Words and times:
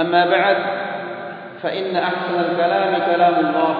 أما 0.00 0.26
بعد 0.26 0.56
فإن 1.62 1.96
أحسن 1.96 2.36
الكلام 2.40 2.92
كلام 3.06 3.34
الله 3.34 3.74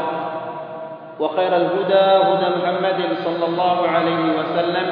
وخير 1.20 1.56
الهدى 1.56 2.06
هدى 2.28 2.48
محمد 2.56 3.00
صلى 3.24 3.44
الله 3.46 3.88
عليه 3.88 4.22
وسلم 4.38 4.86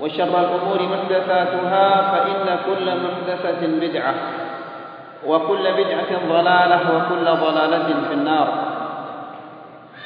وشر 0.00 0.34
الأمور 0.40 0.80
محدثاتها 0.82 1.86
فإن 2.12 2.46
كل 2.66 2.86
محدثة 2.86 3.60
بدعة 3.80 4.14
وكل 5.26 5.64
بدعة 5.72 6.10
ضلالة 6.28 6.80
وكل 6.96 7.24
ضلالة 7.24 7.88
في 8.08 8.14
النار. 8.14 8.48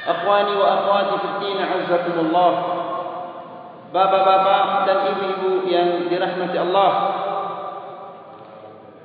أخواني 0.09 0.57
وأخواتي 0.57 1.15
في 1.19 1.29
الدين 1.37 1.59
عزكم 1.73 2.17
الله. 2.21 2.53
Bapak-bapak 3.89 4.85
dan 4.85 4.99
ibu-ibu 5.17 5.65
dirahmati 6.13 6.61
Allah. 6.61 6.91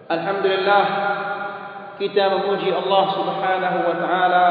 Alhamdulillah 0.04 0.86
kita 1.96 2.23
memuji 2.28 2.73
Allah 2.73 3.06
Subhanahu 3.16 3.78
wa 3.88 3.96
taala 4.02 4.46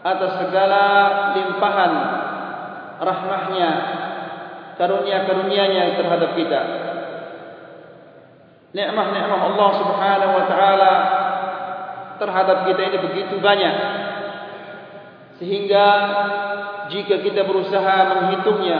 atas 0.00 0.32
segala 0.42 0.84
limpahan 1.36 1.92
rahmahnya 2.98 3.70
karunia-karunia-Nya 4.80 6.00
terhadap 6.00 6.30
kita. 6.34 6.60
Nikmat-nikmat 8.74 9.40
Allah 9.54 9.70
Subhanahu 9.78 10.32
wa 10.34 10.44
taala 10.48 10.92
terhadap 12.18 12.58
kita 12.66 12.80
ini 12.80 12.98
begitu 12.98 13.34
banyak 13.38 13.74
sehingga 15.40 15.86
jika 16.92 17.22
kita 17.22 17.48
berusaha 17.48 17.96
menghitungnya 18.12 18.78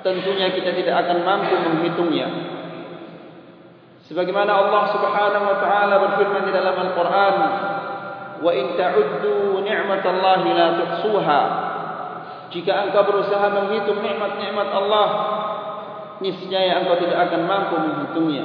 tentunya 0.00 0.48
kita 0.54 0.72
tidak 0.72 0.94
akan 1.04 1.18
mampu 1.26 1.54
menghitungnya. 1.58 2.59
Sebagaimana 4.10 4.50
Allah 4.50 4.90
Subhanahu 4.90 5.44
wa 5.46 5.56
taala 5.62 5.94
berfirman 6.02 6.50
di 6.50 6.52
dalam 6.52 6.74
Al-Qur'an, 6.74 7.36
"Wa 8.42 8.50
in 8.50 8.74
ta'uddu 8.74 9.62
ni'matallahi 9.62 10.48
la 10.50 10.68
tuhsuha." 10.82 11.42
Jika 12.50 12.90
engkau 12.90 13.06
berusaha 13.06 13.46
menghitung 13.54 14.02
nikmat-nikmat 14.02 14.68
Allah, 14.74 15.08
niscaya 16.18 16.82
engkau 16.82 16.98
tidak 16.98 17.30
akan 17.30 17.40
mampu 17.46 17.74
menghitungnya. 17.78 18.44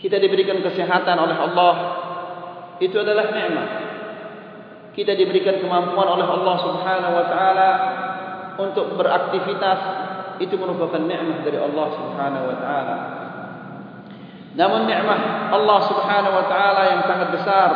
Kita 0.00 0.16
diberikan 0.24 0.64
kesehatan 0.64 1.16
oleh 1.20 1.36
Allah, 1.36 1.74
itu 2.80 2.96
adalah 2.96 3.28
nikmat. 3.28 3.68
Kita 4.96 5.12
diberikan 5.12 5.60
kemampuan 5.60 6.16
oleh 6.16 6.24
Allah 6.24 6.56
Subhanahu 6.64 7.12
wa 7.12 7.26
taala 7.28 7.70
untuk 8.56 8.96
beraktivitas, 8.96 9.80
itu 10.40 10.56
merupakan 10.56 11.04
nikmat 11.04 11.44
dari 11.44 11.60
Allah 11.60 11.86
Subhanahu 11.92 12.44
wa 12.48 12.56
taala. 12.56 13.15
Namun 14.56 14.88
nikmat 14.88 15.52
Allah 15.52 15.78
Subhanahu 15.84 16.34
wa 16.34 16.46
taala 16.48 16.82
yang 16.96 17.02
sangat 17.04 17.28
besar 17.36 17.70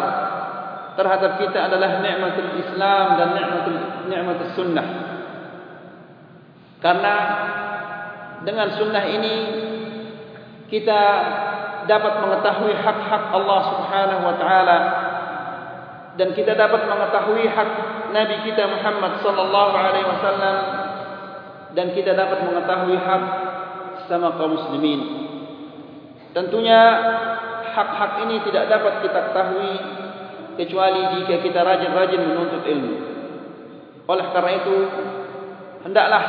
terhadap 0.97 1.37
kita 1.37 1.69
adalah 1.69 2.01
nikmatul 2.01 2.57
Islam 2.57 3.07
dan 3.21 3.29
nikmatul 3.37 3.79
nikmatus 4.09 4.51
sunnah. 4.57 4.89
Karena 6.81 7.15
dengan 8.49 8.73
sunnah 8.81 9.05
ini 9.05 9.35
kita 10.73 11.03
dapat 11.85 12.13
mengetahui 12.25 12.73
hak-hak 12.73 13.25
Allah 13.29 13.61
Subhanahu 13.77 14.23
wa 14.25 14.35
taala 14.41 14.79
dan 16.17 16.33
kita 16.33 16.57
dapat 16.57 16.89
mengetahui 16.89 17.45
hak 17.45 17.71
Nabi 18.11 18.37
kita 18.49 18.67
Muhammad 18.67 19.21
sallallahu 19.21 19.75
alaihi 19.77 20.09
wasallam 20.09 20.57
dan 21.77 21.87
kita 21.93 22.17
dapat 22.17 22.41
mengetahui 22.41 22.97
hak 22.99 23.23
sama 24.09 24.35
kaum 24.35 24.59
muslimin. 24.59 25.30
Tentunya 26.31 26.81
hak-hak 27.75 28.23
ini 28.27 28.43
tidak 28.47 28.71
dapat 28.71 29.03
kita 29.03 29.19
ketahui 29.31 29.73
kecuali 30.59 31.01
jika 31.19 31.43
kita 31.43 31.61
rajin-rajin 31.63 32.23
menuntut 32.23 32.63
ilmu. 32.67 32.95
Oleh 34.07 34.27
karena 34.35 34.53
itu, 34.63 34.77
hendaklah 35.87 36.23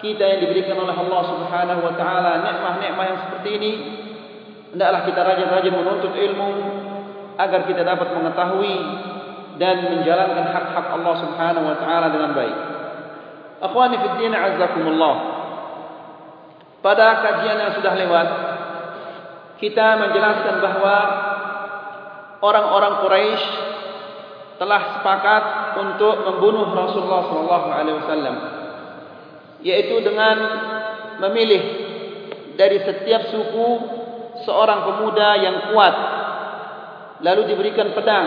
kita 0.00 0.24
yang 0.24 0.40
diberikan 0.44 0.76
oleh 0.78 0.94
Allah 0.94 1.22
Subhanahu 1.24 1.80
wa 1.84 1.94
taala 1.96 2.44
nikmat-nikmat 2.44 3.04
yang 3.08 3.20
seperti 3.28 3.48
ini, 3.60 3.72
hendaklah 4.76 5.00
kita 5.04 5.20
rajin-rajin 5.24 5.74
menuntut 5.74 6.12
ilmu 6.12 6.50
agar 7.38 7.60
kita 7.64 7.82
dapat 7.86 8.08
mengetahui 8.12 8.76
dan 9.58 9.90
menjalankan 9.90 10.46
hak-hak 10.54 10.86
Allah 10.94 11.14
Subhanahu 11.22 11.66
wa 11.66 11.76
taala 11.80 12.06
dengan 12.14 12.30
baik. 12.34 12.56
Akhwani 13.58 13.96
fi 13.98 14.08
din 14.22 14.34
azzakumullah. 14.34 15.14
Pada 16.78 17.26
kajian 17.26 17.58
yang 17.58 17.72
sudah 17.74 17.94
lewat, 17.98 18.28
kita 19.58 19.86
menjelaskan 19.98 20.62
bahawa 20.62 20.96
orang-orang 22.38 22.94
Quraisy 23.02 23.44
telah 24.58 24.98
sepakat 24.98 25.44
untuk 25.78 26.14
membunuh 26.26 26.66
Rasulullah 26.74 27.22
sallallahu 27.30 27.68
alaihi 27.70 27.98
wasallam 28.02 28.36
yaitu 29.62 30.02
dengan 30.02 30.36
memilih 31.22 31.62
dari 32.58 32.82
setiap 32.82 33.30
suku 33.30 33.68
seorang 34.42 34.86
pemuda 34.86 35.28
yang 35.38 35.56
kuat 35.70 35.94
lalu 37.22 37.54
diberikan 37.54 37.94
pedang 37.94 38.26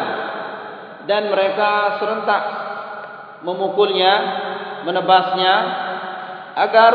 dan 1.08 1.32
mereka 1.32 2.00
serentak 2.00 2.44
memukulnya 3.44 4.14
menebasnya 4.84 5.56
agar 6.56 6.94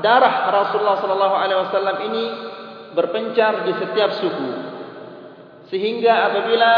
darah 0.00 0.34
Rasulullah 0.52 1.00
sallallahu 1.00 1.36
alaihi 1.36 1.60
wasallam 1.68 1.96
ini 2.12 2.24
berpencar 2.94 3.66
di 3.66 3.72
setiap 3.76 4.14
suku. 4.22 4.50
Sehingga 5.68 6.30
apabila 6.30 6.72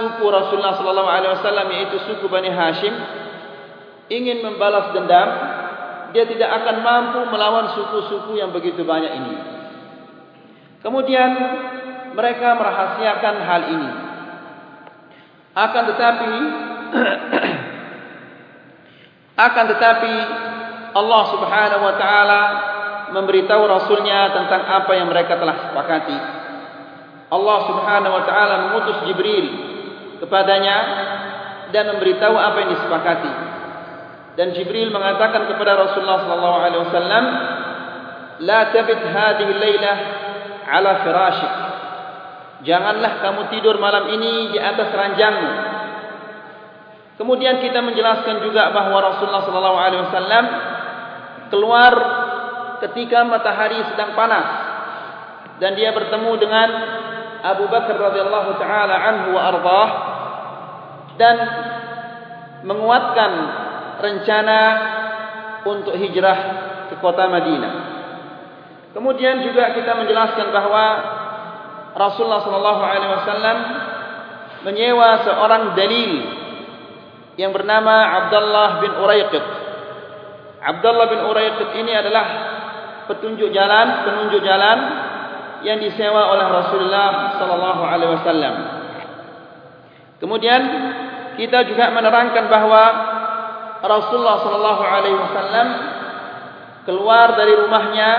suku 0.00 0.24
Rasulullah 0.26 0.74
sallallahu 0.74 1.10
alaihi 1.10 1.32
wasallam 1.36 1.68
yaitu 1.74 2.00
suku 2.08 2.26
Bani 2.32 2.48
Hashim 2.48 2.94
ingin 4.08 4.40
membalas 4.40 4.96
dendam 4.96 5.28
dia 6.16 6.24
tidak 6.24 6.48
akan 6.48 6.76
mampu 6.80 7.20
melawan 7.28 7.76
suku-suku 7.76 8.40
yang 8.40 8.48
begitu 8.48 8.80
banyak 8.80 9.12
ini. 9.12 9.36
Kemudian 10.80 11.30
mereka 12.16 12.56
merahasiakan 12.56 13.34
hal 13.44 13.62
ini. 13.68 13.92
Akan 15.52 15.82
tetapi 15.92 16.32
akan 19.48 19.64
tetapi 19.76 20.14
Allah 20.96 21.22
Subhanahu 21.28 21.82
wa 21.84 21.94
taala 22.00 22.42
memberitahu 23.14 23.62
rasulnya 23.64 24.32
tentang 24.32 24.62
apa 24.68 24.92
yang 24.96 25.08
mereka 25.08 25.36
telah 25.40 25.68
sepakati. 25.68 26.18
Allah 27.28 27.58
Subhanahu 27.68 28.14
wa 28.14 28.24
taala 28.24 28.54
mengutus 28.68 28.98
Jibril 29.04 29.46
kepadanya 30.18 30.76
dan 31.70 31.92
memberitahu 31.94 32.34
apa 32.34 32.56
yang 32.64 32.70
disepakati. 32.74 33.32
dan 34.38 34.54
Jibril 34.54 34.94
mengatakan 34.94 35.50
kepada 35.50 35.74
Rasulullah 35.74 36.22
sallallahu 36.22 36.58
alaihi 36.62 36.82
wasallam 36.86 37.24
la 38.46 38.70
tabit 38.70 39.02
hadhihi 39.02 39.50
al-lailah 39.50 39.96
ala 40.70 40.90
firashik 41.02 41.52
janganlah 42.62 43.18
kamu 43.18 43.50
tidur 43.50 43.82
malam 43.82 44.06
ini 44.14 44.54
di 44.54 44.58
atas 44.62 44.94
ranjangmu 44.94 45.50
kemudian 47.18 47.58
kita 47.58 47.82
menjelaskan 47.82 48.46
juga 48.46 48.70
bahawa 48.70 49.10
Rasulullah 49.10 49.42
sallallahu 49.42 49.78
alaihi 49.82 50.02
wasallam 50.06 50.44
keluar 51.50 51.92
ketika 52.86 53.26
matahari 53.26 53.82
sedang 53.92 54.14
panas 54.14 54.46
dan 55.58 55.74
dia 55.74 55.90
bertemu 55.90 56.32
dengan 56.38 56.68
Abu 57.42 57.70
Bakar 57.70 57.94
radhiyallahu 57.94 58.50
taala 58.58 58.94
anhu 58.98 59.28
wa 59.34 59.42
ardhah 59.42 59.88
dan 61.18 61.36
menguatkan 62.66 63.32
rencana 63.98 64.60
untuk 65.66 65.94
hijrah 65.98 66.38
ke 66.90 66.94
kota 67.02 67.26
Madinah. 67.26 67.74
Kemudian 68.94 69.42
juga 69.46 69.74
kita 69.74 69.92
menjelaskan 69.98 70.50
bahawa 70.50 70.84
Rasulullah 71.94 72.42
sallallahu 72.42 72.82
alaihi 72.82 73.12
wasallam 73.14 73.58
menyewa 74.66 75.22
seorang 75.22 75.62
dalil 75.78 76.12
yang 77.38 77.54
bernama 77.54 78.26
Abdullah 78.26 78.82
bin 78.82 78.92
Uraiqit. 78.98 79.44
Abdullah 80.58 81.06
bin 81.06 81.20
Uraiqit 81.22 81.70
ini 81.78 81.92
adalah 81.94 82.26
petunjuk 83.08 83.50
jalan, 83.50 84.04
penunjuk 84.04 84.44
jalan 84.44 84.78
yang 85.66 85.80
disewa 85.82 86.30
oleh 86.36 86.46
Rasulullah 86.46 87.34
sallallahu 87.40 87.82
alaihi 87.82 88.12
wasallam. 88.14 88.54
Kemudian 90.22 90.60
kita 91.38 91.66
juga 91.66 91.90
menerangkan 91.94 92.46
bahawa 92.50 92.84
Rasulullah 93.82 94.36
sallallahu 94.42 94.82
alaihi 94.82 95.18
wasallam 95.18 95.68
keluar 96.86 97.38
dari 97.38 97.54
rumahnya 97.54 98.10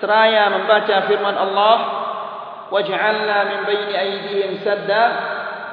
seraya 0.00 0.52
membaca 0.52 1.04
firman 1.08 1.36
Allah 1.36 1.76
waj'alna 2.72 3.38
min 3.52 3.60
baini 3.68 3.94
aydihim 3.94 4.60
sadda 4.64 5.04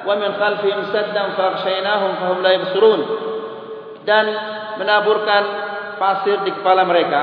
wa 0.03 0.13
min 0.19 0.33
khalfihim 0.35 0.91
saddan 0.91 1.37
faghshaynahum 1.39 2.11
fahum 2.19 2.39
la 2.43 2.51
yabsurun 2.57 3.01
dan 4.03 4.25
menaburkan 4.81 5.43
pasir 6.01 6.41
di 6.41 6.51
kepala 6.51 6.83
mereka 6.83 7.21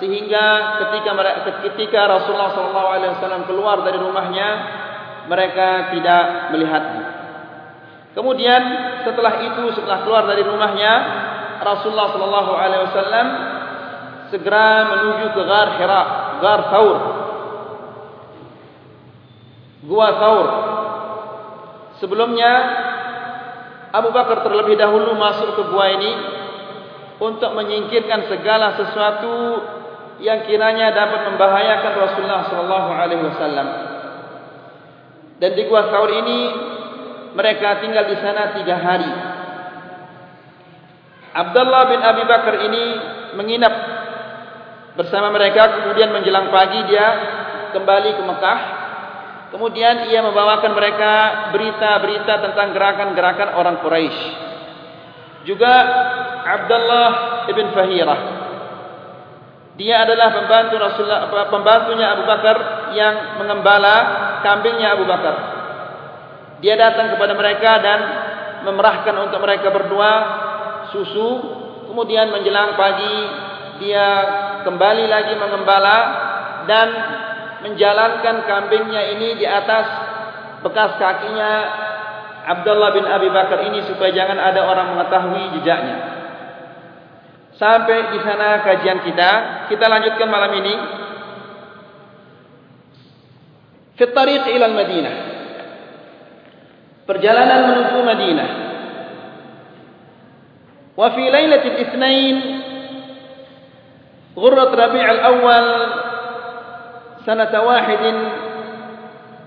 sehingga 0.00 0.44
ketika 0.80 1.12
ketika 1.68 2.00
Rasulullah 2.08 2.50
wasallam 2.56 3.44
keluar 3.44 3.84
dari 3.84 4.00
rumahnya 4.00 4.48
mereka 5.28 5.92
tidak 5.92 6.24
melihatnya 6.56 7.04
kemudian 8.16 8.62
setelah 9.04 9.44
itu 9.44 9.64
setelah 9.76 10.02
keluar 10.02 10.24
dari 10.24 10.42
rumahnya 10.42 10.92
Rasulullah 11.60 12.08
wasallam 12.88 13.26
segera 14.30 14.86
menuju 14.94 15.26
ke 15.34 15.42
Gar 15.44 15.68
Hira, 15.76 16.02
Gar 16.40 16.60
Thaur. 16.72 16.98
Gua 19.84 20.08
Thaur. 20.16 20.48
Sebelumnya 22.00 22.52
Abu 23.90 24.14
Bakar 24.14 24.46
terlebih 24.46 24.78
dahulu 24.78 25.12
masuk 25.18 25.58
ke 25.58 25.62
gua 25.68 25.86
ini 25.92 26.12
untuk 27.20 27.52
menyingkirkan 27.52 28.30
segala 28.32 28.80
sesuatu 28.80 29.34
yang 30.20 30.44
kiranya 30.44 30.92
dapat 30.92 31.32
membahayakan 31.32 31.92
Rasulullah 31.96 32.42
sallallahu 32.48 32.90
alaihi 32.92 33.24
wasallam. 33.24 33.68
Dan 35.40 35.50
di 35.56 35.62
gua 35.66 35.88
Thaur 35.88 36.12
ini 36.12 36.38
mereka 37.32 37.80
tinggal 37.80 38.04
di 38.08 38.16
sana 38.20 38.52
tiga 38.54 38.76
hari. 38.76 39.12
Abdullah 41.30 41.82
bin 41.88 42.00
Abi 42.02 42.22
Bakar 42.26 42.54
ini 42.68 42.84
menginap 43.38 43.74
bersama 44.98 45.30
mereka 45.30 45.80
kemudian 45.80 46.10
menjelang 46.10 46.50
pagi 46.50 46.84
dia 46.90 47.06
kembali 47.70 48.10
ke 48.18 48.22
Mekah 48.26 48.58
kemudian 49.54 50.10
ia 50.10 50.20
membawakan 50.26 50.74
mereka 50.74 51.12
berita-berita 51.54 52.34
tentang 52.50 52.74
gerakan-gerakan 52.74 53.54
orang 53.54 53.76
Quraisy 53.80 54.20
juga 55.46 55.72
Abdullah 56.44 57.10
ibn 57.48 57.66
Fahirah 57.70 58.20
dia 59.78 60.02
adalah 60.02 60.34
pembantu 60.34 60.74
Rasulullah 60.78 61.30
pembantunya 61.50 62.06
Abu 62.14 62.24
Bakar 62.26 62.56
yang 62.94 63.38
mengembala 63.38 63.96
kambingnya 64.42 64.98
Abu 64.98 65.04
Bakar 65.06 65.34
dia 66.60 66.74
datang 66.76 67.14
kepada 67.14 67.32
mereka 67.32 67.80
dan 67.80 67.98
memerahkan 68.66 69.16
untuk 69.24 69.40
mereka 69.40 69.72
berdua 69.72 70.12
susu 70.92 71.28
kemudian 71.88 72.28
menjelang 72.30 72.76
pagi 72.76 73.16
dia 73.80 74.06
kembali 74.68 75.04
lagi 75.08 75.34
mengembala 75.40 75.98
dan 76.68 76.88
menjalankan 77.64 78.44
kambingnya 78.44 79.16
ini 79.16 79.40
di 79.40 79.46
atas 79.48 79.86
bekas 80.60 81.00
kakinya 81.00 81.52
Abdullah 82.40 82.90
bin 82.96 83.04
Abi 83.04 83.28
Bakar 83.28 83.64
ini 83.68 83.84
supaya 83.84 84.10
jangan 84.16 84.40
ada 84.40 84.64
orang 84.64 84.96
mengetahui 84.96 85.60
jejaknya. 85.60 86.19
Sampai 87.59 88.11
di 88.11 88.19
sana 88.19 88.67
kajian 88.67 88.99
kita, 89.07 89.31
kita 89.71 89.85
lanjutkan 89.87 90.27
malam 90.27 90.51
ini. 90.59 90.75
Fi 93.95 94.03
tariq 94.11 94.43
ila 94.51 94.67
Madinah. 94.75 95.15
Perjalanan 97.07 97.59
menuju 97.71 97.97
Madinah. 98.03 98.49
Wa 100.99 101.07
fi 101.15 101.23
lailatul 101.31 101.77
Itsnain 101.79 102.37
غرة 104.35 104.71
ربيع 104.75 105.11
الأول 105.11 105.65
سنة 107.23 107.53
واحد 107.55 108.03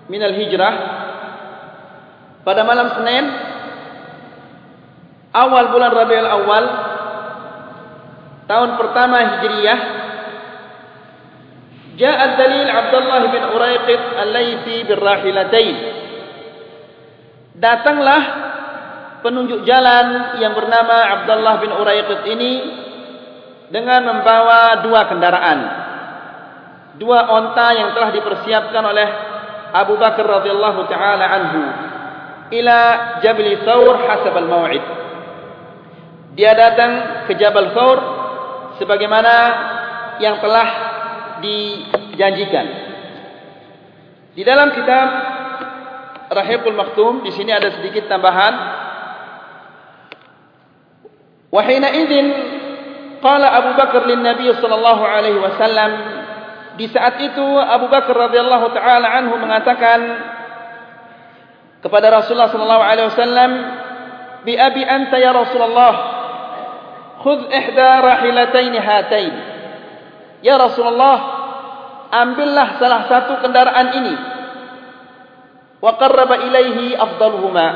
من 0.09 0.23
الهجرة 0.25 0.71
pada 2.49 2.65
malam 2.65 2.89
Senin 2.97 3.29
awal 5.37 5.69
bulan 5.69 5.93
Rabiul 5.93 6.25
Awal 6.25 6.65
tahun 8.53 8.71
pertama 8.81 9.17
Hijriyah 9.19 9.81
جاء 11.99 12.15
الدليل 12.15 12.71
عبد 12.71 12.95
الله 12.95 13.23
بن 13.27 13.43
أريقط 13.59 14.03
الليثي 14.23 14.77
بالراحلتين 14.87 15.77
datanglah 17.59 18.23
penunjuk 19.23 19.67
jalan 19.67 20.39
yang 20.39 20.55
bernama 20.55 21.19
Abdullah 21.19 21.59
bin 21.59 21.75
Uraiqit 21.75 22.23
ini 22.31 22.53
dengan 23.69 24.07
membawa 24.07 24.81
dua 24.87 25.11
kendaraan. 25.11 25.59
Dua 26.99 27.31
onta 27.31 27.69
yang 27.75 27.95
telah 27.95 28.11
dipersiapkan 28.15 28.83
oleh 28.83 29.09
Abu 29.75 29.99
Bakar 30.01 30.25
radhiyallahu 30.25 30.81
taala 30.87 31.25
anhu 31.29 31.63
ila 32.49 32.79
Jabal 33.23 33.55
Thawr 33.63 33.95
hasab 34.09 34.35
al-mau'id. 34.35 34.85
Dia 36.39 36.55
datang 36.55 37.27
ke 37.27 37.35
Jabal 37.35 37.75
Thawr 37.75 38.12
sebagaimana 38.84 39.34
yang 40.20 40.44
telah 40.44 40.68
dijanjikan. 41.40 42.68
Di 44.36 44.44
dalam 44.44 44.76
kitab 44.76 45.08
Rahibul 46.34 46.76
Maktum 46.76 47.24
di 47.24 47.32
sini 47.32 47.56
ada 47.56 47.72
sedikit 47.80 48.12
tambahan. 48.12 48.84
Wahina 51.54 51.88
idzin 51.96 52.28
Qala 53.24 53.56
Abu 53.56 53.72
Bakar 53.80 54.04
lin 54.04 54.20
Nabi 54.20 54.52
sallallahu 54.52 55.04
alaihi 55.06 55.40
wasallam 55.40 55.92
di 56.76 56.92
saat 56.92 57.22
itu 57.24 57.46
Abu 57.56 57.88
Bakar 57.88 58.12
radhiyallahu 58.12 58.74
taala 58.76 59.08
anhu 59.16 59.38
mengatakan 59.40 60.00
kepada 61.80 62.12
Rasulullah 62.12 62.52
sallallahu 62.52 62.84
alaihi 62.84 63.08
wasallam 63.08 63.52
bi 64.44 64.60
abi 64.60 64.84
anta 64.84 65.22
ya 65.22 65.32
Rasulullah 65.32 66.13
khudh 67.24 67.48
ihda 67.50 67.90
rahilatayn 68.04 68.76
hatain 68.78 69.34
ya 70.44 70.60
Rasulullah 70.60 71.18
ambillah 72.12 72.78
salah 72.78 73.02
satu 73.08 73.42
kendaraan 73.42 73.88
ini 73.98 74.16
wa 75.80 75.92
qarraba 75.98 76.44
ilaihi 76.46 76.94
afdaluhuma 76.94 77.68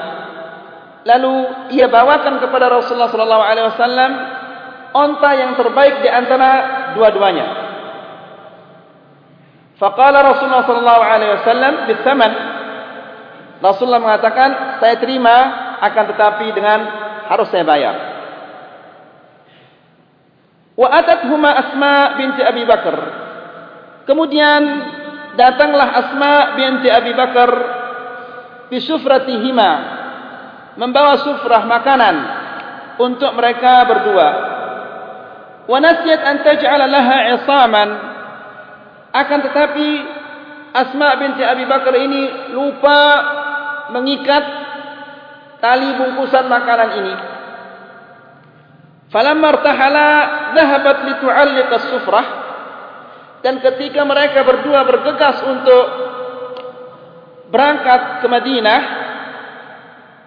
lalu 1.08 1.34
ia 1.74 1.88
bawakan 1.88 2.44
kepada 2.44 2.68
Rasulullah 2.68 3.10
sallallahu 3.10 3.44
alaihi 3.48 3.68
wasallam 3.72 4.12
onta 4.98 5.30
yang 5.38 5.54
terbaik 5.54 6.02
di 6.02 6.10
antara 6.10 6.50
dua-duanya. 6.98 7.48
Faqala 9.78 10.26
Rasulullah 10.26 10.66
sallallahu 10.66 11.04
alaihi 11.06 11.32
wasallam 11.38 11.74
bisaman. 11.86 12.32
Rasulullah 13.62 14.02
mengatakan, 14.02 14.50
"Saya 14.82 14.98
terima 14.98 15.36
akan 15.82 16.04
tetapi 16.14 16.46
dengan 16.54 16.80
harus 17.30 17.50
saya 17.54 17.66
bayar." 17.66 17.96
Wa 20.78 20.88
atathuma 20.94 21.50
Asma 21.58 22.22
binti 22.22 22.42
Abi 22.46 22.62
Bakar. 22.70 22.98
Kemudian 24.06 24.62
datanglah 25.34 25.90
Asma 25.90 26.54
binti 26.54 26.88
Abi 26.94 27.18
Bakar 27.18 27.50
bi 28.70 28.78
sufratihima 28.78 29.72
membawa 30.78 31.18
sufrah 31.26 31.66
makanan 31.66 32.16
untuk 33.02 33.34
mereka 33.34 33.90
berdua. 33.90 34.30
Wa 35.66 35.78
nasiyat 35.82 36.22
an 36.22 36.38
taj'ala 36.46 36.86
laha 36.86 37.18
'isaman. 37.26 37.90
Akan 39.18 39.40
tetapi 39.50 39.88
Asma 40.78 41.18
binti 41.18 41.42
Abi 41.42 41.66
Bakar 41.66 41.98
ini 41.98 42.54
lupa 42.54 43.02
mengikat 43.98 44.46
tali 45.58 45.90
bungkusan 45.98 46.46
makanan 46.46 46.90
ini. 47.02 47.14
Falamma 49.08 49.56
irtahala 49.56 50.10
dhahabat 50.52 50.98
litu'alliq 51.08 51.70
as-sufrah. 51.72 52.28
Dan 53.40 53.64
ketika 53.64 54.04
mereka 54.04 54.44
berdua 54.44 54.84
bergegas 54.84 55.40
untuk 55.46 55.86
berangkat 57.48 58.20
ke 58.20 58.28
Madinah 58.28 58.82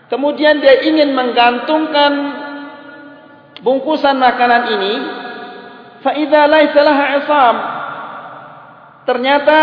kemudian 0.08 0.56
dia 0.58 0.88
ingin 0.88 1.12
menggantungkan 1.12 2.12
bungkusan 3.60 4.16
makanan 4.16 4.72
ini 4.72 4.94
fa 6.00 6.16
idza 6.16 6.42
laysa 6.48 6.80
laha 6.80 7.06
isam 7.20 7.56
ternyata 9.04 9.58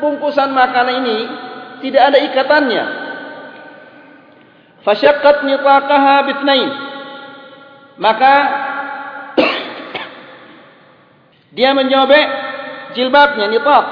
bungkusan 0.00 0.50
makanan 0.56 1.04
ini 1.04 1.18
tidak 1.84 2.02
ada 2.12 2.18
ikatannya. 2.32 2.84
Fasyaqqat 4.88 5.44
nitaqaha 5.44 6.14
bithnain 6.32 6.70
maka 7.98 8.34
dia 11.56 11.70
menyobek 11.74 12.26
jilbabnya 12.94 13.50
nitaq. 13.50 13.86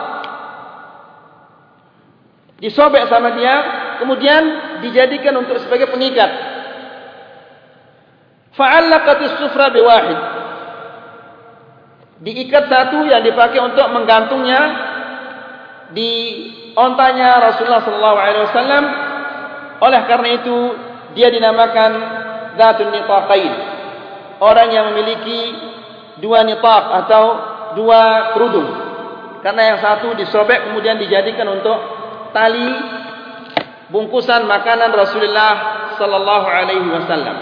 Disobek 2.63 3.11
sama 3.11 3.35
dia 3.35 3.55
kemudian 3.99 4.43
dijadikan 4.87 5.35
untuk 5.43 5.59
sebagai 5.59 5.91
pengikat. 5.91 6.31
Fa'allaqatis 8.55 9.35
sufra 9.43 9.75
biwahid. 9.75 10.19
Diikat 12.23 12.71
satu 12.71 13.03
yang 13.03 13.27
dipakai 13.27 13.59
untuk 13.59 13.83
menggantungnya 13.91 14.61
di 15.91 16.11
ontanya 16.79 17.43
Rasulullah 17.43 17.83
sallallahu 17.83 18.19
alaihi 18.19 18.47
wasallam. 18.47 18.85
Oleh 19.83 20.01
karena 20.07 20.29
itu 20.39 20.57
dia 21.19 21.35
dinamakan 21.35 21.91
zatun 22.55 22.95
nitaqain 22.95 23.72
orang 24.43 24.69
yang 24.75 24.91
memiliki 24.91 25.55
dua 26.19 26.43
nitaq 26.43 26.85
atau 27.07 27.25
dua 27.79 28.35
kerudung 28.35 28.69
karena 29.43 29.75
yang 29.75 29.79
satu 29.83 30.15
disobek 30.15 30.71
kemudian 30.71 30.99
dijadikan 31.03 31.47
untuk 31.51 31.79
tali 32.31 32.71
bungkusan 33.91 34.47
makanan 34.47 34.95
Rasulullah 34.95 35.53
sallallahu 35.99 36.47
alaihi 36.47 36.87
wasallam. 36.87 37.37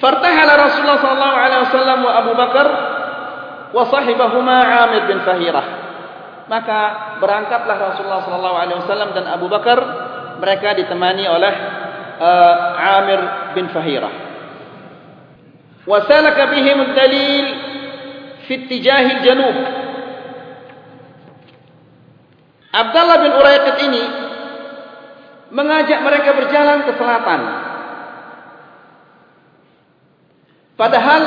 Fartahala 0.00 0.52
Rasulullah 0.56 0.98
sallallahu 0.98 1.36
alaihi 1.36 1.62
wasallam 1.68 1.98
wa 2.00 2.12
Abu 2.24 2.32
Bakar 2.32 2.66
wa 3.70 3.84
sahibahuma 3.92 4.56
Amir 4.88 5.12
bin 5.12 5.20
Fahirah. 5.28 5.66
Maka 6.48 6.80
berangkatlah 7.20 7.76
Rasulullah 7.76 8.24
sallallahu 8.24 8.56
alaihi 8.56 8.78
wasallam 8.80 9.12
dan 9.12 9.28
Abu 9.28 9.46
Bakar 9.52 9.78
mereka 10.40 10.72
ditemani 10.72 11.28
oleh 11.28 11.54
uh, 12.16 12.54
Amir 12.96 13.20
bin 13.52 13.68
Fahirah. 13.68 14.29
Salaka 15.86 16.52
bihim 16.52 16.78
ad-dalil 16.90 17.46
fi 18.44 18.52
ittijah 18.60 19.06
al-janub. 19.20 19.56
Abdullah 22.70 23.18
bin 23.18 23.32
Uraiqit 23.34 23.76
ini 23.90 24.04
mengajak 25.50 25.98
mereka 26.06 26.30
berjalan 26.38 26.78
ke 26.86 26.92
selatan. 26.94 27.40
Padahal 30.78 31.22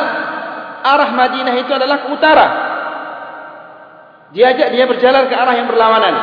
arah 0.81 1.09
Madinah 1.13 1.55
itu 1.61 1.71
adalah 1.73 1.97
ke 2.01 2.07
utara. 2.09 2.47
Diajak 4.33 4.73
dia 4.73 4.85
berjalan 4.89 5.29
ke 5.29 5.35
arah 5.37 5.53
yang 5.53 5.67
berlawanan. 5.69 6.15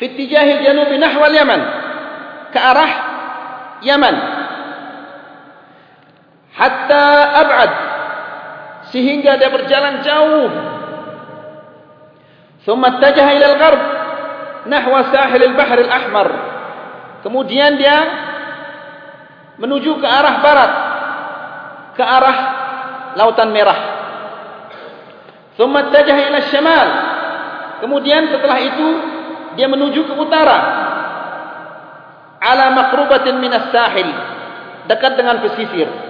Fittijahil 0.00 0.64
janubi 0.64 0.96
nahwal 0.96 1.34
Yaman. 1.34 1.60
Ke 2.48 2.58
arah 2.58 2.90
Yaman. 3.84 4.39
Hatta 6.60 7.04
ab'ad. 7.40 7.72
Sehingga 8.92 9.40
dia 9.40 9.48
berjalan 9.48 10.04
jauh. 10.04 10.48
Thumma 12.68 13.00
tajaha 13.00 13.30
ila 13.32 13.46
al-gharb 13.56 13.82
nahwa 14.68 15.08
sahil 15.08 15.40
al-bahr 15.40 15.78
al-ahmar. 15.88 16.28
Kemudian 17.24 17.80
dia 17.80 17.96
menuju 19.56 20.00
ke 20.00 20.08
arah 20.08 20.34
barat, 20.44 20.72
ke 21.96 22.04
arah 22.04 22.38
lautan 23.16 23.48
merah. 23.56 23.80
Thumma 25.56 25.88
tajaha 25.88 26.20
ila 26.28 26.38
shimal. 26.52 26.88
Kemudian 27.80 28.28
setelah 28.28 28.60
itu 28.60 28.88
dia 29.56 29.64
menuju 29.64 30.04
ke 30.04 30.12
utara. 30.12 30.58
Ala 32.40 32.72
maqrubatin 32.76 33.40
min 33.40 33.52
as-sahil, 33.52 34.08
dekat 34.88 35.16
dengan 35.16 35.40
pesisir. 35.40 36.09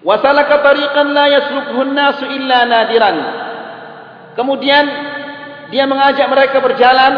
Wa 0.00 0.16
salaka 0.24 0.64
tariqan 0.64 1.12
la 1.12 1.26
yaslukuhu 1.28 1.80
an-nasu 1.84 2.24
illa 2.32 2.64
nadiran. 2.64 3.16
Kemudian 4.32 4.84
dia 5.68 5.84
mengajak 5.84 6.26
mereka 6.32 6.58
berjalan 6.64 7.12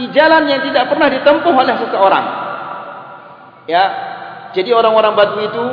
di 0.00 0.08
jalan 0.16 0.48
yang 0.48 0.64
tidak 0.64 0.88
pernah 0.88 1.08
ditempuh 1.12 1.52
oleh 1.52 1.74
seseorang. 1.76 2.26
Ya, 3.68 3.84
jadi 4.56 4.72
orang-orang 4.74 5.12
Badui 5.14 5.46
itu 5.46 5.64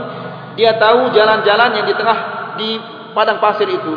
dia 0.59 0.75
tahu 0.75 1.13
jalan-jalan 1.15 1.69
yang 1.79 1.85
di 1.87 1.95
tengah 1.95 2.17
di 2.59 2.69
padang 3.15 3.39
pasir 3.39 3.69
itu. 3.69 3.93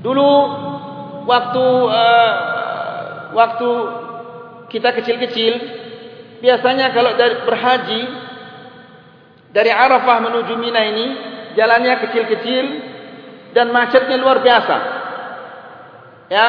Dulu 0.00 0.30
waktu 1.26 1.66
uh, 1.90 2.32
waktu 3.34 3.70
kita 4.72 4.94
kecil-kecil, 4.96 5.52
biasanya 6.40 6.94
kalau 6.94 7.14
dari 7.14 7.42
berhaji 7.44 8.00
dari 9.56 9.72
Arafah 9.72 10.20
menuju 10.20 10.52
Mina 10.60 10.84
ini 10.84 11.06
jalannya 11.56 11.96
kecil-kecil 12.04 12.64
dan 13.56 13.72
macetnya 13.72 14.20
luar 14.20 14.44
biasa. 14.44 14.76
Ya 16.28 16.46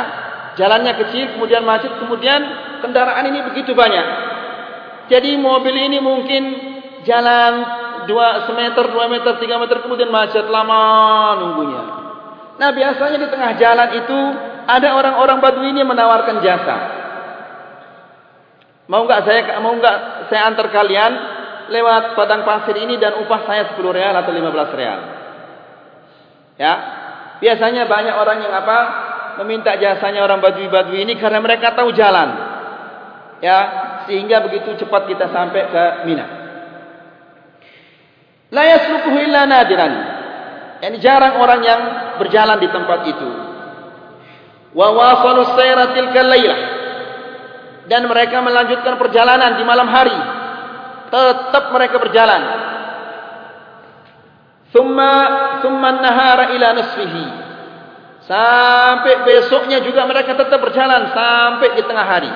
jalannya 0.60 0.92
kecil 1.00 1.40
kemudian 1.40 1.64
macet 1.64 1.96
kemudian 2.04 2.44
kendaraan 2.84 3.32
ini 3.32 3.48
begitu 3.48 3.72
banyak. 3.72 4.06
Jadi 5.08 5.40
mobil 5.40 5.72
ini 5.72 6.04
mungkin 6.04 6.44
jalan 7.08 7.54
2 8.12 8.60
meter 8.60 8.84
2 8.92 9.14
meter 9.16 9.34
3 9.40 9.56
meter 9.64 9.78
kemudian 9.88 10.12
macet 10.12 10.44
lama 10.52 10.84
nunggunya. 11.40 11.84
Nah 12.60 12.70
biasanya 12.76 13.24
di 13.24 13.28
tengah 13.32 13.56
jalan 13.56 13.90
itu 14.04 14.20
ada 14.68 15.00
orang-orang 15.00 15.40
badui 15.40 15.72
ini 15.72 15.88
menawarkan 15.88 16.44
jasa. 16.44 16.78
Mau 18.92 19.08
enggak 19.08 19.24
saya 19.24 19.64
mau 19.64 19.72
enggak 19.72 20.28
saya 20.28 20.52
antar 20.52 20.68
kalian 20.76 21.37
lewat 21.70 22.16
padang 22.16 22.48
pasir 22.48 22.76
ini 22.80 23.00
dan 23.00 23.22
upah 23.24 23.42
saya 23.48 23.76
10 23.76 23.84
real 23.92 24.16
atau 24.16 24.32
15 24.32 24.80
real 24.80 25.00
ya 26.58 26.74
biasanya 27.40 27.86
banyak 27.86 28.16
orang 28.18 28.38
yang 28.42 28.54
apa 28.54 28.78
meminta 29.38 29.78
jasanya 29.78 30.26
orang 30.26 30.42
badui-badui 30.42 31.06
ini 31.06 31.14
karena 31.22 31.40
mereka 31.40 31.78
tahu 31.78 31.94
jalan. 31.94 32.50
Ya, 33.38 33.58
sehingga 34.10 34.42
begitu 34.42 34.74
cepat 34.82 35.06
kita 35.06 35.30
sampai 35.30 35.62
ke 35.70 35.84
Mina. 36.10 36.26
La 38.50 38.64
yaslukuhu 38.66 39.18
illa 39.22 39.46
nadiran. 39.46 39.94
Yani 40.82 40.98
jarang 41.02 41.38
orang 41.42 41.62
yang 41.62 41.82
berjalan 42.18 42.58
di 42.58 42.70
tempat 42.74 43.00
itu. 43.06 43.30
Wa 44.74 44.88
wasalu 44.94 45.54
sayra 45.54 45.94
tilka 45.94 46.22
laylah. 46.26 46.60
Dan 47.88 48.10
mereka 48.10 48.42
melanjutkan 48.42 48.98
perjalanan 48.98 49.56
di 49.56 49.64
malam 49.64 49.88
hari. 49.88 50.18
Tetap 51.08 51.64
mereka 51.72 51.96
berjalan. 52.04 52.42
Thumma 54.76 55.14
thumma 55.64 55.88
an-nahara 55.96 56.52
ila 56.52 56.68
nisfihi. 56.76 57.26
Sampai 58.28 59.24
besoknya 59.24 59.80
juga 59.80 60.04
mereka 60.04 60.36
tetap 60.36 60.60
berjalan 60.60 61.16
sampai 61.16 61.80
di 61.80 61.84
tengah 61.88 62.04
hari. 62.04 62.32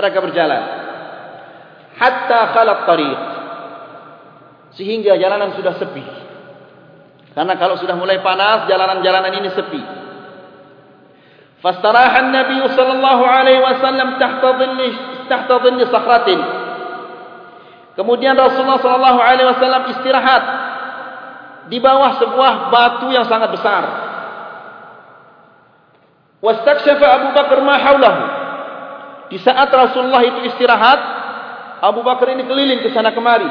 Mereka 0.00 0.18
berjalan. 0.24 0.62
Hatta 2.00 2.40
khalaq 2.56 2.78
tariq. 2.88 3.20
Sehingga 4.80 5.20
jalanan 5.20 5.52
sudah 5.54 5.76
sepi. 5.76 6.02
Karena 7.36 7.54
kalau 7.60 7.76
sudah 7.76 7.94
mulai 7.98 8.24
panas, 8.24 8.64
jalanan-jalanan 8.66 9.32
ini 9.44 9.50
sepi. 9.52 9.82
Fastaraha 11.60 12.24
an-nabiy 12.24 12.64
sallallahu 12.72 13.22
alaihi 13.24 13.60
wasallam 13.60 14.16
tahta 14.16 14.50
dhinni 14.56 14.88
tahta 15.28 15.54
dhinni 15.64 15.84
sakhratin. 15.88 16.63
Kemudian 17.94 18.34
Rasulullah 18.34 19.14
wasallam 19.14 19.82
istirahat 19.94 20.42
di 21.70 21.78
bawah 21.78 22.18
sebuah 22.18 22.52
batu 22.68 23.08
yang 23.14 23.24
sangat 23.30 23.54
besar. 23.54 23.82
Wastakshafa 26.44 27.06
Abu 27.08 27.28
Bakar 27.32 27.58
ma 27.64 27.80
haulahu. 27.80 28.22
Di 29.32 29.40
saat 29.40 29.72
Rasulullah 29.72 30.20
itu 30.20 30.44
istirahat, 30.52 31.00
Abu 31.80 32.04
Bakar 32.04 32.28
ini 32.36 32.44
keliling 32.44 32.84
ke 32.84 32.92
sana 32.92 33.16
kemari. 33.16 33.48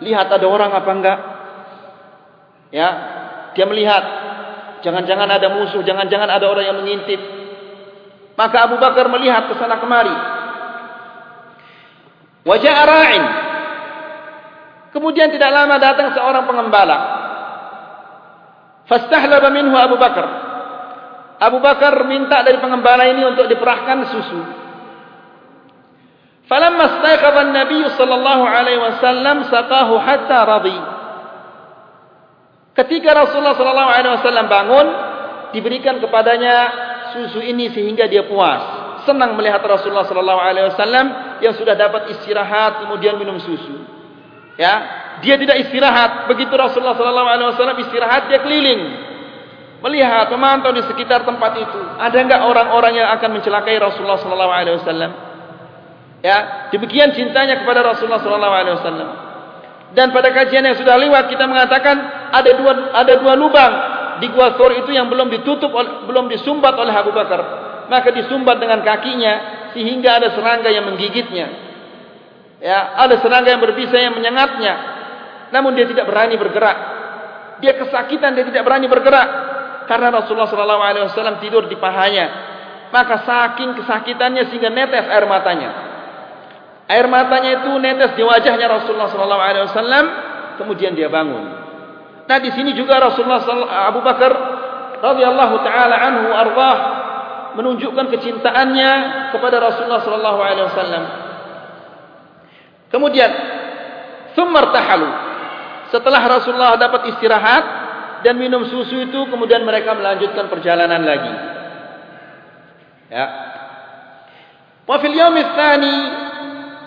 Lihat 0.00 0.32
ada 0.32 0.46
orang 0.48 0.72
apa 0.72 0.90
enggak. 0.94 1.18
Ya, 2.72 2.88
dia 3.52 3.66
melihat. 3.68 4.04
Jangan-jangan 4.78 5.26
ada 5.26 5.50
musuh, 5.58 5.82
jangan-jangan 5.82 6.30
ada 6.30 6.46
orang 6.46 6.64
yang 6.64 6.78
mengintip. 6.80 7.18
Maka 8.38 8.70
Abu 8.70 8.78
Bakar 8.78 9.10
melihat 9.10 9.50
ke 9.50 9.58
sana 9.58 9.82
kemari. 9.82 10.14
Wajah 12.46 12.76
ra'in. 12.86 13.24
Kemudian 14.98 15.30
tidak 15.30 15.54
lama 15.54 15.78
datang 15.78 16.10
seorang 16.10 16.42
pengembala. 16.42 16.98
Fastahlaba 18.90 19.46
minhu 19.54 19.78
Abu 19.78 19.94
Bakar. 19.94 20.26
Abu 21.38 21.62
Bakar 21.62 22.02
minta 22.02 22.42
dari 22.42 22.58
pengembala 22.58 23.06
ini 23.06 23.22
untuk 23.22 23.46
diperahkan 23.46 23.98
susu. 24.10 24.42
Falamma 26.50 26.98
staiqadha 26.98 27.46
an-nabiy 27.46 27.86
sallallahu 27.94 28.42
alaihi 28.42 28.82
wasallam 28.82 29.46
saqahu 29.46 30.02
hatta 30.02 30.38
radhi. 30.42 30.78
Ketika 32.74 33.14
Rasulullah 33.14 33.54
sallallahu 33.54 33.90
alaihi 33.94 34.14
wasallam 34.18 34.50
bangun, 34.50 34.86
diberikan 35.54 36.02
kepadanya 36.02 36.56
susu 37.14 37.38
ini 37.38 37.70
sehingga 37.70 38.10
dia 38.10 38.26
puas. 38.26 38.66
Senang 39.06 39.38
melihat 39.38 39.62
Rasulullah 39.62 40.10
sallallahu 40.10 40.42
alaihi 40.42 40.74
wasallam 40.74 41.38
yang 41.38 41.54
sudah 41.54 41.78
dapat 41.78 42.18
istirahat 42.18 42.82
kemudian 42.82 43.14
minum 43.14 43.38
susu. 43.38 43.97
Ya, 44.58 44.74
dia 45.22 45.38
tidak 45.38 45.56
istirahat. 45.70 46.26
Begitu 46.26 46.50
Rasulullah 46.50 46.98
sallallahu 46.98 47.28
alaihi 47.30 47.48
wasallam 47.54 47.78
istirahat, 47.78 48.26
dia 48.26 48.42
keliling 48.42 49.06
melihat, 49.78 50.26
memantau 50.34 50.74
di 50.74 50.82
sekitar 50.82 51.22
tempat 51.22 51.54
itu. 51.62 51.80
Ada 52.02 52.18
enggak 52.18 52.40
orang-orang 52.42 52.98
yang 52.98 53.08
akan 53.14 53.38
mencelakai 53.38 53.78
Rasulullah 53.78 54.18
sallallahu 54.18 54.52
alaihi 54.52 54.76
wasallam? 54.82 55.10
Ya, 56.18 56.68
demikian 56.74 57.14
cintanya 57.14 57.62
kepada 57.62 57.86
Rasulullah 57.86 58.18
sallallahu 58.18 58.54
alaihi 58.58 58.76
wasallam. 58.82 59.08
Dan 59.94 60.10
pada 60.10 60.34
kajian 60.34 60.66
yang 60.66 60.76
sudah 60.76 60.98
lewat 60.98 61.30
kita 61.32 61.48
mengatakan 61.48 61.96
ada 62.34 62.50
dua 62.58 62.92
ada 62.92 63.12
dua 63.22 63.32
lubang 63.38 63.72
di 64.20 64.28
gua 64.34 64.58
Thor 64.58 64.74
itu 64.74 64.90
yang 64.92 65.08
belum 65.08 65.30
ditutup 65.32 65.70
oleh, 65.70 66.04
belum 66.10 66.28
disumbat 66.28 66.74
oleh 66.74 66.92
Abu 66.92 67.14
Bakar. 67.14 67.40
Maka 67.88 68.12
disumbat 68.12 68.60
dengan 68.60 68.84
kakinya 68.84 69.34
sehingga 69.72 70.20
ada 70.20 70.34
serangga 70.34 70.68
yang 70.68 70.90
menggigitnya. 70.90 71.67
Ya, 72.58 72.98
ada 72.98 73.22
serangga 73.22 73.54
yang 73.54 73.62
berbisa 73.62 73.94
yang 73.94 74.18
menyengatnya. 74.18 74.74
Namun 75.54 75.78
dia 75.78 75.86
tidak 75.86 76.10
berani 76.10 76.34
bergerak. 76.34 76.78
Dia 77.62 77.74
kesakitan 77.74 78.34
dia 78.38 78.46
tidak 78.46 78.62
berani 78.66 78.86
bergerak 78.86 79.28
karena 79.88 80.12
Rasulullah 80.12 80.46
sallallahu 80.46 80.82
alaihi 80.84 81.04
wasallam 81.08 81.40
tidur 81.40 81.66
di 81.66 81.74
pahanya. 81.80 82.26
Maka 82.92 83.24
saking 83.24 83.78
kesakitannya 83.82 84.52
sehingga 84.52 84.68
netes 84.72 85.06
air 85.08 85.24
matanya. 85.24 85.70
Air 86.88 87.08
matanya 87.08 87.64
itu 87.64 87.70
netes 87.80 88.16
di 88.16 88.22
wajahnya 88.24 88.68
Rasulullah 88.68 89.12
sallallahu 89.12 89.42
alaihi 89.42 89.64
wasallam, 89.68 90.04
kemudian 90.56 90.96
dia 90.96 91.12
bangun. 91.12 91.44
Nah, 92.28 92.38
di 92.40 92.52
sini 92.52 92.76
juga 92.76 93.00
Rasulullah 93.00 93.40
Abu 93.88 94.00
Bakar 94.04 94.32
radhiyallahu 95.00 95.56
taala 95.64 95.96
anhu 95.96 96.28
ardhah 96.32 96.76
menunjukkan 97.56 98.06
kecintaannya 98.12 98.92
kepada 99.32 99.56
Rasulullah 99.56 100.00
sallallahu 100.04 100.40
alaihi 100.40 100.66
wasallam. 100.68 101.04
Kemudian 102.88 103.30
thumma 104.32 104.72
tahalu. 104.72 105.10
Setelah 105.88 106.22
Rasulullah 106.28 106.76
dapat 106.76 107.16
istirahat 107.16 107.64
dan 108.24 108.36
minum 108.36 108.68
susu 108.68 109.08
itu, 109.08 109.20
kemudian 109.28 109.64
mereka 109.64 109.96
melanjutkan 109.96 110.52
perjalanan 110.52 111.00
lagi. 111.00 111.34
Ya. 113.08 113.26
Wa 114.84 114.96
fil 115.00 115.16
yawm 115.16 115.36
tsani 115.36 115.96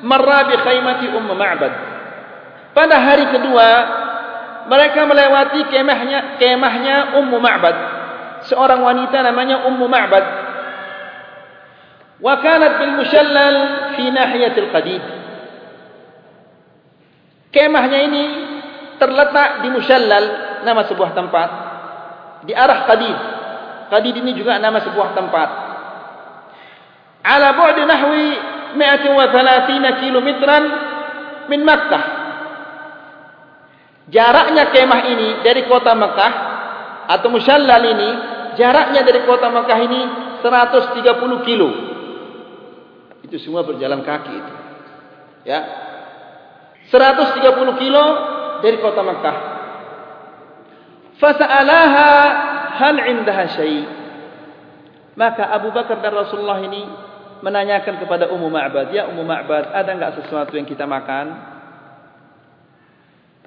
marra 0.05 0.49
bi 0.49 0.55
khaymati 0.57 1.05
Umm 1.17 1.29
Ma'bad. 1.33 1.73
Pada 2.71 2.97
hari 3.03 3.25
kedua, 3.35 3.67
mereka 4.71 5.03
melewati 5.03 5.67
kemahnya 5.67 6.37
kemahnya 6.37 7.19
Ummu 7.19 7.37
Ma'bad. 7.41 7.77
Seorang 8.47 8.81
wanita 8.81 9.21
namanya 9.25 9.67
Ummu 9.67 9.85
Ma'bad. 9.89 10.25
Wa 12.21 12.37
kanat 12.39 12.77
bil 12.77 12.93
mushallal 13.01 13.57
fi 13.97 14.05
nahiyat 14.13 14.55
al 14.55 14.69
qadid. 14.69 15.03
Kemahnya 17.51 17.99
ini 18.07 18.23
terletak 18.95 19.67
di 19.67 19.67
Mushallal, 19.75 20.25
nama 20.63 20.87
sebuah 20.87 21.11
tempat 21.11 21.49
di 22.47 22.53
arah 22.55 22.87
Qadid. 22.87 23.17
Qadid 23.91 24.15
ini 24.23 24.31
juga 24.39 24.55
nama 24.57 24.79
sebuah 24.79 25.11
tempat. 25.11 25.49
Ala 27.21 27.53
bu'd 27.53 27.77
nahwi 27.85 28.27
130 28.79 30.01
kilometeran 30.01 30.63
min 31.51 31.61
Makkah. 31.67 32.03
Jaraknya 34.07 34.71
kemah 34.71 35.01
ini 35.11 35.29
dari 35.43 35.67
kota 35.67 35.91
Makkah 35.91 36.33
atau 37.11 37.27
Mushallal 37.29 37.83
ini, 37.83 38.09
jaraknya 38.55 39.03
dari 39.03 39.27
kota 39.27 39.51
Makkah 39.51 39.79
ini 39.83 40.01
130 40.39 41.47
kilo. 41.47 41.69
Itu 43.27 43.37
semua 43.43 43.67
berjalan 43.67 44.01
kaki 44.01 44.33
itu. 44.33 44.53
Ya. 45.45 45.90
130 46.91 47.81
kilo 47.81 48.05
dari 48.59 48.77
kota 48.83 48.99
Makkah. 48.99 49.37
Fasa'alaha 51.17 52.09
hal 52.75 52.95
'indaha 53.07 53.43
syai'. 53.55 53.83
Maka 55.15 55.55
Abu 55.55 55.71
Bakar 55.71 56.03
dan 56.03 56.11
Rasulullah 56.11 56.59
ini 56.59 56.83
menanyakan 57.39 57.99
kepada 57.99 58.27
Ummu 58.31 58.47
Ma'bad, 58.47 58.91
"Ya 58.91 59.07
Ummu 59.07 59.23
Ma'bad, 59.23 59.71
ada 59.71 59.89
enggak 59.91 60.19
sesuatu 60.19 60.51
yang 60.55 60.67
kita 60.67 60.83
makan?" 60.83 61.31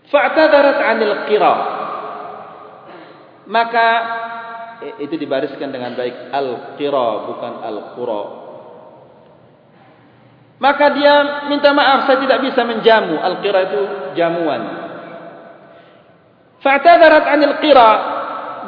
Fa'tadarat 0.08 0.78
'anil 0.80 1.16
qira. 1.28 1.54
Maka 3.44 3.88
itu 5.00 5.14
dibariskan 5.16 5.72
dengan 5.72 5.96
baik 5.96 6.32
al-qira 6.32 7.08
bukan 7.28 7.52
al-qura. 7.64 8.43
Maka 10.64 10.96
dia 10.96 11.44
minta 11.52 11.76
maaf 11.76 12.08
saya 12.08 12.24
tidak 12.24 12.40
bisa 12.40 12.64
menjamu. 12.64 13.20
Al-qira 13.20 13.68
itu 13.68 13.82
jamuan. 14.16 14.62
Fa'tadarat 16.64 17.28
'anil 17.28 17.60
qira. 17.60 17.92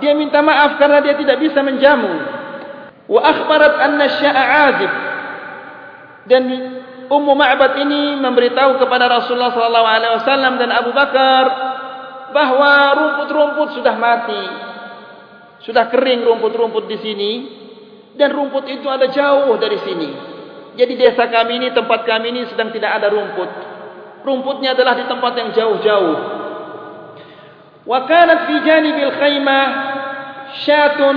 Dia 0.05 0.13
minta 0.13 0.45
maaf 0.45 0.77
karena 0.77 1.01
dia 1.01 1.17
tidak 1.17 1.41
bisa 1.41 1.65
menjamu. 1.65 2.13
Wa 3.09 3.21
akhbarat 3.33 3.75
anna 3.81 4.13
sya'a 4.13 4.45
'azib 4.45 4.93
dan 6.29 6.43
Ummu 7.07 7.33
Ma'bad 7.39 7.81
ini 7.87 8.19
memberitahu 8.19 8.83
kepada 8.83 9.07
Rasulullah 9.07 9.55
sallallahu 9.55 9.89
alaihi 9.89 10.13
wasallam 10.21 10.59
dan 10.59 10.75
Abu 10.75 10.91
Bakar 10.91 11.45
bahwa 12.35 12.73
rumput-rumput 12.93 13.79
sudah 13.79 13.95
mati. 13.97 14.45
Sudah 15.65 15.89
kering 15.89 16.29
rumput-rumput 16.29 16.85
di 16.91 16.99
sini 17.01 17.33
dan 18.21 18.37
rumput 18.37 18.69
itu 18.69 18.85
ada 18.91 19.09
jauh 19.09 19.55
dari 19.57 19.79
sini. 19.81 20.36
Jadi 20.77 20.93
desa 21.01 21.33
kami 21.33 21.57
ini, 21.57 21.69
tempat 21.73 22.05
kami 22.05 22.37
ini 22.37 22.41
sedang 22.53 22.69
tidak 22.69 23.01
ada 23.01 23.09
rumput. 23.09 23.51
Rumputnya 24.23 24.77
adalah 24.77 24.93
di 25.01 25.09
tempat 25.09 25.33
yang 25.41 25.51
jauh-jauh. 25.57 26.17
Wa 27.87 28.05
kanat 28.05 28.51
fi 28.51 28.55
janibil 28.61 29.15
khaymah 29.15 29.67
syatun 30.67 31.17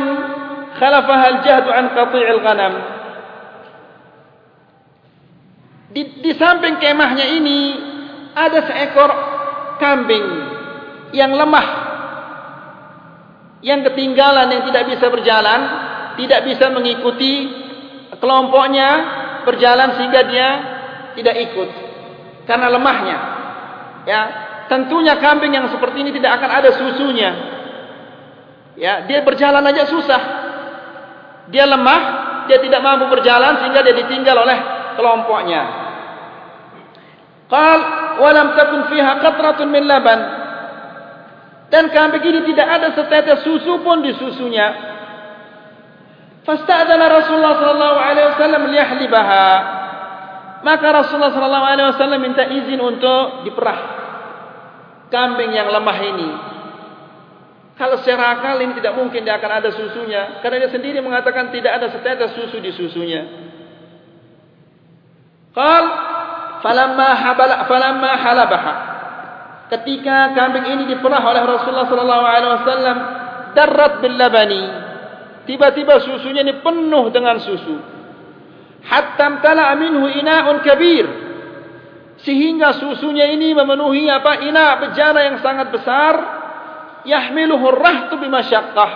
khalafaha 0.80 1.26
al-jahdu 1.36 1.70
an 1.74 1.86
qati'il 1.92 2.40
ghanam. 2.40 2.74
Di, 5.90 6.02
di 6.22 6.32
samping 6.38 6.78
kemahnya 6.78 7.26
ini 7.34 7.60
ada 8.38 8.62
seekor 8.64 9.12
kambing 9.82 10.26
yang 11.18 11.34
lemah, 11.34 11.68
yang 13.66 13.82
ketinggalan, 13.82 14.54
yang 14.54 14.64
tidak 14.70 14.86
bisa 14.86 15.10
berjalan, 15.10 15.60
tidak 16.22 16.46
bisa 16.46 16.70
mengikuti 16.70 17.50
kelompoknya 18.22 19.19
berjalan 19.48 20.00
sehingga 20.00 20.22
dia 20.28 20.48
tidak 21.20 21.36
ikut 21.52 21.70
karena 22.50 22.68
lemahnya. 22.74 23.18
Ya, 24.10 24.22
tentunya 24.72 25.20
kambing 25.22 25.54
yang 25.54 25.70
seperti 25.70 26.02
ini 26.02 26.12
tidak 26.16 26.42
akan 26.42 26.50
ada 26.50 26.70
susunya. 26.74 27.32
Ya, 28.80 29.06
dia 29.06 29.22
berjalan 29.22 29.62
aja 29.62 29.86
susah. 29.86 30.22
Dia 31.52 31.66
lemah, 31.68 32.02
dia 32.48 32.58
tidak 32.64 32.82
mampu 32.82 33.06
berjalan 33.12 33.62
sehingga 33.62 33.86
dia 33.86 33.96
ditinggal 34.06 34.38
oleh 34.40 34.58
kelompoknya. 34.98 35.62
Qal 37.50 37.80
wa 38.22 38.30
lam 38.30 38.48
takun 38.54 38.82
fiha 38.94 39.14
qatratun 39.22 39.68
min 39.70 39.84
laban. 39.86 40.20
Dan 41.70 41.94
kambing 41.94 42.26
ini 42.26 42.42
tidak 42.50 42.68
ada 42.82 42.88
setetes 42.98 43.46
susu 43.46 43.82
pun 43.86 44.02
di 44.02 44.14
susunya. 44.18 44.89
Fasta'dana 46.50 47.06
Rasulullah 47.14 47.62
sallallahu 47.62 47.98
alaihi 48.02 48.28
wasallam 48.34 48.64
liyahlibaha. 48.74 49.48
Maka 50.66 50.88
Rasulullah 50.90 51.30
sallallahu 51.30 51.66
alaihi 51.70 51.88
wasallam 51.94 52.20
minta 52.26 52.42
izin 52.50 52.82
untuk 52.82 53.46
diperah 53.46 53.80
kambing 55.14 55.54
yang 55.54 55.70
lemah 55.70 55.98
ini. 56.02 56.30
Kalau 57.78 58.02
secara 58.02 58.42
akal 58.42 58.58
ini 58.66 58.82
tidak 58.82 58.98
mungkin 58.98 59.22
dia 59.22 59.38
akan 59.38 59.52
ada 59.62 59.70
susunya 59.72 60.42
karena 60.42 60.66
dia 60.66 60.72
sendiri 60.74 61.00
mengatakan 61.06 61.54
tidak 61.54 61.80
ada 61.80 61.88
setetes 61.94 62.34
susu 62.34 62.58
di 62.58 62.74
susunya. 62.74 63.30
Qal 65.54 65.86
falamma 66.66 67.10
habala 67.14 67.56
falamma 67.70 68.12
halabaha 68.26 68.74
ketika 69.70 70.34
kambing 70.34 70.66
ini 70.66 70.84
diperah 70.98 71.22
oleh 71.22 71.46
Rasulullah 71.46 71.88
sallallahu 71.88 72.26
alaihi 72.26 72.52
wasallam 72.58 72.98
darrat 73.54 73.94
bil 74.02 74.18
labani 74.18 74.89
tiba-tiba 75.46 76.02
susunya 76.04 76.42
ini 76.44 76.60
penuh 76.60 77.12
dengan 77.14 77.38
susu. 77.40 77.76
Hatta 78.84 79.40
tala 79.44 79.76
minhu 79.76 80.08
ina'un 80.08 80.64
kabir. 80.66 81.06
Sehingga 82.20 82.76
susunya 82.76 83.32
ini 83.32 83.56
memenuhi 83.56 84.12
apa? 84.12 84.44
Ina 84.44 84.68
bejana 84.84 85.20
yang 85.24 85.38
sangat 85.40 85.72
besar. 85.72 86.14
Yahmiluhu 87.08 87.64
ar-rahtu 87.76 88.20
bimasyaqqah. 88.20 88.92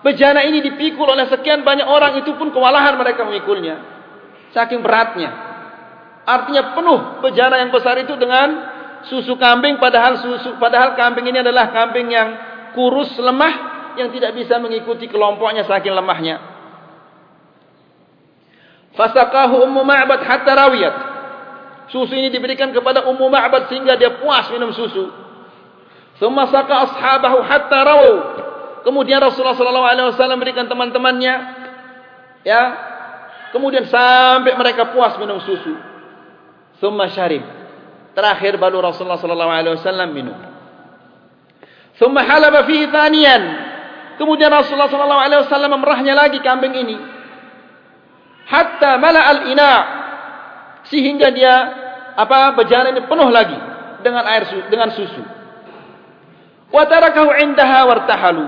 Bejana 0.00 0.40
ini 0.48 0.64
dipikul 0.64 1.04
oleh 1.04 1.28
sekian 1.28 1.60
banyak 1.60 1.84
orang 1.84 2.24
itu 2.24 2.32
pun 2.40 2.48
kewalahan 2.48 2.96
mereka 2.96 3.28
memikulnya 3.28 4.00
saking 4.54 4.82
beratnya. 4.82 5.30
Artinya 6.26 6.76
penuh 6.76 7.00
bejana 7.24 7.58
yang 7.58 7.72
besar 7.72 7.98
itu 7.98 8.14
dengan 8.14 8.48
susu 9.08 9.34
kambing 9.40 9.80
padahal 9.80 10.20
susu 10.20 10.60
padahal 10.60 10.94
kambing 10.94 11.26
ini 11.32 11.40
adalah 11.40 11.72
kambing 11.72 12.12
yang 12.12 12.28
kurus 12.76 13.16
lemah 13.16 13.69
yang 13.98 14.12
tidak 14.14 14.36
bisa 14.36 14.60
mengikuti 14.62 15.10
kelompoknya 15.10 15.66
saking 15.66 15.94
lemahnya. 15.94 16.38
Fasaqahu 18.94 19.64
Ummu 19.70 19.82
Ma'bad 19.86 20.20
hatta 20.26 20.52
rawiyat. 20.52 20.96
Susu 21.90 22.14
ini 22.14 22.30
diberikan 22.30 22.70
kepada 22.70 23.06
Ummu 23.06 23.26
Ma'bad 23.26 23.70
sehingga 23.70 23.98
dia 23.98 24.18
puas 24.18 24.50
minum 24.50 24.70
susu. 24.74 25.10
Thumma 26.20 26.52
saqa 26.52 26.74
ashabahu 26.84 27.38
hatta 27.40 27.78
rawu. 27.80 28.14
Kemudian 28.84 29.24
Rasulullah 29.24 29.56
sallallahu 29.56 29.88
alaihi 29.88 30.06
wasallam 30.12 30.38
berikan 30.38 30.68
teman-temannya 30.68 31.34
ya. 32.44 32.62
Kemudian 33.56 33.88
sampai 33.88 34.52
mereka 34.54 34.92
puas 34.92 35.16
minum 35.16 35.40
susu. 35.42 35.74
Thumma 36.78 37.08
syarib. 37.08 37.42
Terakhir 38.12 38.60
baru 38.60 38.84
Rasulullah 38.84 39.18
sallallahu 39.18 39.52
alaihi 39.52 39.74
wasallam 39.80 40.08
minum. 40.12 40.36
Thumma 41.96 42.20
halaba 42.20 42.68
fihi 42.68 42.84
thaniyan. 42.92 43.42
Kemudian 44.20 44.52
Rasulullah 44.52 44.92
sallallahu 44.92 45.22
alaihi 45.24 45.40
wasallam 45.48 45.80
memerahnya 45.80 46.12
lagi 46.12 46.44
kambing 46.44 46.76
ini. 46.76 46.96
Hatta 48.44 49.00
mala 49.00 49.24
al-ina 49.24 49.72
sehingga 50.92 51.32
dia 51.32 51.54
apa 52.20 52.52
bejana 52.52 52.92
ini 52.92 53.08
penuh 53.08 53.32
lagi 53.32 53.56
dengan 54.04 54.28
air 54.28 54.44
dengan 54.68 54.92
susu. 54.92 55.24
Wa 56.68 56.84
tarakahu 56.84 57.32
indaha 57.40 57.88
wartahalu. 57.88 58.44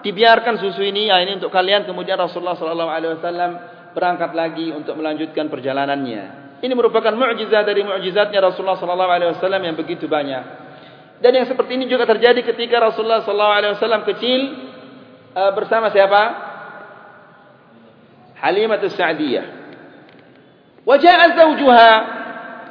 Dibiarkan 0.00 0.56
susu 0.56 0.80
ini 0.80 1.12
ya 1.12 1.20
ini 1.20 1.36
untuk 1.36 1.52
kalian 1.52 1.84
kemudian 1.84 2.16
Rasulullah 2.16 2.56
sallallahu 2.56 2.90
alaihi 2.90 3.12
wasallam 3.20 3.50
berangkat 3.92 4.32
lagi 4.32 4.72
untuk 4.72 4.96
melanjutkan 4.96 5.52
perjalanannya. 5.52 6.56
Ini 6.64 6.72
merupakan 6.72 7.12
mukjizat 7.12 7.68
dari 7.68 7.84
mukjizatnya 7.84 8.40
Rasulullah 8.40 8.80
sallallahu 8.80 9.12
alaihi 9.12 9.30
wasallam 9.36 9.60
yang 9.60 9.76
begitu 9.76 10.08
banyak. 10.08 10.40
Dan 11.20 11.36
yang 11.36 11.46
seperti 11.46 11.76
ini 11.76 11.86
juga 11.86 12.08
terjadi 12.08 12.40
ketika 12.40 12.80
Rasulullah 12.80 13.20
sallallahu 13.22 13.54
alaihi 13.60 13.72
wasallam 13.76 14.02
kecil 14.08 14.71
uh, 15.36 15.52
bersama 15.56 15.88
siapa? 15.92 16.22
Halimah 18.42 18.82
Sa'diyah. 18.82 19.46
Wa 20.82 20.98
ja'a 20.98 21.38
zawjuha. 21.38 21.92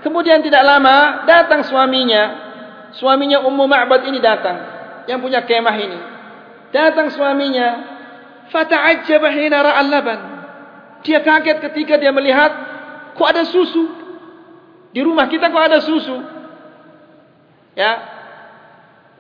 Kemudian 0.04 0.44
tidak 0.44 0.64
lama 0.66 1.24
datang 1.24 1.64
suaminya. 1.64 2.52
Suaminya 2.92 3.40
Ummu 3.48 3.66
Ma'bad 3.72 4.04
ini 4.12 4.20
datang 4.20 4.58
yang 5.08 5.24
punya 5.24 5.48
kemah 5.48 5.78
ini. 5.80 6.00
Datang 6.76 7.08
suaminya. 7.16 7.70
Fata'ajjaba 8.52 9.32
hina 9.32 9.64
ra'al 9.64 9.88
laban. 9.88 10.20
Dia 11.08 11.24
kaget 11.24 11.64
ketika 11.72 11.96
dia 11.96 12.12
melihat 12.12 12.52
kok 13.16 13.28
ada 13.32 13.48
susu? 13.48 13.88
Di 14.92 15.00
rumah 15.00 15.32
kita 15.32 15.48
kok 15.48 15.64
ada 15.72 15.80
susu? 15.80 16.20
Ya. 17.80 17.92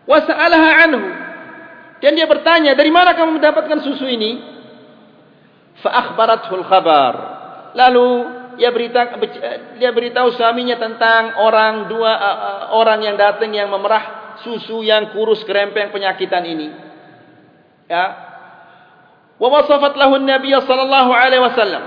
Wasa'alaha 0.03 0.69
anhu. 0.83 1.20
Dan 2.01 2.17
dia 2.17 2.25
bertanya, 2.25 2.73
dari 2.73 2.89
mana 2.89 3.13
kamu 3.13 3.37
mendapatkan 3.37 3.79
susu 3.85 4.09
ini? 4.09 4.41
Fa'akhbarathul 5.85 6.65
khabar. 6.65 7.13
Lalu 7.77 8.09
dia 8.59 8.69
berita 8.73 9.15
dia 9.79 9.89
beritahu 9.95 10.35
suaminya 10.35 10.75
tentang 10.75 11.39
orang 11.39 11.87
dua 11.87 12.11
uh, 12.11 12.63
orang 12.75 12.99
yang 12.99 13.15
datang 13.15 13.53
yang 13.55 13.71
memerah 13.71 14.35
susu 14.43 14.83
yang 14.83 15.13
kurus 15.15 15.45
kerempeng 15.47 15.93
penyakitan 15.93 16.43
ini. 16.43 16.67
Ya. 17.87 18.05
Wa 19.41 19.47
wasafat 19.49 19.97
lahu 19.97 20.19
an-nabiy 20.19 20.53
sallallahu 20.57 21.11
alaihi 21.13 21.41
wasallam. 21.41 21.83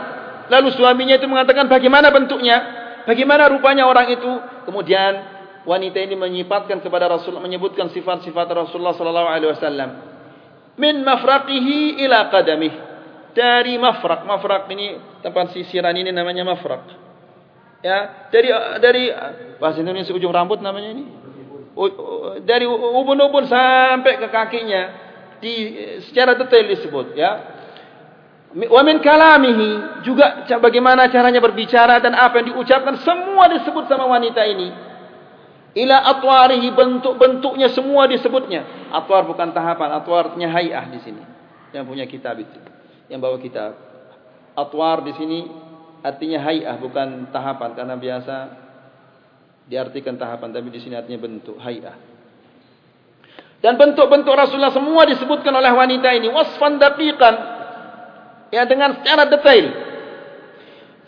Lalu 0.51 0.69
suaminya 0.75 1.17
itu 1.17 1.27
mengatakan 1.31 1.67
bagaimana 1.71 2.11
bentuknya, 2.11 2.57
bagaimana 3.07 3.51
rupanya 3.51 3.87
orang 3.87 4.11
itu. 4.15 4.33
Kemudian 4.65 5.34
wanita 5.65 5.99
ini 6.01 6.15
menyifatkan 6.15 6.81
kepada 6.85 7.09
Rasul 7.09 7.37
menyebutkan 7.41 7.89
sifat-sifat 7.91 8.47
Rasulullah 8.53 8.95
sallallahu 8.97 9.29
alaihi 9.29 9.51
wasallam. 9.53 9.91
Min 10.77 11.03
mafraqihi 11.05 12.05
ila 12.05 12.29
qadamih. 12.29 12.73
Dari 13.35 13.75
mafraq, 13.83 14.23
mafraq 14.23 14.71
ini 14.71 14.95
tempat 15.19 15.51
sisiran 15.51 15.97
ini 15.99 16.15
namanya 16.15 16.47
mafraq. 16.47 16.87
Ya, 17.83 18.31
dari 18.31 18.49
dari 18.79 19.11
bahasa 19.59 19.83
Indonesia 19.83 20.15
ujung 20.15 20.31
rambut 20.31 20.63
namanya 20.63 20.95
ini. 20.95 21.05
Dari 22.47 22.63
ubun-ubun 22.71 23.51
sampai 23.51 24.23
ke 24.23 24.31
kakinya 24.31 24.83
di 25.43 25.55
secara 26.09 26.39
detail 26.39 26.65
disebut 26.73 27.13
ya 27.19 27.31
wa 28.55 28.81
min 28.87 29.03
kalamihi 29.03 30.01
juga 30.07 30.47
bagaimana 30.63 31.11
caranya 31.11 31.43
berbicara 31.43 31.99
dan 31.99 32.15
apa 32.15 32.41
yang 32.41 32.55
diucapkan 32.55 33.03
semua 33.03 33.51
disebut 33.51 33.91
sama 33.91 34.07
wanita 34.07 34.41
ini 34.47 34.94
ila 35.75 35.97
atwarihi 36.17 36.71
bentuk-bentuknya 36.71 37.71
semua 37.75 38.07
disebutnya. 38.07 38.91
Atwar 38.95 39.27
bukan 39.27 39.51
tahapan 39.51 39.91
atwarnya 39.99 40.49
hayah 40.51 40.85
di 40.91 40.99
sini. 41.03 41.23
Yang 41.75 41.85
punya 41.91 42.05
kitab 42.07 42.39
itu. 42.39 42.59
Yang 43.11 43.21
bawa 43.21 43.37
kitab. 43.43 43.73
Atwar 44.55 45.03
di 45.03 45.13
sini 45.19 45.39
artinya 46.01 46.39
hayah 46.47 46.79
bukan 46.79 47.29
tahapan. 47.35 47.71
Karena 47.75 47.95
biasa 47.99 48.37
diartikan 49.67 50.15
tahapan 50.15 50.55
tapi 50.55 50.69
di 50.71 50.81
sini 50.81 50.95
artinya 50.95 51.21
bentuk 51.25 51.57
hayah 51.59 52.15
dan 53.65 53.81
bentuk-bentuk 53.81 54.37
Rasulullah 54.37 54.77
semua 54.77 55.09
disebutkan 55.09 55.49
oleh 55.49 55.73
wanita 55.73 56.13
ini. 56.13 56.29
Wasfan 56.29 56.77
daqiqan. 56.77 57.35
Ya 58.53 58.69
dengan 58.69 59.01
secara 59.01 59.25
detail. 59.25 59.73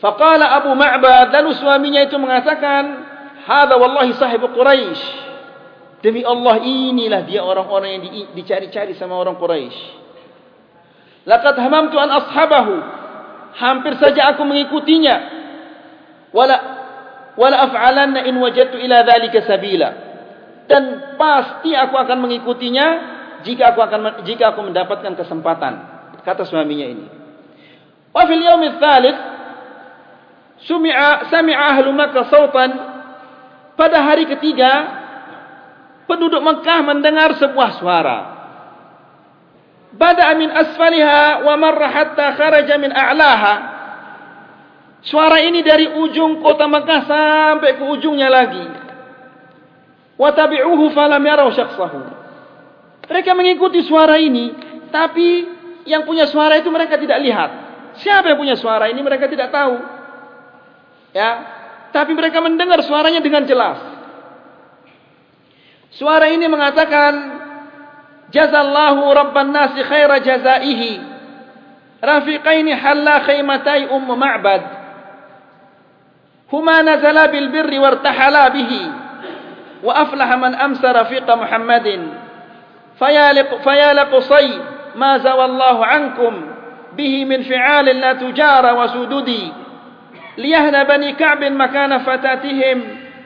Faqala 0.01 0.57
Abu 0.57 0.73
Ma'bad 0.73 1.37
lalu 1.37 1.53
suaminya 1.53 2.01
itu 2.09 2.17
mengatakan, 2.17 3.06
"Hadza 3.46 3.76
wallahi 3.78 4.14
sahibu 4.18 4.52
Quraisy." 4.54 5.02
Demi 6.02 6.26
Allah 6.26 6.58
inilah 6.66 7.22
dia 7.30 7.46
orang-orang 7.46 7.90
yang 7.98 8.04
dicari-cari 8.34 8.98
sama 8.98 9.18
orang 9.18 9.38
Quraisy. 9.38 9.80
Laqad 11.30 11.56
hamamtu 11.62 12.02
an 12.02 12.10
ashabahu. 12.10 12.76
Hampir 13.52 13.94
saja 14.02 14.34
aku 14.34 14.42
mengikutinya. 14.42 15.16
Wala 16.34 16.58
wala 17.38 17.70
af'alanna 17.70 18.26
in 18.26 18.34
wajadtu 18.42 18.82
ila 18.82 19.06
dzalika 19.06 19.46
sabila. 19.46 19.90
Dan 20.66 21.14
pasti 21.22 21.78
aku 21.78 21.94
akan 21.94 22.18
mengikutinya 22.26 22.88
jika 23.46 23.76
aku 23.76 23.86
akan 23.86 24.26
jika 24.26 24.58
aku 24.58 24.66
mendapatkan 24.66 25.14
kesempatan. 25.14 25.74
Kata 26.26 26.46
suaminya 26.50 26.88
ini. 26.90 27.08
وفي 28.16 28.34
اليوم 28.34 28.64
الثالث 28.64 29.18
سمع 30.68 30.96
سمع 31.32 31.58
أهل 31.70 31.96
مكة 31.96 32.22
صوتا 32.24 32.66
pada 33.77 34.03
hari 34.03 34.25
ketiga 34.25 34.73
penduduk 36.09 36.41
Mekah 36.41 36.81
mendengar 36.83 37.37
sebuah 37.37 37.71
suara. 37.79 38.19
Bada 39.97 40.33
min 40.37 40.53
asfaliha 40.53 41.45
wa 41.45 41.55
marra 41.57 41.89
hatta 41.89 42.37
kharaja 42.37 42.75
min 42.81 42.91
a'laha. 42.93 43.55
Suara 45.07 45.39
ini 45.45 45.63
dari 45.63 45.87
ujung 45.87 46.43
kota 46.43 46.67
Mekah 46.67 47.01
sampai 47.07 47.79
ke 47.79 47.85
ujungnya 47.85 48.27
lagi. 48.27 48.67
Wa 50.17 50.33
tabi'uhu 50.33 50.91
falam 50.97 51.23
yarau 51.23 51.53
syakhsahu. 51.53 52.01
Mereka 53.07 53.31
mengikuti 53.39 53.87
suara 53.87 54.19
ini 54.19 54.51
tapi 54.91 55.47
yang 55.87 56.03
punya 56.03 56.27
suara 56.27 56.59
itu 56.59 56.67
mereka 56.73 56.99
tidak 56.99 57.23
lihat. 57.23 57.51
Siapa 58.03 58.35
yang 58.35 58.39
punya 58.41 58.57
suara 58.59 58.91
ini 58.91 59.01
mereka 59.01 59.31
tidak 59.31 59.55
tahu. 59.55 59.79
Ya, 61.15 61.56
tapi 61.97 62.13
mereka 62.13 62.45
mendengar 62.45 62.85
suaranya 62.85 63.25
dengan 63.25 63.49
jelas. 63.49 63.81
Suara 65.97 66.29
ini 66.29 66.45
mengatakan, 66.45 67.13
Jazallahu 68.29 69.17
Rabban 69.17 69.49
Nasi 69.49 69.81
khaira 69.81 70.21
jazaihi. 70.21 71.01
Rafiqaini 72.05 72.77
halla 72.77 73.25
khaymatai 73.25 73.89
ummu 73.89 74.13
ma'bad. 74.13 74.63
Huma 76.53 76.85
nazala 76.85 77.33
bil 77.33 77.49
birri 77.49 77.81
wartahala 77.81 78.53
bihi. 78.53 78.83
Wa 79.81 80.05
aflaha 80.05 80.37
man 80.37 80.53
amsa 80.53 80.93
rafiqa 80.93 81.33
Muhammadin. 81.33 82.13
Faya 83.01 83.33
laqusay 83.97 84.49
ma 85.01 85.17
zawallahu 85.17 85.81
ankum 85.81 86.35
bihi 86.93 87.25
min 87.25 87.41
fi'alin 87.41 88.05
la 88.05 88.21
tujara 88.21 88.77
wa 88.77 88.85
sududi 88.93 89.66
liyahna 90.37 90.85
bani 90.85 91.17
ka'b 91.17 91.43
makana 91.53 92.05
fatatihim 92.05 92.79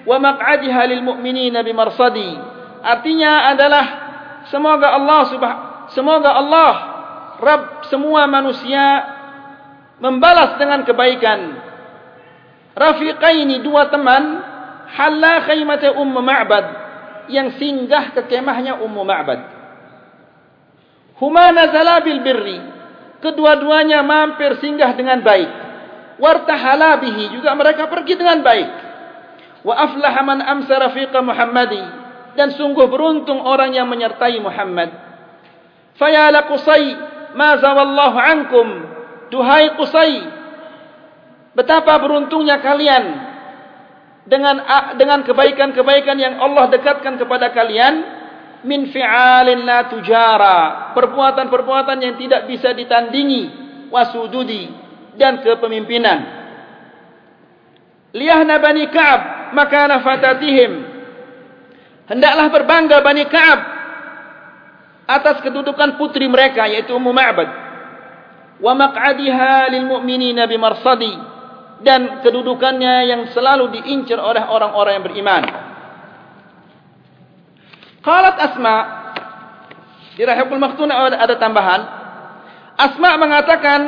wa 0.06 0.16
maq'adha 0.16 0.82
lil 0.88 1.02
mu'minina 1.04 1.60
bimarsadi 1.60 2.38
artinya 2.80 3.50
adalah 3.52 3.86
semoga 4.48 4.96
Allah 4.96 5.20
subhanahu 5.28 5.68
semoga 5.92 6.30
Allah 6.32 6.72
Rabb 7.40 7.88
semua 7.88 8.28
manusia 8.28 8.84
membalas 10.00 10.60
dengan 10.60 10.84
kebaikan. 10.84 11.40
Rafiqaini 12.76 13.64
dua 13.64 13.88
teman 13.88 14.22
halla 14.92 15.44
khaymata 15.48 15.96
umm 15.96 16.16
ma'bad 16.20 16.66
yang 17.32 17.56
singgah 17.56 18.12
ke 18.12 18.28
kemahnya 18.28 18.78
ummu 18.80 19.02
ma'bad. 19.02 19.40
Huma 21.20 21.52
nazala 21.52 22.00
bil 22.04 22.20
birri 22.24 22.60
kedua-duanya 23.20 24.00
mampir 24.00 24.56
singgah 24.60 24.96
dengan 24.96 25.20
baik 25.20 25.50
wartahala 26.20 27.00
bihi 27.00 27.32
juga 27.32 27.56
mereka 27.56 27.88
pergi 27.88 28.14
dengan 28.14 28.44
baik. 28.44 28.70
Wa 29.64 29.74
aflaha 29.76 30.20
man 30.20 30.38
amsa 30.44 30.76
rafiqa 30.76 31.24
muhammadi 31.24 31.82
dan 32.36 32.52
sungguh 32.54 32.86
beruntung 32.86 33.42
orang 33.42 33.74
yang 33.74 33.88
menyertai 33.88 34.36
Muhammad. 34.38 34.92
Faya 35.96 36.30
la 36.30 36.46
qusay 36.46 36.94
ma 37.34 37.56
zawallahu 37.58 38.16
ankum 38.20 38.66
duhai 39.32 39.74
qusay. 39.74 40.12
Betapa 41.56 41.98
beruntungnya 41.98 42.62
kalian 42.62 43.04
dengan 44.24 44.62
dengan 44.94 45.26
kebaikan-kebaikan 45.26 46.16
yang 46.20 46.34
Allah 46.38 46.70
dekatkan 46.70 47.18
kepada 47.18 47.50
kalian 47.50 48.20
min 48.62 48.92
fi'alin 48.92 49.64
la 49.64 49.88
tujara 49.88 50.58
perbuatan-perbuatan 50.94 51.98
yang 51.98 52.14
tidak 52.20 52.46
bisa 52.46 52.70
ditandingi 52.76 53.42
wasududi 53.90 54.79
dan 55.16 55.42
kepemimpinan 55.42 56.18
liyahna 58.14 58.58
bani 58.58 58.84
ka'ab 58.90 59.54
makana 59.54 60.02
fatatihim 60.02 60.72
hendaklah 62.10 62.46
berbangga 62.50 62.98
bani 63.02 63.24
ka'ab 63.26 63.60
atas 65.10 65.42
kedudukan 65.42 65.98
putri 65.98 66.26
mereka 66.30 66.70
yaitu 66.70 66.94
ummu 66.94 67.10
ma'bad 67.10 67.48
wa 68.60 68.72
maq'adiha 68.76 69.72
lil 69.72 69.84
mu'minina 69.88 70.46
bimarsadi 70.46 71.30
dan 71.80 72.20
kedudukannya 72.20 73.08
yang 73.08 73.22
selalu 73.32 73.80
diincar 73.80 74.20
oleh 74.20 74.44
orang-orang 74.44 75.00
yang 75.00 75.04
beriman. 75.04 75.42
Qalat 78.00 78.36
Asma 78.36 78.76
di 80.16 80.22
Rahibul 80.24 80.60
Maktunah 80.60 80.96
ada, 81.08 81.16
ada 81.20 81.34
tambahan. 81.40 81.80
Asma 82.76 83.16
mengatakan, 83.20 83.80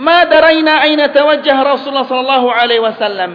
"Ma 0.00 0.24
daraina 0.24 0.84
aina 0.84 1.12
tawajjah 1.12 1.58
Rasulullah 1.60 2.08
sallallahu 2.08 2.48
alaihi 2.48 2.82
wasallam." 2.82 3.32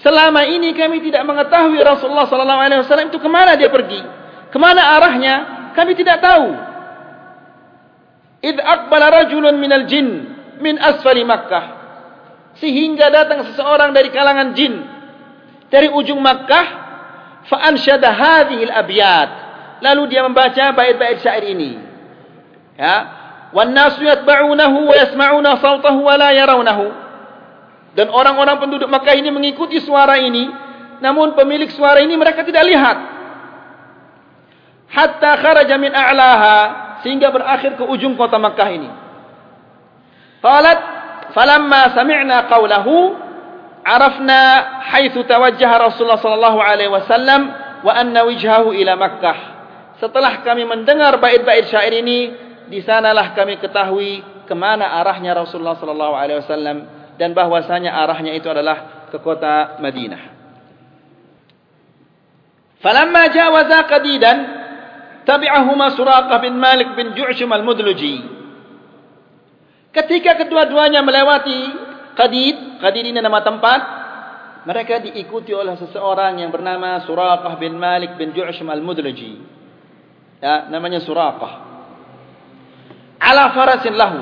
Selama 0.00 0.48
ini 0.48 0.72
kami 0.72 1.04
tidak 1.04 1.28
mengetahui 1.28 1.76
Rasulullah 1.84 2.24
sallallahu 2.24 2.60
alaihi 2.64 2.80
wasallam 2.80 3.12
itu 3.12 3.20
ke 3.20 3.28
mana 3.28 3.52
dia 3.54 3.68
pergi. 3.68 4.00
Ke 4.48 4.56
mana 4.56 4.96
arahnya? 4.96 5.34
Kami 5.76 5.92
tidak 5.92 6.24
tahu. 6.24 6.48
Id 8.40 8.56
aqbala 8.56 9.12
rajulun 9.12 9.60
minal 9.60 9.84
jin 9.84 10.32
min 10.64 10.80
asfali 10.80 11.24
Makkah 11.28 11.80
sehingga 12.56 13.12
datang 13.12 13.44
seseorang 13.52 13.92
dari 13.92 14.08
kalangan 14.08 14.56
jin 14.56 14.80
dari 15.68 15.92
ujung 15.92 16.20
Makkah 16.20 16.66
fa 17.48 17.56
ansyada 17.68 18.12
hadhihi 18.12 18.68
al-abyat 18.68 19.30
lalu 19.80 20.16
dia 20.16 20.24
membaca 20.24 20.72
bait-bait 20.76 21.20
syair 21.24 21.52
ini 21.52 21.80
ya 22.76 22.96
wa 23.50 24.94
yasma'una 24.94 25.58
sawtahu 25.58 26.06
wa 26.06 26.14
la 26.14 26.30
yarawnahu 26.30 27.10
dan 27.90 28.06
orang-orang 28.10 28.62
penduduk 28.62 28.86
Makkah 28.86 29.18
ini 29.18 29.34
mengikuti 29.34 29.82
suara 29.82 30.18
ini. 30.22 30.46
Namun 31.00 31.32
pemilik 31.34 31.70
suara 31.72 32.04
ini 32.04 32.14
mereka 32.14 32.44
tidak 32.44 32.62
lihat. 32.68 32.96
Hatta 34.90 35.32
kharaja 35.38 35.74
min 35.80 35.94
a'laha 35.94 36.58
sehingga 37.00 37.32
berakhir 37.32 37.78
ke 37.78 37.84
ujung 37.86 38.14
kota 38.14 38.36
Makkah 38.36 38.68
ini. 38.70 38.90
Qalat 40.44 40.78
falamma 41.34 41.94
sami'na 41.96 42.46
qawlahu 42.46 43.16
arafna 43.82 44.40
haitsu 44.92 45.24
tawajjaha 45.24 45.90
Rasulullah 45.90 46.20
sallallahu 46.20 46.58
alaihi 46.60 46.92
wasallam 46.92 47.40
wa 47.80 47.92
anna 47.96 48.22
wajhahu 48.28 48.76
ila 48.76 48.92
Makkah. 48.94 49.38
Setelah 49.98 50.46
kami 50.46 50.68
mendengar 50.68 51.16
bait-bait 51.18 51.68
syair 51.68 51.96
ini 52.00 52.32
di 52.70 52.80
sanalah 52.86 53.34
kami 53.34 53.58
ketahui 53.58 54.22
ke 54.46 54.54
mana 54.54 54.96
arahnya 55.02 55.34
Rasulullah 55.34 55.76
sallallahu 55.76 56.14
alaihi 56.14 56.38
wasallam 56.40 56.76
dan 57.18 57.34
bahwasanya 57.34 57.92
arahnya 57.92 58.32
itu 58.38 58.46
adalah 58.46 59.10
ke 59.10 59.18
kota 59.18 59.82
Madinah 59.82 60.22
falamma 62.80 63.22
jawaza 63.34 63.78
qadidan 63.90 64.38
tabi'ahuma 65.26 65.98
suraqah 65.98 66.38
bin 66.40 66.54
malik 66.56 66.94
bin 66.94 67.12
ju'shum 67.12 67.50
al-mudluji 67.50 68.40
Ketika 69.90 70.38
kedua-duanya 70.38 71.02
melewati 71.02 71.90
Qadid, 72.14 72.78
Qadid 72.78 73.10
ini 73.10 73.18
nama 73.18 73.42
tempat, 73.42 73.80
mereka 74.62 75.02
diikuti 75.02 75.50
oleh 75.50 75.74
seseorang 75.78 76.38
yang 76.38 76.54
bernama 76.54 77.02
Suraqah 77.08 77.58
bin 77.58 77.74
Malik 77.74 78.14
bin 78.14 78.30
Ju'shim 78.30 78.70
al-Mudlaji. 78.70 79.32
Ya, 80.38 80.70
namanya 80.70 81.02
Suraqah. 81.02 81.69
Ala 83.20 83.52
farasin 83.52 83.94
lahu. 83.94 84.20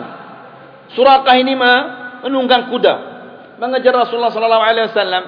Suraqah 0.92 1.36
ini 1.38 1.54
menunggang 1.54 2.72
kuda, 2.72 2.94
mengejar 3.62 3.94
Rasulullah 3.94 4.32
sallallahu 4.34 4.64
alaihi 4.64 4.88
wasallam 4.90 5.24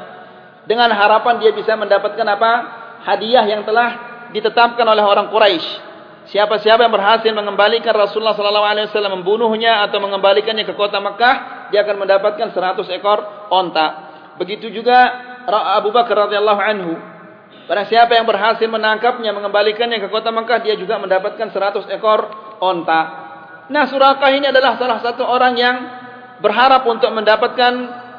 dengan 0.67 0.91
harapan 0.91 1.39
dia 1.39 1.55
bisa 1.55 1.79
mendapatkan 1.79 2.27
apa? 2.27 2.53
Hadiah 3.01 3.47
yang 3.49 3.65
telah 3.65 3.97
ditetapkan 4.35 4.85
oleh 4.85 5.01
orang 5.01 5.33
Quraisy 5.33 5.91
Siapa-siapa 6.31 6.87
yang 6.87 6.95
berhasil 6.95 7.33
mengembalikan 7.35 7.91
Rasulullah 7.91 8.39
sallallahu 8.39 8.63
alaihi 8.63 8.87
wasallam 8.87 9.19
membunuhnya 9.19 9.83
atau 9.89 9.99
mengembalikannya 9.99 10.63
ke 10.63 10.79
kota 10.79 11.03
Mekah, 11.03 11.69
dia 11.75 11.83
akan 11.83 12.07
mendapatkan 12.07 12.55
100 12.55 12.87
ekor 13.01 13.51
onta. 13.51 13.87
Begitu 14.39 14.71
juga 14.71 15.11
Abu 15.49 15.91
Bakar 15.91 16.31
radhiyallahu 16.31 16.61
anhu. 16.63 16.95
Barang 17.67 17.87
siapa 17.91 18.15
yang 18.15 18.31
berhasil 18.31 18.67
menangkapnya, 18.67 19.35
mengembalikannya 19.35 19.99
ke 19.99 20.07
kota 20.07 20.31
Mekah, 20.31 20.63
dia 20.63 20.79
juga 20.79 21.03
mendapatkan 21.03 21.51
100 21.51 21.91
ekor 21.99 22.21
onta. 22.63 23.30
Nah, 23.71 23.87
Surakah 23.87 24.35
ini 24.35 24.51
adalah 24.51 24.75
salah 24.75 24.99
satu 24.99 25.23
orang 25.23 25.55
yang 25.55 25.77
berharap 26.43 26.83
untuk 26.91 27.15
mendapatkan 27.15 27.73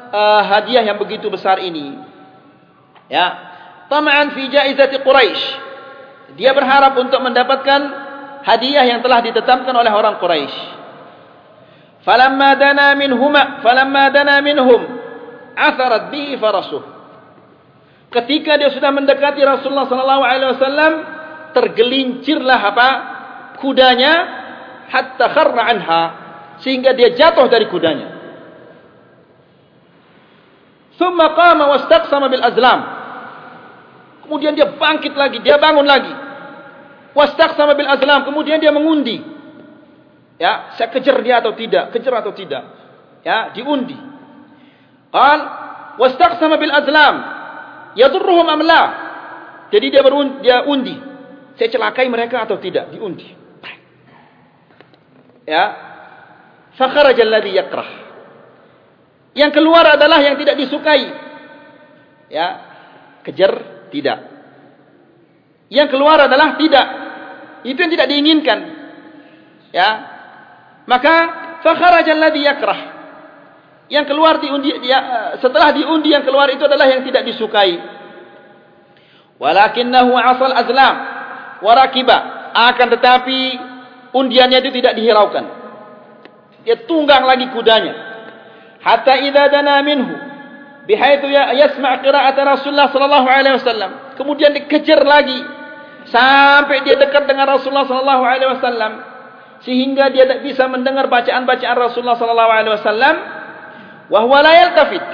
uh, 0.08 0.42
hadiah 0.48 0.80
yang 0.80 0.96
begitu 0.96 1.28
besar 1.28 1.60
ini. 1.60 2.00
Ya. 3.12 3.52
Tama'an 3.92 4.32
fi 4.32 4.48
jaizati 4.48 5.04
Quraisy. 5.04 5.42
Dia 6.40 6.56
berharap 6.56 6.96
untuk 6.96 7.20
mendapatkan 7.20 7.80
hadiah 8.48 8.88
yang 8.88 9.04
telah 9.04 9.20
ditetapkan 9.20 9.76
oleh 9.76 9.92
orang 9.92 10.16
Quraisy. 10.16 10.80
Falamma 12.02 12.56
dana 12.56 12.96
minhuma, 12.96 13.60
falamma 13.60 14.08
dana 14.08 14.40
minhum, 14.40 14.80
atharat 15.54 16.08
bihi 16.08 16.40
farasuh. 16.40 16.82
Ketika 18.08 18.56
dia 18.56 18.72
sudah 18.72 18.90
mendekati 18.90 19.44
Rasulullah 19.44 19.86
sallallahu 19.86 20.22
alaihi 20.24 20.50
wasallam, 20.56 20.92
tergelincirlah 21.52 22.60
apa? 22.60 22.88
kudanya 23.62 24.41
hatta 24.90 25.26
kharra 25.30 25.62
anha 25.70 26.02
sehingga 26.62 26.94
dia 26.94 27.12
jatuh 27.12 27.50
dari 27.50 27.66
kudanya. 27.66 28.08
Thumma 30.96 31.34
qama 31.34 31.64
wastaqsama 31.74 32.30
bil 32.30 32.44
azlam. 32.44 32.80
Kemudian 34.22 34.54
dia 34.54 34.70
bangkit 34.78 35.18
lagi, 35.18 35.42
dia 35.42 35.58
bangun 35.58 35.82
lagi. 35.82 36.12
Wastaqsama 37.12 37.74
bil 37.74 37.90
azlam 37.90 38.24
kemudian 38.24 38.62
dia 38.62 38.70
mengundi. 38.70 39.20
Ya 40.38 40.74
saya 40.78 40.88
kejar 40.90 41.20
dia 41.20 41.42
atau 41.42 41.52
tidak 41.58 41.90
kejar 41.90 42.22
atau 42.22 42.32
tidak. 42.32 42.62
Ya 43.26 43.50
diundi. 43.52 43.98
Qal 45.12 45.40
wastaqsama 45.98 46.56
bil 46.56 46.72
azlam 46.72 47.14
yadurruhum 47.98 48.46
am 48.48 48.60
la. 48.62 48.82
Jadi 49.72 49.86
dia 49.88 50.02
berundi 50.04 50.44
dia 50.44 50.68
undi. 50.68 50.96
Saya 51.56 51.68
celakai 51.68 52.08
mereka 52.08 52.44
atau 52.48 52.56
tidak? 52.56 52.92
Diundi 52.92 53.41
ya 55.46 55.64
fa 56.76 56.86
kharaja 56.90 57.22
alladhi 57.24 57.56
yakrah 57.56 57.88
yang 59.32 59.50
keluar 59.50 59.96
adalah 59.96 60.20
yang 60.20 60.36
tidak 60.36 60.56
disukai 60.60 61.08
ya 62.28 62.46
kejar 63.24 63.86
tidak 63.92 64.18
yang 65.72 65.88
keluar 65.88 66.28
adalah 66.28 66.60
tidak 66.60 66.86
itu 67.62 67.78
yang 67.78 67.92
tidak 67.94 68.08
diinginkan. 68.10 68.58
Ya. 69.70 69.88
Maka 70.84 71.14
fakharajal 71.62 72.18
ladzi 72.18 72.42
yakrah. 72.42 72.80
Yang 73.86 74.04
keluar 74.08 74.40
diundi 74.40 74.72
dia, 74.82 74.98
setelah 75.38 75.70
diundi 75.70 76.10
yang 76.10 76.24
keluar 76.24 76.48
itu 76.50 76.64
adalah 76.64 76.88
yang 76.90 77.06
tidak 77.06 77.28
disukai. 77.28 77.76
Walakinnahu 79.38 80.12
asal 80.16 80.52
azlam 80.52 80.94
wa 81.62 81.72
rakiba. 81.76 82.18
Akan 82.52 82.88
tetapi 82.92 83.40
undiannya 84.12 84.58
itu 84.62 84.70
tidak 84.76 84.94
dihiraukan. 84.96 85.44
Dia 86.62 86.86
tunggang 86.86 87.26
lagi 87.26 87.50
kudanya. 87.50 88.12
hatta 88.82 89.14
idza 89.18 89.46
dana 89.46 89.78
minhu 89.82 90.14
bihaitsu 90.86 91.30
ya 91.30 91.54
yasma' 91.54 92.02
qira'at 92.02 92.34
Rasulullah 92.34 92.90
sallallahu 92.90 93.28
alaihi 93.28 93.54
wasallam. 93.58 93.90
Kemudian 94.18 94.54
dikejar 94.54 95.02
lagi 95.02 95.38
sampai 96.10 96.82
dia 96.86 96.98
dekat 96.98 97.26
dengan 97.30 97.50
Rasulullah 97.50 97.86
sallallahu 97.86 98.22
alaihi 98.26 98.50
wasallam 98.50 98.92
sehingga 99.62 100.10
dia 100.10 100.26
tak 100.26 100.42
bisa 100.42 100.66
mendengar 100.66 101.06
bacaan-bacaan 101.06 101.76
Rasulullah 101.78 102.18
sallallahu 102.18 102.52
alaihi 102.52 102.74
wasallam. 102.74 103.14
Wa 104.10 104.18
huwa 104.26 104.38
la 104.42 104.52
yaltafit. 104.58 105.04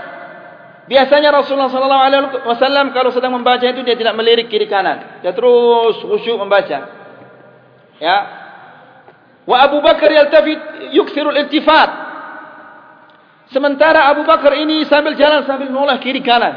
Biasanya 0.88 1.28
Rasulullah 1.28 1.68
sallallahu 1.68 2.04
alaihi 2.08 2.22
wasallam 2.48 2.96
kalau 2.96 3.12
sedang 3.12 3.36
membaca 3.36 3.60
itu 3.60 3.84
dia 3.84 3.92
tidak 3.92 4.16
melirik 4.16 4.48
kiri 4.48 4.64
kanan. 4.64 5.20
Dia 5.20 5.36
terus 5.36 6.00
khusyuk 6.00 6.40
membaca. 6.40 6.96
Ya 8.00 8.16
wa 9.48 9.56
Abu 9.64 9.80
Bakar 9.80 10.12
yaltafit 10.12 10.92
yukthiru 10.92 11.32
al-iltifat 11.32 12.08
Sementara 13.48 14.12
Abu 14.12 14.28
Bakar 14.28 14.52
ini 14.60 14.84
sambil 14.84 15.16
jalan 15.16 15.48
sambil 15.48 15.72
menoleh 15.72 15.96
kiri 16.04 16.20
kanan. 16.20 16.52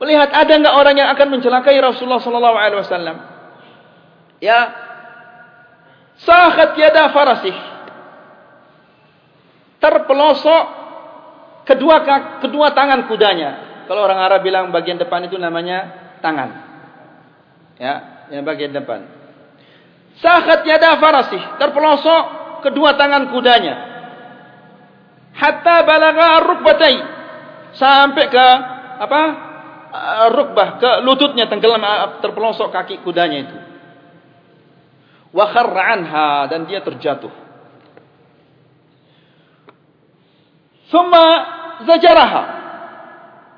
Melihat 0.00 0.32
ada 0.32 0.52
enggak 0.56 0.74
orang 0.74 0.96
yang 0.96 1.08
akan 1.12 1.28
mencelakai 1.36 1.76
Rasulullah 1.76 2.24
sallallahu 2.24 2.56
alaihi 2.56 2.80
wasallam. 2.80 3.16
Ya. 4.40 4.60
Sahat 6.24 6.72
yada 6.80 7.12
farasih. 7.12 7.56
Terpelosok 9.76 10.64
kedua 11.68 12.00
kedua 12.40 12.72
tangan 12.72 13.04
kudanya. 13.04 13.84
Kalau 13.84 14.08
orang 14.08 14.24
Arab 14.24 14.40
bilang 14.40 14.72
bagian 14.72 14.96
depan 14.96 15.28
itu 15.28 15.36
namanya 15.36 15.92
tangan. 16.24 16.50
Ya, 17.76 18.24
yang 18.32 18.48
bagian 18.48 18.72
depan. 18.72 19.04
Sahat 20.22 20.62
yada 20.62 20.94
farasih. 21.02 21.58
Terpelosok 21.58 22.22
kedua 22.62 22.94
tangan 22.94 23.34
kudanya. 23.34 23.74
Hatta 25.34 25.82
balagha 25.82 26.30
rukbatai. 26.46 26.96
Sampai 27.74 28.30
ke 28.30 28.46
apa 29.02 29.22
rukbah 30.30 30.78
ke 30.78 30.90
lututnya 31.02 31.50
tenggelam 31.50 31.82
terpelosok 32.22 32.70
kaki 32.70 33.02
kudanya 33.02 33.38
itu. 33.42 33.58
Wa 35.34 35.50
kharra 35.50 35.82
anha 35.98 36.46
dan 36.46 36.70
dia 36.70 36.78
terjatuh. 36.78 37.30
Thumma 40.94 41.26
zajaraha. 41.82 42.44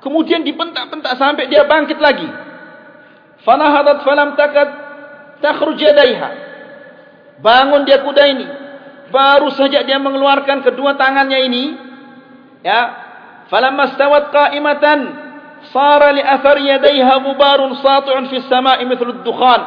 Kemudian 0.01 0.41
dipentak-pentak 0.41 1.13
sampai 1.21 1.45
dia 1.45 1.69
bangkit 1.69 2.01
lagi. 2.01 2.25
Fanahadat 3.45 4.01
falam 4.01 4.33
takad 4.33 4.69
takhruj 5.45 5.77
yadaiha 5.77 6.46
bangun 7.41 7.85
dia 7.85 8.01
kuda 8.01 8.23
ini. 8.27 8.45
Baru 9.07 9.47
saja 9.55 9.87
dia 9.87 9.97
mengeluarkan 9.97 10.63
kedua 10.67 10.99
tangannya 10.99 11.39
ini 11.47 11.63
ya. 12.63 12.81
Falamma 13.47 13.95
stawat 13.95 14.35
qa'imatan 14.35 14.99
sara 15.71 16.11
li 16.11 16.19
athar 16.19 16.59
yadayha 16.59 17.15
mubarun 17.23 17.79
sati'un 17.79 18.27
fi 18.27 18.43
as-sama'i 18.43 18.83
mithlu 18.83 19.23
ad-dukhan 19.23 19.61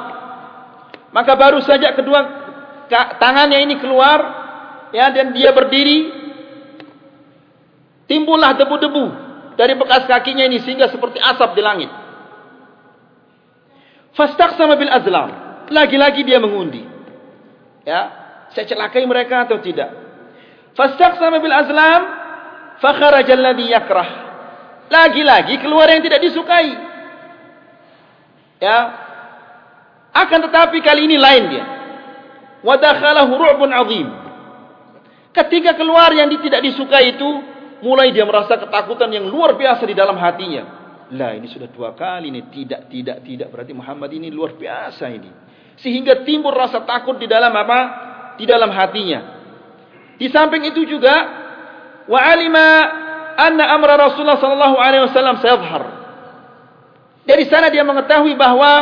maka 1.11 1.33
baru 1.35 1.59
saja 1.65 1.91
kedua 1.97 2.21
tangannya 3.19 3.67
ini 3.67 3.75
keluar 3.83 4.19
ya 4.95 5.11
dan 5.11 5.35
dia 5.35 5.51
berdiri. 5.51 6.21
Timbullah 8.11 8.59
debu-debu 8.59 9.05
dari 9.55 9.79
bekas 9.79 10.03
kakinya 10.11 10.43
ini 10.43 10.59
sehingga 10.59 10.91
seperti 10.91 11.23
asap 11.23 11.55
di 11.55 11.63
langit. 11.63 11.91
Fastaqsama 14.19 14.75
bil 14.75 14.91
azlam. 14.91 15.31
Lagi-lagi 15.71 16.27
dia 16.27 16.43
mengundi 16.43 16.83
ya 17.91 18.03
saya 18.55 18.67
celakai 18.67 19.03
mereka 19.07 19.47
atau 19.47 19.59
tidak. 19.63 19.91
Fastaqsama 20.75 21.39
bil 21.43 21.55
azlam 21.55 22.03
fa 22.79 22.91
kharaja 22.95 23.35
alladhi 23.35 23.71
yakrah. 23.71 24.09
Lagi-lagi 24.91 25.59
keluar 25.63 25.87
yang 25.87 26.03
tidak 26.03 26.23
disukai. 26.23 26.71
Ya. 28.59 28.79
Akan 30.11 30.43
tetapi 30.43 30.83
kali 30.83 31.07
ini 31.07 31.15
lain 31.15 31.45
dia. 31.47 31.65
Wa 32.67 32.75
dakhalahu 32.75 33.31
ru'bun 33.39 33.71
'azim. 33.71 34.09
Ketika 35.31 35.79
keluar 35.79 36.11
yang 36.11 36.27
tidak 36.27 36.59
disukai 36.67 37.15
itu, 37.15 37.31
mulai 37.87 38.11
dia 38.11 38.27
merasa 38.27 38.59
ketakutan 38.59 39.15
yang 39.15 39.31
luar 39.31 39.55
biasa 39.55 39.87
di 39.87 39.95
dalam 39.95 40.19
hatinya. 40.19 40.81
Lah 41.15 41.39
ini 41.39 41.47
sudah 41.47 41.71
dua 41.71 41.95
kali 41.95 42.31
ini 42.31 42.51
tidak 42.51 42.91
tidak 42.91 43.23
tidak 43.27 43.49
berarti 43.51 43.75
Muhammad 43.75 44.11
ini 44.11 44.31
luar 44.31 44.59
biasa 44.59 45.07
ini. 45.11 45.31
Sehingga 45.81 46.23
timbul 46.29 46.53
rasa 46.53 46.85
takut 46.85 47.17
di 47.17 47.27
dalam 47.27 47.53
apa? 47.57 48.11
di 48.41 48.49
dalam 48.49 48.73
hatinya. 48.73 49.21
Di 50.17 50.33
samping 50.33 50.65
itu 50.73 50.89
juga 50.89 51.13
wa 52.09 52.17
alima 52.17 52.67
anna 53.37 53.69
amra 53.77 54.01
Rasulullah 54.01 54.41
sallallahu 54.41 54.77
alaihi 54.81 55.05
wasallam 55.05 55.37
sayadhhar. 55.45 55.85
Dari 57.29 57.45
sana 57.53 57.69
dia 57.69 57.85
mengetahui 57.85 58.33
bahwa 58.41 58.73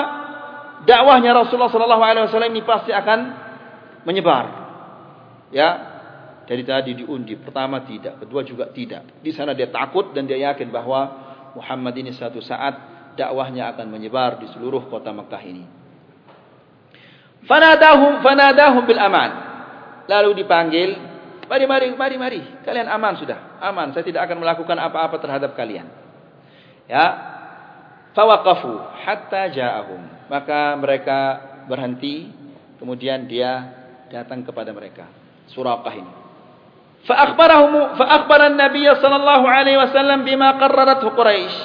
dakwahnya 0.87 1.35
Rasulullah 1.35 1.75
sallallahu 1.75 2.05
alaihi 2.07 2.25
wasallam 2.31 2.55
ini 2.55 2.63
pasti 2.63 2.95
akan 2.95 3.19
menyebar. 4.07 4.47
Ya. 5.51 5.99
Dari 6.49 6.65
tadi 6.65 6.97
diundi, 6.97 7.37
pertama 7.37 7.85
tidak, 7.85 8.25
kedua 8.25 8.41
juga 8.41 8.73
tidak. 8.73 9.21
Di 9.21 9.37
sana 9.37 9.53
dia 9.53 9.69
takut 9.69 10.17
dan 10.17 10.25
dia 10.25 10.49
yakin 10.49 10.73
bahwa 10.73 11.29
Muhammad 11.53 11.93
ini 11.93 12.17
satu 12.17 12.41
saat 12.41 12.73
dakwahnya 13.21 13.69
akan 13.77 13.93
menyebar 13.93 14.41
di 14.41 14.49
seluruh 14.57 14.89
kota 14.89 15.13
Mekah 15.13 15.45
ini. 15.45 15.69
Fanadahum 17.49 18.21
fanadahum 18.21 18.85
bil 18.85 19.01
aman. 19.01 19.31
Lalu 20.05 20.45
dipanggil, 20.45 21.01
mari 21.49 21.65
mari 21.65 21.87
mari 21.97 22.17
mari, 22.21 22.41
kalian 22.65 22.89
aman 22.93 23.17
sudah, 23.17 23.61
aman, 23.61 23.93
saya 23.93 24.05
tidak 24.05 24.29
akan 24.29 24.41
melakukan 24.45 24.77
apa-apa 24.77 25.17
terhadap 25.21 25.57
kalian. 25.57 25.89
Ya, 26.89 27.05
fawaqafu 28.17 28.73
hatta 29.05 29.53
ja'ahum, 29.53 30.29
maka 30.33 30.77
mereka 30.81 31.19
berhenti, 31.69 32.33
kemudian 32.81 33.29
dia 33.29 33.69
datang 34.09 34.45
kepada 34.45 34.73
mereka, 34.73 35.09
Suraqah 35.53 35.93
ini. 35.93 36.13
Fa'akhbarahum 37.05 38.01
fa'akhbara 38.01 38.53
an-nabiy 38.53 38.89
sallallahu 38.89 39.45
alaihi 39.45 39.77
wasallam 39.77 40.25
bima 40.25 40.57
qarrarathu 40.57 41.13
Quraisy. 41.13 41.57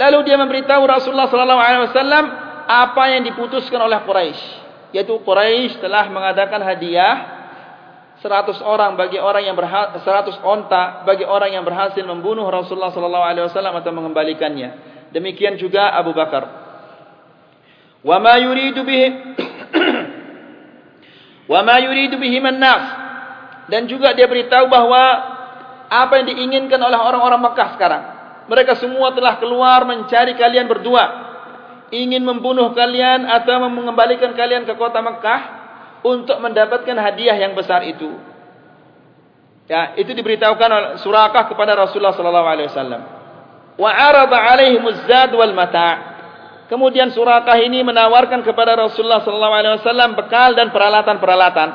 Lalu 0.00 0.32
dia 0.32 0.36
memberitahu 0.40 0.82
Rasulullah 0.84 1.28
sallallahu 1.28 1.60
alaihi 1.60 1.82
wasallam 1.92 2.24
apa 2.64 3.04
yang 3.12 3.22
diputuskan 3.28 3.84
oleh 3.84 4.00
Quraisy 4.04 4.63
yaitu 4.94 5.18
Quraisy 5.26 5.82
telah 5.82 6.06
mengadakan 6.06 6.62
hadiah 6.62 7.42
100 8.22 8.62
orang 8.62 8.94
bagi 8.94 9.18
orang 9.18 9.42
yang 9.42 9.58
berhasil 9.58 9.98
100 9.98 10.38
onta 10.46 11.02
bagi 11.02 11.26
orang 11.26 11.50
yang 11.50 11.66
berhasil 11.66 12.00
membunuh 12.06 12.46
Rasulullah 12.46 12.94
sallallahu 12.94 13.26
alaihi 13.26 13.44
wasallam 13.50 13.74
atau 13.74 13.90
mengembalikannya. 13.90 14.94
Demikian 15.10 15.58
juga 15.58 15.90
Abu 15.98 16.14
Bakar. 16.14 16.46
Wa 18.06 18.22
ma 18.22 18.38
yuridu 18.38 18.86
bihi 18.86 19.08
Wa 21.52 21.60
ma 21.66 21.76
yuridu 21.82 22.14
bihi 22.14 22.38
man-nas. 22.38 23.02
Dan 23.66 23.90
juga 23.90 24.14
dia 24.14 24.30
beritahu 24.30 24.70
bahwa 24.70 25.02
apa 25.90 26.22
yang 26.22 26.26
diinginkan 26.30 26.78
oleh 26.78 26.96
orang-orang 26.96 27.42
Mekah 27.50 27.68
sekarang. 27.74 28.02
Mereka 28.46 28.78
semua 28.78 29.10
telah 29.10 29.42
keluar 29.42 29.82
mencari 29.88 30.38
kalian 30.38 30.70
berdua 30.70 31.23
ingin 31.92 32.24
membunuh 32.24 32.72
kalian 32.72 33.28
atau 33.28 33.60
mengembalikan 33.68 34.32
kalian 34.32 34.64
ke 34.64 34.74
kota 34.78 35.04
Mekah 35.04 35.40
untuk 36.04 36.36
mendapatkan 36.40 36.96
hadiah 36.96 37.36
yang 37.36 37.52
besar 37.56 37.84
itu. 37.84 38.12
Ya, 39.64 39.96
itu 39.96 40.12
diberitahukan 40.12 40.68
oleh 40.68 40.90
Surakah 41.00 41.48
kepada 41.48 41.72
Rasulullah 41.72 42.12
sallallahu 42.12 42.48
alaihi 42.48 42.68
wasallam. 42.68 43.02
Wa 43.80 43.90
'arada 43.90 44.36
'alaihim 44.36 44.84
az-zad 44.84 45.32
wal 45.32 45.56
mata'. 45.56 46.12
Kemudian 46.68 47.08
Surakah 47.12 47.56
ini 47.60 47.80
menawarkan 47.80 48.44
kepada 48.44 48.76
Rasulullah 48.76 49.24
sallallahu 49.24 49.54
alaihi 49.56 49.74
wasallam 49.80 50.10
bekal 50.16 50.52
dan 50.52 50.68
peralatan-peralatan. 50.68 51.68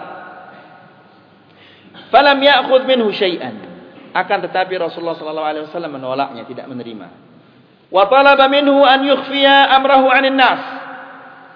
Falam 2.13 2.37
ya'khudh 2.37 2.85
minhu 2.85 3.09
syai'an. 3.09 3.57
Akan 4.13 4.41
tetapi 4.41 4.77
Rasulullah 4.77 5.17
sallallahu 5.17 5.49
alaihi 5.49 5.65
wasallam 5.69 5.93
menolaknya, 5.97 6.45
tidak 6.45 6.65
menerima 6.69 7.28
wa 7.89 8.03
talaba 8.05 8.45
minhu 8.49 8.85
an 8.85 9.05
yukhfiya 9.05 9.73
amrahu 9.75 10.07
'anil 10.09 10.37
nas. 10.37 10.61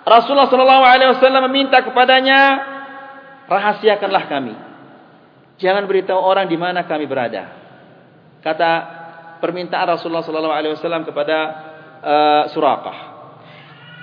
Rasulullah 0.04 0.52
sallallahu 0.52 0.84
alaihi 0.84 1.16
wasallam 1.16 1.48
meminta 1.48 1.80
kepadanya 1.80 2.60
rahasiakanlah 3.48 4.24
kami. 4.28 4.56
Jangan 5.62 5.88
beritahu 5.88 6.20
orang 6.20 6.52
di 6.52 6.60
mana 6.60 6.84
kami 6.84 7.08
berada. 7.08 7.56
Kata 8.44 8.72
permintaan 9.40 9.96
Rasulullah 9.96 10.26
sallallahu 10.26 10.56
alaihi 10.56 10.74
wasallam 10.76 11.08
kepada 11.08 11.38
uh, 12.04 12.44
Suraqah. 12.52 12.98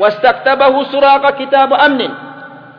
Wastaktabahu 0.00 0.88
Suraqah 0.88 1.36
kitab 1.36 1.76
amnin. 1.76 2.12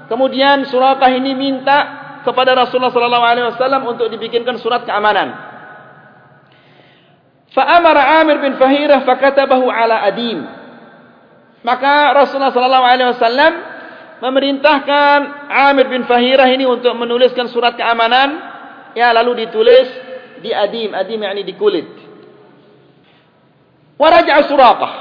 Kemudian 0.09 0.65
Suraqah 0.65 1.13
ini 1.13 1.37
minta 1.37 2.01
kepada 2.25 2.57
Rasulullah 2.57 2.93
sallallahu 2.93 3.25
alaihi 3.25 3.47
wasallam 3.53 3.81
untuk 3.85 4.09
dibikinkan 4.09 4.57
surat 4.61 4.85
keamanan. 4.85 5.50
Fa'amara 7.51 8.23
Amir 8.23 8.39
bin 8.39 8.55
Fahirah 8.55 9.03
fakatabahu 9.03 9.67
ala 9.67 10.07
adim. 10.07 10.39
Maka 11.61 12.15
Rasulullah 12.15 12.55
sallallahu 12.55 12.85
alaihi 12.87 13.09
wasallam 13.11 13.53
memerintahkan 14.23 15.19
Amir 15.69 15.91
bin 15.91 16.07
Fahirah 16.07 16.47
ini 16.47 16.63
untuk 16.63 16.95
menuliskan 16.95 17.51
surat 17.51 17.75
keamanan 17.75 18.39
ya 18.95 19.11
lalu 19.11 19.45
ditulis 19.45 19.87
di 20.41 20.49
adim, 20.55 20.95
adim 20.95 21.19
yakni 21.21 21.43
di 21.43 21.53
kulit. 21.59 21.87
Wa 23.99 24.09
raja'a 24.09 24.41
Suraqah. 24.49 24.93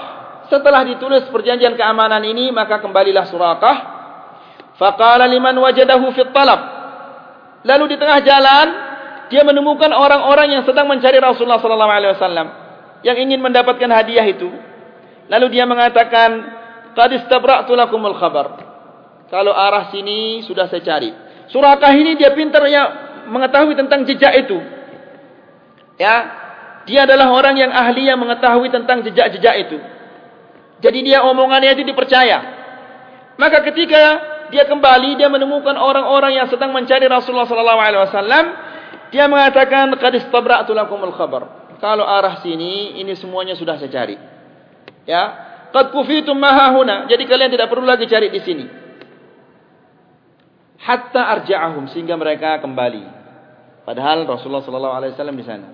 Setelah 0.53 0.83
ditulis 0.85 1.31
perjanjian 1.31 1.79
keamanan 1.79 2.21
ini, 2.27 2.53
maka 2.53 2.83
kembalilah 2.83 3.25
Suraqah. 3.31 3.77
Faqala 4.77 5.25
liman 5.31 5.57
wajadahu 5.57 6.13
fi 6.13 6.27
talab. 6.35 6.61
Lalu 7.65 7.95
di 7.95 7.97
tengah 7.97 8.21
jalan, 8.21 8.67
dia 9.31 9.47
menemukan 9.47 9.95
orang-orang 9.95 10.59
yang 10.59 10.63
sedang 10.67 10.91
mencari 10.91 11.23
Rasulullah 11.23 11.63
sallallahu 11.63 11.93
alaihi 11.95 12.13
wasallam 12.19 12.47
yang 13.07 13.17
ingin 13.17 13.39
mendapatkan 13.39 13.89
hadiah 13.89 14.27
itu. 14.27 14.51
Lalu 15.31 15.47
dia 15.55 15.65
mengatakan, 15.65 16.31
"Qad 16.99 17.11
istabra'tu 17.15 17.73
lakumul 17.79 18.19
khabar." 18.19 18.67
Kalau 19.31 19.55
arah 19.55 19.95
sini 19.95 20.43
sudah 20.43 20.67
saya 20.67 20.83
cari. 20.83 21.15
Surakah 21.55 21.95
ini 21.95 22.19
dia 22.19 22.35
pintar 22.35 22.67
ya 22.67 22.83
mengetahui 23.31 23.79
tentang 23.79 24.03
jejak 24.03 24.35
itu. 24.43 24.59
Ya, 25.95 26.15
dia 26.91 27.07
adalah 27.07 27.31
orang 27.31 27.55
yang 27.55 27.71
ahli 27.71 28.11
yang 28.11 28.19
mengetahui 28.19 28.75
tentang 28.75 29.07
jejak-jejak 29.07 29.55
itu. 29.71 29.79
Jadi 30.83 30.99
dia 31.07 31.23
omongannya 31.23 31.79
itu 31.79 31.87
dipercaya. 31.87 32.59
Maka 33.39 33.63
ketika 33.71 34.03
dia 34.51 34.67
kembali 34.67 35.15
dia 35.15 35.31
menemukan 35.31 35.79
orang-orang 35.79 36.35
yang 36.35 36.51
sedang 36.51 36.75
mencari 36.75 37.07
Rasulullah 37.07 37.47
sallallahu 37.47 37.81
alaihi 37.81 38.03
wasallam, 38.03 38.45
dia 39.11 39.27
mengatakan 39.27 39.91
qad 39.99 40.15
istabra'tu 40.17 40.71
lakumul 40.71 41.15
khabar. 41.15 41.75
Kalau 41.83 42.07
arah 42.07 42.39
sini 42.43 43.01
ini 43.03 43.19
semuanya 43.19 43.59
sudah 43.59 43.77
saya 43.77 43.91
cari. 43.91 44.17
Ya, 45.05 45.23
qad 45.75 45.91
kufitum 45.91 46.39
ma 46.39 46.55
hahuna. 46.55 47.11
Jadi 47.11 47.27
kalian 47.27 47.51
tidak 47.51 47.67
perlu 47.67 47.87
lagi 47.87 48.07
cari 48.07 48.31
di 48.31 48.41
sini. 48.43 48.67
Hatta 50.81 51.29
arja'ahum 51.37 51.91
sehingga 51.93 52.17
mereka 52.17 52.57
kembali. 52.63 53.05
Padahal 53.85 54.25
Rasulullah 54.25 54.65
sallallahu 54.65 54.95
alaihi 54.97 55.13
wasallam 55.13 55.37
di 55.37 55.45
sana. 55.45 55.69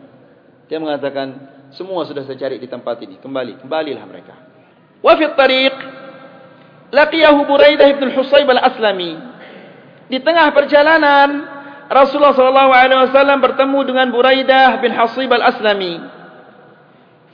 Dia 0.66 0.82
mengatakan 0.82 1.26
semua 1.76 2.02
sudah 2.08 2.26
saya 2.26 2.38
cari 2.40 2.58
di 2.58 2.66
tempat 2.66 2.98
ini. 3.04 3.20
Kembali, 3.22 3.62
kembalilah 3.62 4.04
mereka. 4.08 4.34
Wa 5.04 5.14
fi 5.14 5.24
tariq 5.30 5.76
laqiyahu 6.90 7.38
Buraidah 7.46 7.88
bin 7.98 8.08
Husayb 8.14 8.48
al-Aslami. 8.50 9.12
Di 10.06 10.18
tengah 10.22 10.54
perjalanan 10.54 11.55
Rasulullah 11.86 12.34
wasallam 12.34 13.38
bertemu 13.38 13.78
dengan 13.86 14.06
Buraidah 14.10 14.82
bin 14.82 14.90
Husayb 14.90 15.30
al-Aslami. 15.30 16.02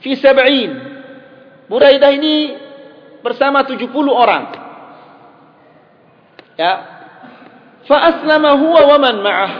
Fi 0.05 0.13
70. 0.13 1.71
Buraidah 1.71 2.11
ini 2.13 2.53
bersama 3.25 3.65
70 3.65 3.89
orang. 4.11 4.43
Ya. 6.53 6.73
Fa 7.89 7.97
aslama 8.13 8.55
huwa 8.61 8.81
wa 8.93 8.97
man 9.01 9.15
ma'ah. 9.19 9.53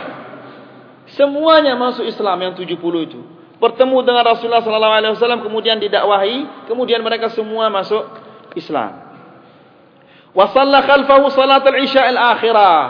Semuanya 1.18 1.74
masuk 1.76 2.06
Islam 2.06 2.38
yang 2.40 2.54
70 2.54 2.78
itu 3.04 3.20
bertemu 3.64 4.04
dengan 4.04 4.28
Rasulullah 4.28 4.60
wasallam 4.60 5.40
kemudian 5.40 5.80
didakwahi 5.80 6.68
kemudian 6.68 7.00
mereka 7.00 7.32
semua 7.32 7.72
masuk 7.72 8.04
Islam. 8.52 9.00
Wa 10.34 10.50
shalla 10.50 10.82
khalfahu 10.82 11.30
salat 11.32 11.64
al-isya 11.64 12.10
al-akhirah. 12.10 12.82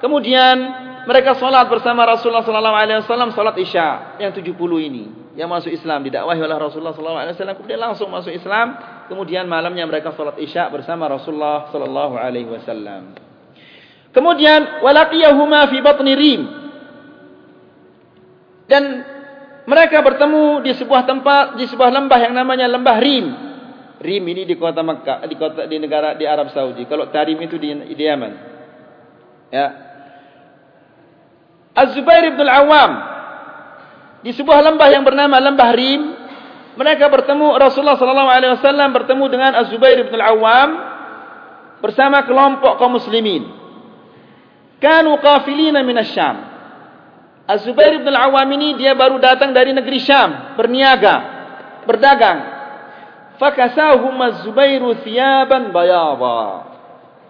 Kemudian 0.00 0.56
mereka 1.08 1.36
salat 1.36 1.68
bersama 1.68 2.04
Rasulullah 2.04 2.44
sallallahu 2.44 2.76
alaihi 2.76 3.00
wasallam 3.04 3.30
salat 3.32 3.56
isya 3.60 4.18
yang 4.20 4.32
70 4.32 4.52
ini 4.84 5.04
yang 5.38 5.48
masuk 5.48 5.72
Islam 5.72 6.04
didakwahi 6.04 6.40
oleh 6.42 6.56
Rasulullah 6.58 6.92
sallallahu 6.92 7.20
alaihi 7.20 7.34
wasallam 7.38 7.56
kemudian 7.56 7.80
langsung 7.80 8.08
masuk 8.12 8.32
Islam 8.34 8.76
kemudian 9.08 9.48
malamnya 9.48 9.88
mereka 9.88 10.12
salat 10.12 10.36
isya 10.42 10.68
bersama 10.68 11.08
Rasulullah 11.08 11.70
sallallahu 11.72 12.14
alaihi 12.18 12.50
wasallam. 12.50 13.16
Kemudian 14.10 14.82
walaqiyahuma 14.82 15.70
fi 15.70 15.78
batni 15.82 16.12
rim. 16.18 16.42
Dan 18.70 18.82
mereka 19.66 20.02
bertemu 20.02 20.62
di 20.62 20.72
sebuah 20.78 21.02
tempat 21.06 21.58
di 21.58 21.66
sebuah 21.66 21.90
lembah 21.90 22.18
yang 22.22 22.34
namanya 22.34 22.70
lembah 22.70 22.96
Rim. 23.02 23.26
Rim 24.00 24.24
ini 24.32 24.48
di 24.48 24.56
kota 24.56 24.80
Makkah, 24.80 25.26
di 25.28 25.36
kota 25.36 25.68
di 25.68 25.76
negara 25.76 26.16
di 26.16 26.24
Arab 26.24 26.48
Saudi. 26.54 26.86
Kalau 26.88 27.12
Tarim 27.12 27.36
itu 27.42 27.60
di, 27.60 27.70
di 27.92 28.02
Yaman. 28.02 28.32
Ya. 29.52 29.89
Az-Zubair 31.86 32.28
bin 32.36 32.44
Al-Awwam 32.44 32.92
di 34.20 34.36
sebuah 34.36 34.60
lembah 34.60 34.88
yang 34.92 35.00
bernama 35.00 35.40
lembah 35.40 35.70
Rim, 35.72 36.02
mereka 36.76 37.08
bertemu 37.08 37.56
Rasulullah 37.56 37.96
sallallahu 37.96 38.30
alaihi 38.30 38.52
wasallam 38.60 38.88
bertemu 38.92 39.24
dengan 39.32 39.52
Az-Zubair 39.64 40.04
bin 40.04 40.12
Al-Awwam 40.20 40.68
bersama 41.80 42.28
kelompok 42.28 42.76
kaum 42.76 43.00
muslimin. 43.00 43.48
Kanu 44.80 45.16
qafilina 45.20 45.80
min 45.80 45.96
asy-Syam. 45.96 46.36
Az-Zubair 47.48 48.00
bin 48.00 48.12
Al-Awwam 48.12 48.48
ini 48.60 48.76
dia 48.76 48.92
baru 48.92 49.16
datang 49.18 49.56
dari 49.56 49.72
negeri 49.72 49.98
Syam, 49.98 50.54
berniaga, 50.60 51.16
berdagang. 51.88 52.38
Fakasahum 53.40 54.14
Az-Zubair 54.20 54.84
thiyaban 55.00 55.72
bayadha. 55.72 56.69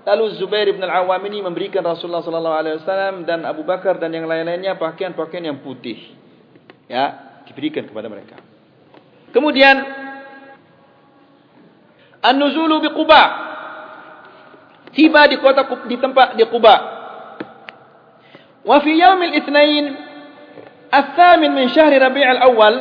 Lalu 0.06 0.38
Zubair 0.38 0.70
bin 0.70 0.86
Al-Awwam 0.86 1.18
ini 1.26 1.42
memberikan 1.42 1.82
Rasulullah 1.82 2.22
sallallahu 2.22 2.58
alaihi 2.62 2.76
wasallam 2.78 3.26
dan 3.26 3.42
Abu 3.42 3.66
Bakar 3.66 3.98
dan 3.98 4.14
yang 4.14 4.30
lain-lainnya 4.30 4.78
pakaian-pakaian 4.78 5.50
yang 5.50 5.60
putih. 5.66 5.98
Ya, 6.86 7.42
diberikan 7.50 7.90
kepada 7.90 8.06
mereka. 8.06 8.38
Kemudian 9.34 9.82
An-Nuzulu 12.22 12.86
bi 12.86 12.90
Quba. 12.94 13.24
Tiba 14.94 15.22
di 15.28 15.42
kota 15.42 15.66
di 15.90 15.98
tempat 15.98 16.38
di 16.38 16.46
Quba. 16.46 16.76
Wa 18.62 18.78
fi 18.82 18.92
yaum 18.94 19.22
al-itsnain 19.26 19.86
الثامن 20.96 21.52
من 21.52 21.68
شهر 21.76 21.92
ربيع 21.92 22.32
الأول 22.32 22.74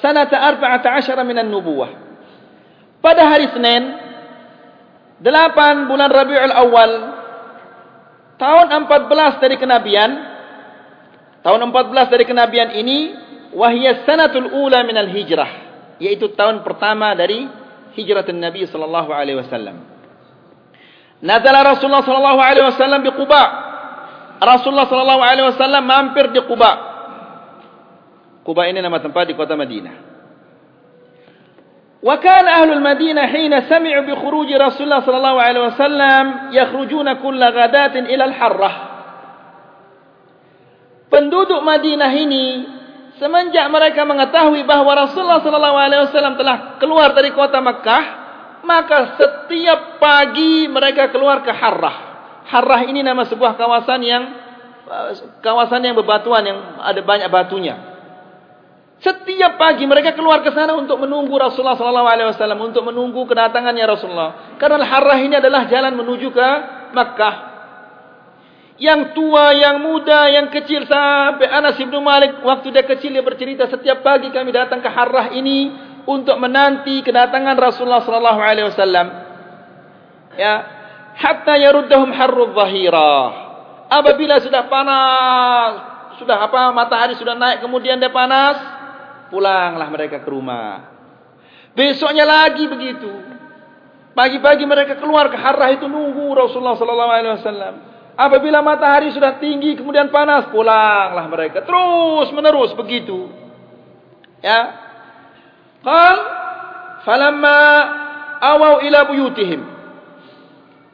سنة 0.00 0.30
أربعة 0.32 0.84
عشر 0.86 1.18
من 1.24 1.36
النبوة 1.38 1.88
pada 3.04 3.22
hari 3.28 3.46
Senin 3.52 3.82
8 5.21 5.85
bulan 5.85 6.09
Rabiul 6.09 6.53
Awal 6.53 6.91
tahun 8.41 8.67
14 8.89 9.43
dari 9.43 9.55
kenabian 9.61 10.11
tahun 11.45 11.61
14 11.69 12.13
dari 12.13 12.25
kenabian 12.25 12.73
ini 12.73 12.97
wahiyas 13.53 14.01
sanatul 14.09 14.49
ula 14.49 14.81
minal 14.81 15.09
hijrah 15.13 15.49
yaitu 16.01 16.33
tahun 16.33 16.65
pertama 16.65 17.13
dari 17.13 17.45
hijrah 17.93 18.25
Nabi 18.33 18.65
sallallahu 18.65 19.13
alaihi 19.13 19.37
wasallam. 19.37 19.77
Nazala 21.21 21.61
Rasulullah 21.61 22.01
sallallahu 22.01 22.39
alaihi 22.41 22.65
wasallam 22.65 23.05
di 23.05 23.13
Quba. 23.13 23.43
Rasulullah 24.41 24.89
sallallahu 24.89 25.21
alaihi 25.21 25.45
wasallam 25.53 25.83
mampir 25.85 26.33
di 26.33 26.41
Quba. 26.41 26.71
Quba 28.41 28.65
ini 28.65 28.81
nama 28.81 28.97
tempat 28.97 29.29
di 29.29 29.37
kota 29.37 29.53
Madinah. 29.53 30.10
وكان 32.06 32.46
أهل 32.48 32.72
المدينة 32.72 33.26
حين 33.26 33.60
سمعوا 33.60 34.04
بخروج 34.06 34.52
رسول 34.52 34.84
الله 34.86 35.00
صلى 35.00 35.16
الله 35.16 35.36
عليه 35.42 35.62
وسلم 35.66 36.24
يخرجون 36.52 37.12
كل 37.12 37.40
غداة 37.44 37.94
إلى 37.98 38.24
الحرة 38.24 38.72
penduduk 41.06 41.62
Madinah 41.62 42.12
ini 42.12 42.46
semenjak 43.16 43.66
mereka 43.72 44.04
mengetahui 44.04 44.66
bahawa 44.66 45.06
Rasulullah 45.06 45.40
sallallahu 45.40 45.78
alaihi 45.78 46.02
wasallam 46.06 46.34
telah 46.36 46.76
keluar 46.76 47.14
dari 47.16 47.32
kota 47.32 47.62
Makkah 47.62 48.04
maka 48.66 49.16
setiap 49.16 49.96
pagi 50.02 50.66
mereka 50.68 51.08
keluar 51.08 51.40
ke 51.46 51.54
Harrah 51.54 51.96
Harrah 52.50 52.82
ini 52.84 53.00
nama 53.00 53.24
sebuah 53.24 53.54
kawasan 53.56 54.00
yang 54.02 54.22
kawasan 55.40 55.80
yang 55.82 55.94
berbatuan 55.96 56.42
yang 56.44 56.58
ada 56.82 57.00
banyak 57.00 57.30
batunya 57.30 57.89
setiap 59.01 59.57
pagi 59.57 59.89
mereka 59.89 60.13
keluar 60.13 60.45
ke 60.45 60.53
sana 60.53 60.77
untuk 60.77 61.01
menunggu 61.01 61.33
Rasulullah 61.33 61.73
sallallahu 61.73 62.05
alaihi 62.05 62.29
wasallam 62.29 62.61
untuk 62.61 62.85
menunggu 62.85 63.25
kedatangannya 63.25 63.85
Rasulullah. 63.89 64.31
Karena 64.61 64.85
Harrah 64.85 65.17
ini 65.17 65.41
adalah 65.41 65.65
jalan 65.65 65.97
menuju 65.97 66.29
ke 66.29 66.49
Makkah. 66.93 67.35
Yang 68.77 69.17
tua, 69.17 69.57
yang 69.57 69.81
muda, 69.81 70.29
yang 70.29 70.53
kecil 70.53 70.85
sampai 70.85 71.49
Anas 71.49 71.81
bin 71.81 71.89
Malik 72.01 72.45
waktu 72.45 72.69
dia 72.69 72.85
kecil 72.85 73.13
dia 73.13 73.25
bercerita 73.25 73.65
setiap 73.69 74.05
pagi 74.05 74.29
kami 74.29 74.53
datang 74.53 74.85
ke 74.85 74.89
Harrah 74.89 75.33
ini 75.33 75.73
untuk 76.05 76.37
menanti 76.37 77.01
kedatangan 77.01 77.57
Rasulullah 77.57 78.05
sallallahu 78.05 78.37
alaihi 78.41 78.69
wasallam. 78.69 79.07
Ya, 80.37 80.53
hatta 81.17 81.57
yaruddahum 81.57 82.13
harru 82.13 82.53
dhahira. 82.53 83.17
Apabila 83.89 84.37
sudah 84.39 84.69
panas, 84.69 85.71
sudah 86.21 86.37
apa 86.37 86.69
matahari 86.69 87.17
sudah 87.17 87.33
naik 87.33 87.65
kemudian 87.65 87.97
dia 87.97 88.13
panas, 88.13 88.61
pulanglah 89.31 89.87
mereka 89.87 90.19
ke 90.19 90.29
rumah. 90.29 90.91
Besoknya 91.71 92.27
lagi 92.27 92.67
begitu. 92.67 93.09
Pagi-pagi 94.11 94.67
mereka 94.67 94.99
keluar 94.99 95.31
ke 95.31 95.39
harrah 95.39 95.71
itu 95.71 95.87
nunggu 95.87 96.35
Rasulullah 96.35 96.75
sallallahu 96.75 97.11
alaihi 97.15 97.35
wasallam. 97.39 97.75
Apabila 98.19 98.59
matahari 98.59 99.15
sudah 99.15 99.39
tinggi 99.39 99.79
kemudian 99.79 100.11
panas, 100.11 100.51
pulanglah 100.51 101.25
mereka. 101.31 101.63
Terus 101.63 102.27
menerus 102.35 102.75
begitu. 102.75 103.31
Ya. 104.43 104.75
Qal 105.79 106.17
falamma 107.07 107.59
awau 108.43 108.83
ila 108.83 109.07
buyutihim. 109.07 109.63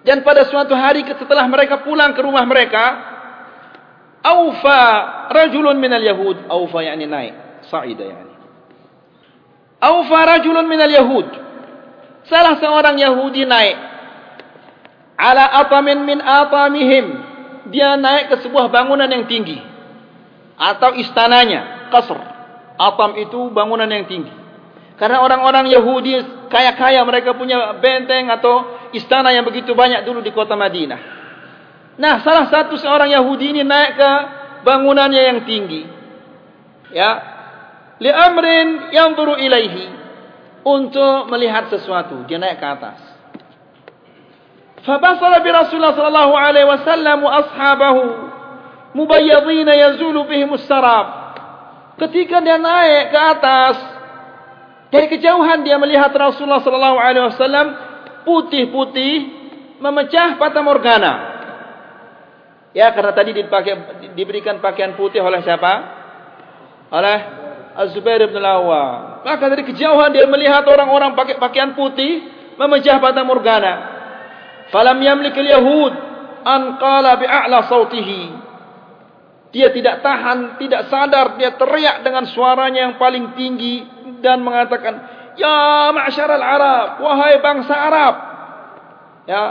Dan 0.05 0.21
pada 0.21 0.45
suatu 0.45 0.77
hari 0.77 1.03
setelah 1.03 1.49
mereka 1.49 1.81
pulang 1.83 2.13
ke 2.13 2.21
rumah 2.21 2.45
mereka, 2.45 3.17
Aufa 4.23 4.81
rajulun 5.31 5.79
minal 5.79 6.03
yahud. 6.03 6.47
Aufa 6.47 6.83
yakni 6.83 7.07
naik. 7.07 7.33
Sa'ida 7.67 8.05
yani. 8.07 8.26
Aufa 9.77 10.19
rajulun 10.25 10.65
minal 10.65 10.89
yahud. 10.89 11.27
Salah 12.27 12.59
seorang 12.59 12.97
Yahudi 12.99 13.47
naik. 13.47 13.77
Ala 15.15 15.63
atamin 15.63 16.03
min 16.03 16.19
atamihim. 16.19 17.05
Dia 17.71 17.95
naik 17.95 18.33
ke 18.33 18.35
sebuah 18.43 18.67
bangunan 18.73 19.07
yang 19.07 19.29
tinggi. 19.29 19.61
Atau 20.57 20.97
istananya. 20.97 21.89
Qasr. 21.93 22.19
Atam 22.77 23.17
itu 23.17 23.49
bangunan 23.53 23.89
yang 23.89 24.05
tinggi. 24.05 24.33
Karena 24.97 25.21
orang-orang 25.21 25.69
Yahudi 25.69 26.25
kaya-kaya 26.49 27.05
mereka 27.05 27.37
punya 27.37 27.77
benteng 27.77 28.33
atau 28.33 28.89
istana 28.97 29.29
yang 29.29 29.45
begitu 29.45 29.77
banyak 29.77 30.01
dulu 30.01 30.25
di 30.25 30.33
kota 30.33 30.57
Madinah. 30.57 31.17
Nah, 31.97 32.21
salah 32.21 32.49
satu 32.49 32.77
seorang 32.77 33.13
Yahudi 33.13 33.53
ini 33.53 33.61
naik 33.61 33.97
ke 33.97 34.11
bangunannya 34.65 35.21
yang 35.21 35.39
tinggi. 35.45 35.81
Ya. 36.93 37.36
Li 37.97 38.11
amrin 38.13 38.93
yanzuru 38.93 39.41
ilaihi 39.41 39.89
untuk 40.61 41.31
melihat 41.33 41.71
sesuatu. 41.73 42.27
Dia 42.29 42.37
naik 42.37 42.61
ke 42.61 42.67
atas. 42.67 42.99
Fabasara 44.85 45.41
bi 45.41 45.49
Rasulullah 45.51 45.95
sallallahu 45.97 46.33
alaihi 46.37 46.67
wasallam 46.67 47.17
wa 47.25 47.31
ashabahu 47.43 48.03
mubayyadin 48.95 49.67
yazulu 49.67 50.29
bihim 50.29 50.53
as-sarab. 50.55 51.35
Ketika 51.97 52.39
dia 52.39 52.61
naik 52.61 53.09
ke 53.09 53.19
atas 53.19 53.75
dari 54.93 55.09
kejauhan 55.11 55.65
dia 55.65 55.75
melihat 55.81 56.13
Rasulullah 56.13 56.61
sallallahu 56.61 56.97
alaihi 57.01 57.25
wasallam 57.33 57.67
putih-putih 58.23 59.13
memecah 59.81 60.37
fata 60.37 60.61
morgana. 60.61 61.13
Ya 62.71 62.93
karena 62.93 63.11
tadi 63.11 63.33
dipakai 63.33 63.73
diberikan 64.13 64.61
pakaian 64.61 64.93
putih 64.93 65.19
oleh 65.19 65.41
siapa? 65.41 65.73
Oleh 66.93 67.46
Az-Zubair 67.77 68.25
bin 68.25 68.41
Al-Awwam. 68.41 69.21
Maka 69.21 69.45
dari 69.53 69.61
kejauhan 69.61 70.09
dia 70.09 70.25
melihat 70.25 70.65
orang-orang 70.65 71.13
pakai 71.13 71.37
pakaian 71.37 71.77
putih 71.77 72.25
memecah 72.57 72.97
fata 72.97 73.21
morgana. 73.21 73.73
Falam 74.73 74.97
yamlik 74.99 75.37
al-yahud 75.37 75.93
an 76.41 76.81
qala 76.81 77.21
bi'a'la 77.21 77.69
sautihi. 77.69 78.23
Dia 79.53 79.71
tidak 79.71 80.03
tahan, 80.03 80.59
tidak 80.59 80.91
sadar, 80.91 81.39
dia 81.39 81.55
teriak 81.55 82.03
dengan 82.03 82.27
suaranya 82.27 82.91
yang 82.91 82.95
paling 82.99 83.37
tinggi 83.37 83.85
dan 84.19 84.43
mengatakan, 84.43 84.99
"Ya 85.39 85.93
ma'syaral 85.93 86.43
Arab, 86.43 86.87
wahai 86.99 87.39
bangsa 87.39 87.73
Arab. 87.77 88.15
Ya, 89.23 89.43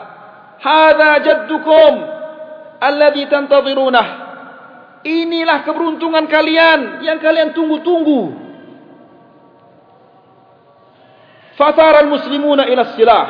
hadza 0.61 1.11
jaddukum 1.25 1.93
alladhi 2.83 3.25
tantadhirunah." 3.31 4.26
Inilah 5.05 5.67
keberuntungan 5.67 6.25
kalian 6.31 7.05
yang 7.05 7.19
kalian 7.21 7.53
tunggu-tunggu. 7.53 8.47
Fathara 11.57 12.05
al-muslimuna 12.05 12.69
ila 12.69 12.85
silah. 12.93 13.27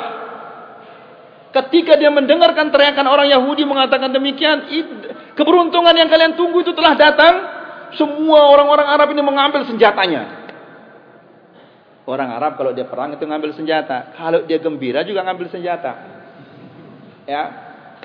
Ketika 1.55 1.97
dia 1.97 2.13
mendengarkan 2.13 2.69
teriakan 2.69 3.07
orang 3.09 3.33
Yahudi 3.33 3.65
mengatakan 3.65 4.13
demikian, 4.13 4.69
keberuntungan 5.39 5.95
yang 5.97 6.11
kalian 6.11 6.37
tunggu 6.37 6.61
itu 6.61 6.75
telah 6.77 6.99
datang. 6.99 7.35
Semua 7.97 8.51
orang-orang 8.51 8.87
Arab 8.93 9.09
ini 9.15 9.23
mengambil 9.23 9.63
senjatanya. 9.65 10.47
Orang 12.07 12.29
Arab 12.35 12.59
kalau 12.59 12.75
dia 12.75 12.85
perang 12.85 13.15
itu 13.15 13.25
mengambil 13.25 13.55
senjata. 13.55 14.15
Kalau 14.15 14.45
dia 14.45 14.59
gembira 14.59 15.07
juga 15.07 15.23
mengambil 15.23 15.49
senjata. 15.49 15.93
Ya. 17.27 17.43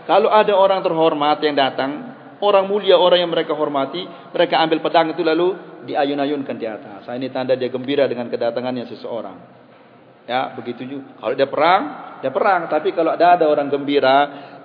Kalau 0.06 0.30
ada 0.34 0.54
orang 0.58 0.82
terhormat 0.82 1.38
yang 1.46 1.54
datang, 1.54 2.18
orang 2.42 2.66
mulia, 2.68 2.98
orang 2.98 3.22
yang 3.22 3.32
mereka 3.32 3.54
hormati, 3.54 4.04
mereka 4.34 4.60
ambil 4.60 4.82
pedang 4.82 5.14
itu 5.14 5.22
lalu 5.22 5.56
diayun-ayunkan 5.86 6.56
di 6.58 6.68
atas. 6.68 7.08
Ini 7.08 7.30
tanda 7.30 7.54
dia 7.54 7.70
gembira 7.70 8.10
dengan 8.10 8.28
kedatangannya 8.28 8.90
seseorang. 8.90 9.38
Ya, 10.26 10.54
begitu 10.54 10.86
juga. 10.86 11.18
Kalau 11.18 11.34
dia 11.34 11.50
perang, 11.50 11.82
dia 12.22 12.30
perang. 12.30 12.70
Tapi 12.70 12.94
kalau 12.94 13.18
ada 13.18 13.38
ada 13.38 13.46
orang 13.50 13.70
gembira, 13.70 14.18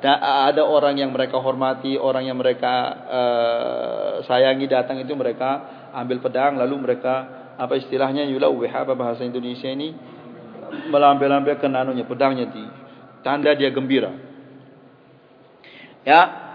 ada 0.05 0.63
orang 0.65 1.01
yang 1.01 1.11
mereka 1.13 1.41
hormati, 1.41 1.97
orang 1.97 2.29
yang 2.29 2.37
mereka 2.37 2.75
uh, 3.09 4.13
sayangi 4.29 4.69
datang 4.69 5.01
itu 5.01 5.17
mereka 5.17 5.89
ambil 5.97 6.21
pedang 6.21 6.61
lalu 6.61 6.77
mereka 6.85 7.15
apa 7.57 7.73
istilahnya 7.81 8.29
yula 8.29 8.53
apa 8.53 8.93
bahasa 8.93 9.25
Indonesia 9.25 9.73
ini 9.73 9.97
melambai-lambaikan 10.93 11.73
anunya 11.73 12.05
pedangnya 12.05 12.53
di 12.53 12.65
tanda 13.25 13.57
dia 13.57 13.73
gembira. 13.73 14.13
Ya, 16.07 16.46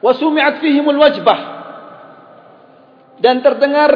wasumi'at 0.00 0.60
fihimul 0.60 0.98
wajbah. 1.00 1.40
Dan 3.20 3.44
terdengar 3.44 3.92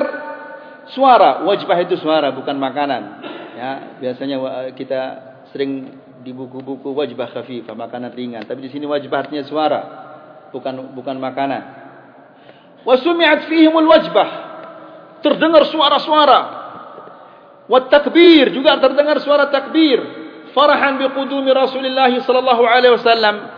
suara. 0.92 1.44
Wajbah 1.48 1.78
itu 1.84 1.96
suara 1.96 2.32
bukan 2.32 2.56
makanan. 2.60 3.02
Ya 3.54 3.70
biasanya 3.98 4.36
kita 4.76 5.00
sering 5.52 6.00
di 6.24 6.32
buku-buku 6.32 6.92
wajbah 6.92 7.32
khafifah 7.32 7.72
makanan 7.72 8.12
ringan. 8.12 8.44
Tapi 8.44 8.68
di 8.68 8.70
sini 8.72 8.84
wajbah 8.84 9.28
artinya 9.28 9.44
suara 9.44 9.80
bukan 10.52 10.92
bukan 10.92 11.16
makanan. 11.16 11.62
Wasumi'at 12.84 13.48
fihimul 13.48 13.88
wajbah. 13.88 14.28
Terdengar 15.24 15.64
suara-suara. 15.72 16.40
Wat 17.64 17.88
takbir 17.88 18.52
juga 18.52 18.76
terdengar 18.76 19.24
suara 19.24 19.48
takbir. 19.48 20.04
Farahan 20.52 21.00
biqudumi 21.00 21.48
Rasulullah 21.50 22.12
sallallahu 22.12 22.62
alaihi 22.68 22.94
wasallam 22.94 23.53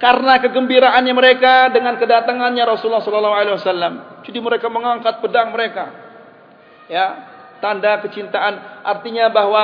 karena 0.00 0.40
kegembiraannya 0.40 1.12
mereka 1.12 1.68
dengan 1.68 2.00
kedatangannya 2.00 2.64
Rasulullah 2.64 3.04
sallallahu 3.04 3.36
alaihi 3.36 3.54
wasallam. 3.60 3.92
Jadi 4.24 4.38
mereka 4.40 4.72
mengangkat 4.72 5.20
pedang 5.20 5.52
mereka. 5.52 5.92
Ya, 6.88 7.06
tanda 7.60 8.00
kecintaan 8.00 8.80
artinya 8.80 9.28
bahwa 9.28 9.62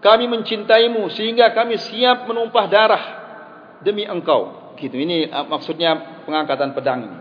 kami 0.00 0.32
mencintaimu 0.32 1.12
sehingga 1.12 1.52
kami 1.52 1.76
siap 1.76 2.24
menumpah 2.24 2.66
darah 2.72 3.04
demi 3.84 4.08
engkau. 4.08 4.72
Gitu. 4.80 4.96
Ini 4.96 5.28
uh, 5.28 5.44
maksudnya 5.44 6.24
pengangkatan 6.24 6.72
pedang 6.72 7.00
ini. 7.04 7.18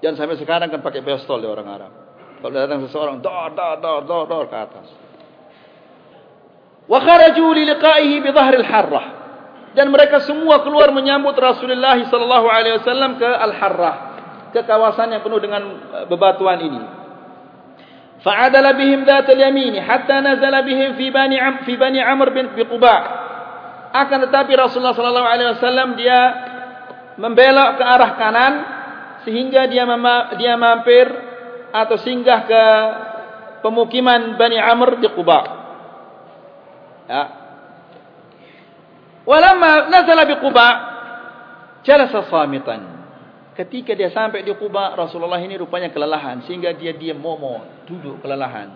Dan 0.00 0.16
sampai 0.16 0.40
sekarang 0.40 0.72
kan 0.72 0.80
pakai 0.80 1.04
pistol 1.04 1.44
di 1.44 1.48
orang 1.50 1.68
Arab. 1.68 1.92
Kalau 2.40 2.56
datang 2.56 2.80
seseorang, 2.88 3.20
dor, 3.20 3.52
dor, 3.52 3.76
dor, 3.84 4.00
dor, 4.08 4.24
dor 4.24 4.44
ke 4.48 4.56
atas. 4.56 4.88
Wa 6.88 6.96
kharaju 7.04 7.44
li 7.52 7.68
liqa'ihi 7.68 8.16
bi 8.24 8.30
dhahril 8.32 8.64
harrah 8.64 9.19
dan 9.70 9.86
mereka 9.90 10.18
semua 10.26 10.66
keluar 10.66 10.90
menyambut 10.90 11.38
Rasulullah 11.38 11.94
sallallahu 11.94 12.46
alaihi 12.50 12.82
wasallam 12.82 13.22
ke 13.22 13.28
Al-Harrah, 13.28 13.96
ke 14.50 14.60
kawasan 14.66 15.14
yang 15.14 15.22
penuh 15.22 15.38
dengan 15.38 15.62
eh, 15.62 16.04
bebatuan 16.10 16.58
ini. 16.58 16.82
Fa'adala 18.20 18.76
bihim 18.76 19.08
dhatal 19.08 19.38
yamin 19.38 19.80
hatta 19.80 20.20
nazala 20.20 20.60
bihim 20.60 20.98
fi 20.98 21.08
bani 21.08 21.40
am 21.40 21.64
fi 21.64 21.72
bani 21.78 22.02
Amr 22.02 22.34
bin 22.36 22.52
Quba. 22.52 22.96
Akan 23.90 24.28
tetapi 24.28 24.52
Rasulullah 24.54 24.94
sallallahu 24.94 25.28
alaihi 25.28 25.50
wasallam 25.56 25.88
dia 25.96 26.20
membelok 27.16 27.80
ke 27.80 27.84
arah 27.84 28.10
kanan 28.20 28.52
sehingga 29.24 29.66
dia 29.66 29.88
dia 30.36 30.54
mampir 30.54 31.06
atau 31.70 31.96
singgah 31.96 32.40
ke 32.44 32.64
pemukiman 33.64 34.36
Bani 34.36 34.58
Amr 34.58 35.00
di 35.00 35.08
Quba. 35.08 35.40
Ya, 37.10 37.22
Walamma 39.28 39.92
nazala 39.92 40.24
bi 40.24 40.34
Quba 40.40 40.68
jalasa 41.84 42.24
samitan. 42.28 43.00
Ketika 43.56 43.92
dia 43.92 44.08
sampai 44.08 44.40
di 44.40 44.56
Quba, 44.56 44.96
Rasulullah 44.96 45.40
ini 45.42 45.60
rupanya 45.60 45.92
kelelahan 45.92 46.40
sehingga 46.48 46.72
dia 46.72 46.96
diam 46.96 47.20
momo, 47.20 47.84
duduk 47.84 48.24
kelelahan. 48.24 48.72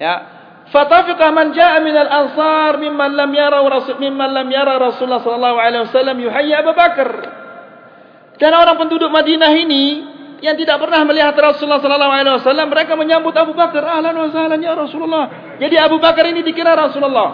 Ya. 0.00 0.42
Fatafiqa 0.64 1.28
man 1.28 1.52
jaa 1.52 1.76
min 1.84 1.92
al-ansar 1.92 2.80
mimman 2.80 3.12
lam 3.14 3.30
yara 3.36 3.60
rasul 3.60 4.00
mimman 4.00 4.32
lam 4.32 4.48
yara 4.48 4.80
Rasulullah 4.80 5.20
sallallahu 5.20 5.60
alaihi 5.60 5.84
wasallam 5.86 6.16
yuhayya 6.24 6.64
Abu 6.64 6.72
Bakar. 6.72 7.10
Dan 8.40 8.50
orang 8.56 8.80
penduduk 8.80 9.12
Madinah 9.12 9.52
ini 9.54 9.84
yang 10.40 10.56
tidak 10.58 10.80
pernah 10.80 11.04
melihat 11.06 11.36
Rasulullah 11.36 11.78
sallallahu 11.78 12.14
alaihi 12.16 12.36
wasallam 12.40 12.66
mereka 12.72 12.96
menyambut 12.96 13.36
Abu 13.36 13.52
Bakar 13.52 13.84
ahlan 13.86 14.16
wa 14.16 14.28
sahlan 14.32 14.58
ya 14.58 14.72
Rasulullah. 14.72 15.56
Jadi 15.60 15.76
Abu 15.78 16.00
Bakar 16.00 16.26
ini 16.32 16.40
dikira 16.42 16.74
Rasulullah. 16.74 17.28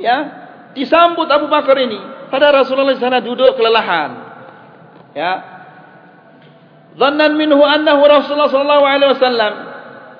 Ya, 0.00 0.41
disambut 0.76 1.28
Abu 1.28 1.48
Bakar 1.48 1.76
ini. 1.80 2.00
Pada 2.32 2.48
Rasulullah 2.48 2.96
sana 2.96 3.20
duduk 3.20 3.56
kelelahan. 3.56 4.10
Ya. 5.12 5.32
Zannan 6.96 7.36
minhu 7.36 7.60
annahu 7.60 8.04
Rasulullah 8.04 8.48
sallallahu 8.48 8.84
alaihi 8.84 9.12
wasallam. 9.16 9.52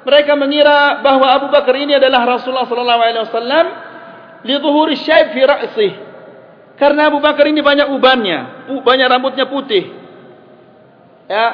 Mereka 0.02 0.32
mengira 0.36 1.00
bahawa 1.00 1.40
Abu 1.40 1.46
Bakar 1.48 1.72
ini 1.78 1.96
adalah 1.96 2.36
Rasulullah 2.36 2.68
sallallahu 2.68 3.00
alaihi 3.00 3.24
wasallam 3.24 3.64
li 4.44 4.54
dhuhuri 4.60 4.96
syayb 5.00 5.32
fi 5.32 5.40
ra'sih. 5.40 5.92
Karena 6.76 7.08
Abu 7.08 7.22
Bakar 7.22 7.46
ini 7.48 7.62
banyak 7.62 7.88
ubannya, 7.92 8.68
banyak 8.82 9.06
rambutnya 9.08 9.46
putih. 9.48 9.88
Ya. 11.30 11.46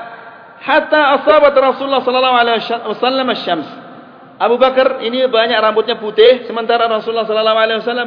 Hatta 0.59 1.23
asabat 1.23 1.55
Rasulullah 1.55 2.03
sallallahu 2.03 2.39
alaihi 2.39 2.59
wasallam 2.67 3.27
asy-syams. 3.31 3.69
Abu 4.39 4.55
Bakar 4.55 5.03
ini 5.03 5.27
banyak 5.27 5.59
rambutnya 5.59 5.99
putih, 5.99 6.47
sementara 6.47 6.87
Rasulullah 6.87 7.27
sallallahu 7.27 7.59
alaihi 7.59 7.79
wasallam 7.83 8.07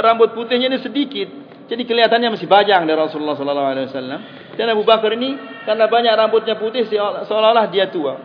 rambut 0.00 0.32
putihnya 0.32 0.72
ini 0.72 0.80
sedikit. 0.80 1.28
Jadi 1.68 1.82
kelihatannya 1.84 2.32
masih 2.32 2.48
bajang 2.48 2.88
dari 2.88 2.96
Rasulullah 2.96 3.36
sallallahu 3.36 3.68
alaihi 3.76 3.86
wasallam. 3.92 4.20
Dan 4.56 4.72
Abu 4.72 4.88
Bakar 4.88 5.12
ini 5.12 5.36
karena 5.68 5.84
banyak 5.84 6.12
rambutnya 6.16 6.56
putih 6.56 6.88
seolah-olah 6.88 7.68
dia 7.68 7.92
tua. 7.92 8.16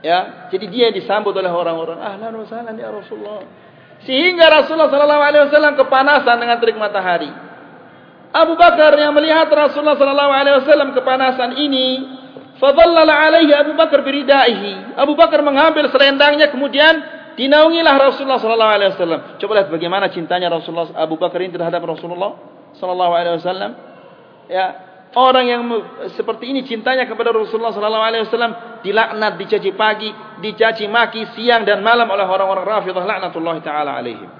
Ya, 0.00 0.48
jadi 0.48 0.66
dia 0.70 0.88
disambut 0.94 1.34
oleh 1.36 1.50
orang-orang, 1.50 1.98
"Ahlan 2.00 2.32
wa 2.32 2.46
sahlan 2.46 2.78
ya 2.78 2.88
Rasulullah." 2.94 3.42
Sehingga 4.06 4.46
Rasulullah 4.46 4.88
sallallahu 4.88 5.22
alaihi 5.26 5.42
wasallam 5.50 5.74
kepanasan 5.74 6.36
dengan 6.38 6.56
terik 6.62 6.78
matahari. 6.78 7.28
Abu 8.30 8.54
Bakar 8.54 8.94
yang 8.94 9.10
melihat 9.12 9.50
Rasulullah 9.50 9.98
sallallahu 9.98 10.32
alaihi 10.32 10.56
wasallam 10.62 10.94
kepanasan 10.94 11.58
ini, 11.58 11.88
fadallala 12.58 13.14
alaihi 13.26 13.54
Abu 13.54 13.72
Bakar 13.74 14.02
biridaihi. 14.02 14.98
Abu 14.98 15.14
Bakar 15.14 15.40
mengambil 15.42 15.88
selendangnya 15.90 16.50
kemudian 16.50 17.00
dinaungilah 17.38 17.94
Rasulullah 17.94 18.42
sallallahu 18.42 18.72
alaihi 18.74 18.90
wasallam. 18.98 19.20
Coba 19.38 19.52
lihat 19.62 19.70
bagaimana 19.70 20.10
cintanya 20.10 20.50
Rasulullah 20.50 20.90
Abu 20.98 21.14
Bakar 21.16 21.38
ini 21.38 21.54
terhadap 21.54 21.82
Rasulullah 21.86 22.34
sallallahu 22.74 23.12
alaihi 23.14 23.38
wasallam. 23.38 23.70
Ya, 24.50 24.66
orang 25.14 25.46
yang 25.46 25.62
seperti 26.18 26.50
ini 26.50 26.66
cintanya 26.66 27.06
kepada 27.06 27.30
Rasulullah 27.30 27.70
sallallahu 27.70 28.04
alaihi 28.04 28.22
wasallam 28.26 28.52
dilaknat, 28.82 29.38
dicaci 29.38 29.70
pagi, 29.78 30.10
dicaci 30.42 30.90
maki 30.90 31.30
siang 31.38 31.62
dan 31.62 31.78
malam 31.80 32.10
oleh 32.10 32.26
orang-orang 32.26 32.66
Rafidhah 32.66 33.06
laknatullah 33.06 33.56
taala 33.62 34.02
alaihim. 34.02 34.30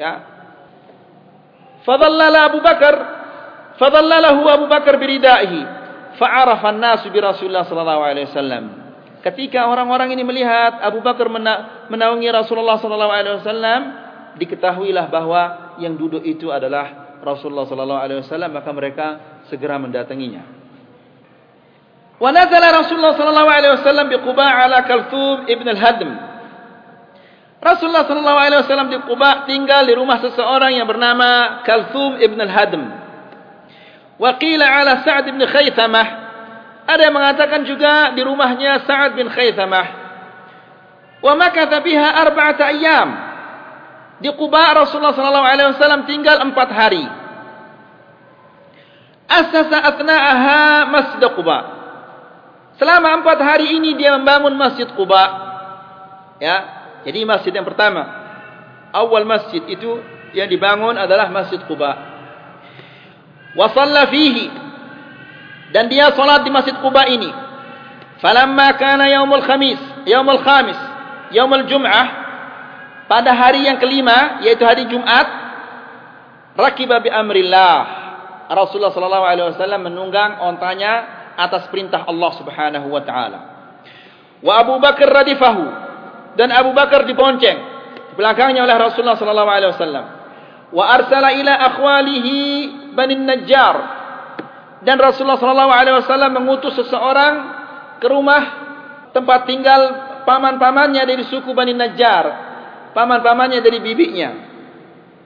Ya. 0.00 0.12
Fadallala 1.84 2.48
Abu 2.48 2.60
Bakar 2.64 2.94
fadallalahu 3.76 4.42
Abu 4.48 4.66
Bakar 4.66 4.96
biridaihi 4.96 5.78
fa'arafa 6.18 6.74
an-nasu 6.74 7.08
bi 7.08 7.22
Rasulullah 7.22 7.64
sallallahu 7.64 8.02
alaihi 8.02 8.26
wasallam. 8.28 8.64
Ketika 9.22 9.66
orang-orang 9.66 10.14
ini 10.14 10.22
melihat 10.22 10.78
Abu 10.82 11.02
Bakar 11.02 11.26
menaungi 11.90 12.28
Rasulullah 12.30 12.78
sallallahu 12.78 13.12
alaihi 13.14 13.34
wasallam, 13.42 13.80
diketahuilah 14.38 15.10
bahwa 15.10 15.74
yang 15.82 15.98
duduk 15.98 16.22
itu 16.22 16.50
adalah 16.54 17.18
Rasulullah 17.22 17.66
sallallahu 17.66 17.98
alaihi 18.02 18.20
wasallam, 18.22 18.50
maka 18.54 18.70
mereka 18.70 19.06
segera 19.50 19.78
mendatanginya. 19.78 20.58
Wa 22.18 22.34
nazala 22.34 22.82
Rasulullah 22.82 23.14
sallallahu 23.14 23.50
alaihi 23.50 23.72
wasallam 23.78 24.06
di 24.10 24.18
Quba 24.22 24.46
ala 24.46 24.82
Kalthum 24.86 25.46
ibn 25.46 25.66
al-Hadm. 25.70 26.10
Rasulullah 27.58 28.06
sallallahu 28.06 28.38
alaihi 28.38 28.60
wasallam 28.62 28.88
di 28.90 28.98
Quba 29.02 29.46
tinggal 29.50 29.82
di 29.86 29.94
rumah 29.98 30.22
seseorang 30.22 30.78
yang 30.78 30.86
bernama 30.86 31.62
Kalthum 31.66 32.18
ibn 32.22 32.38
al-Hadm. 32.38 32.82
Wa 34.18 34.34
qila 34.36 34.66
ala 34.66 35.06
Sa'd 35.06 35.30
ibn 35.30 35.40
Khaythamah 35.46 36.28
ada 36.88 37.04
yang 37.04 37.12
mengatakan 37.12 37.68
juga 37.68 38.16
di 38.16 38.24
rumahnya 38.24 38.88
Sa'ad 38.88 39.12
bin 39.12 39.28
Khaythamah. 39.28 39.86
Wa 41.20 41.36
makatha 41.36 41.84
biha 41.84 42.08
arba'ata 42.24 42.64
ayyam. 42.72 43.08
Di 44.24 44.32
Quba 44.32 44.72
Rasulullah 44.72 45.12
sallallahu 45.12 45.48
alaihi 45.52 45.68
wasallam 45.76 46.08
tinggal 46.08 46.40
empat 46.48 46.68
hari. 46.72 47.04
Asasa 49.28 49.84
athna'aha 49.84 50.88
Masjid 50.88 51.28
Quba. 51.28 51.58
Selama 52.80 53.20
empat 53.20 53.36
hari 53.44 53.76
ini 53.76 53.92
dia 53.92 54.16
membangun 54.16 54.56
Masjid 54.56 54.88
Quba. 54.88 55.24
Ya, 56.40 56.56
jadi 57.04 57.20
masjid 57.28 57.52
yang 57.52 57.68
pertama. 57.68 58.00
Awal 58.96 59.28
masjid 59.28 59.60
itu 59.68 60.00
yang 60.32 60.48
dibangun 60.48 60.96
adalah 60.96 61.28
Masjid 61.28 61.60
Quba. 61.68 62.07
Wa 63.56 63.68
shalla 63.72 64.08
fihi 64.08 64.46
dan 65.72 65.88
dia 65.92 66.12
salat 66.16 66.44
di 66.44 66.50
Masjid 66.52 66.76
Quba 66.76 67.04
ini. 67.08 67.28
Falamma 68.18 68.74
kana 68.74 69.06
yaumul 69.06 69.44
khamis, 69.46 69.78
yaumul 70.08 70.42
khamis, 70.42 70.78
yaumul 71.30 71.64
jum'ah 71.70 72.06
pada 73.06 73.30
hari 73.32 73.64
yang 73.64 73.78
kelima 73.78 74.42
yaitu 74.42 74.66
hari 74.66 74.84
Jumat 74.90 75.26
rakiba 76.58 76.98
bi 76.98 77.08
amrillah. 77.12 77.96
Rasulullah 78.48 78.92
sallallahu 78.96 79.26
alaihi 79.28 79.46
wasallam 79.52 79.92
menunggang 79.92 80.40
ontanya 80.40 80.92
atas 81.36 81.68
perintah 81.68 82.08
Allah 82.08 82.30
Subhanahu 82.40 82.88
wa 82.88 83.02
taala. 83.04 83.40
Wa 84.40 84.64
Abu 84.64 84.80
Bakar 84.80 85.08
radifahu 85.08 85.64
dan 86.34 86.48
Abu 86.50 86.72
Bakar 86.72 87.04
dibonceng 87.04 87.60
belakangnya 88.18 88.64
oleh 88.66 88.76
Rasulullah 88.80 89.20
sallallahu 89.20 89.50
alaihi 89.52 89.70
wasallam. 89.76 90.17
Wa 90.68 90.84
arsala 90.84 91.32
ila 91.32 91.52
akhwalihi 91.72 92.36
Bani 92.92 93.14
Najjar 93.16 93.76
dan 94.82 94.96
Rasulullah 95.00 95.40
sallallahu 95.40 95.72
alaihi 95.74 95.96
wasallam 95.98 96.32
mengutus 96.38 96.76
seseorang 96.78 97.34
ke 97.98 98.06
rumah 98.06 98.42
tempat 99.10 99.48
tinggal 99.50 99.80
paman-pamannya 100.22 101.02
dari 101.02 101.24
suku 101.26 101.50
Bani 101.50 101.74
Najjar. 101.74 102.46
Paman-pamannya 102.94 103.58
dari 103.58 103.78
bibinya. 103.82 104.30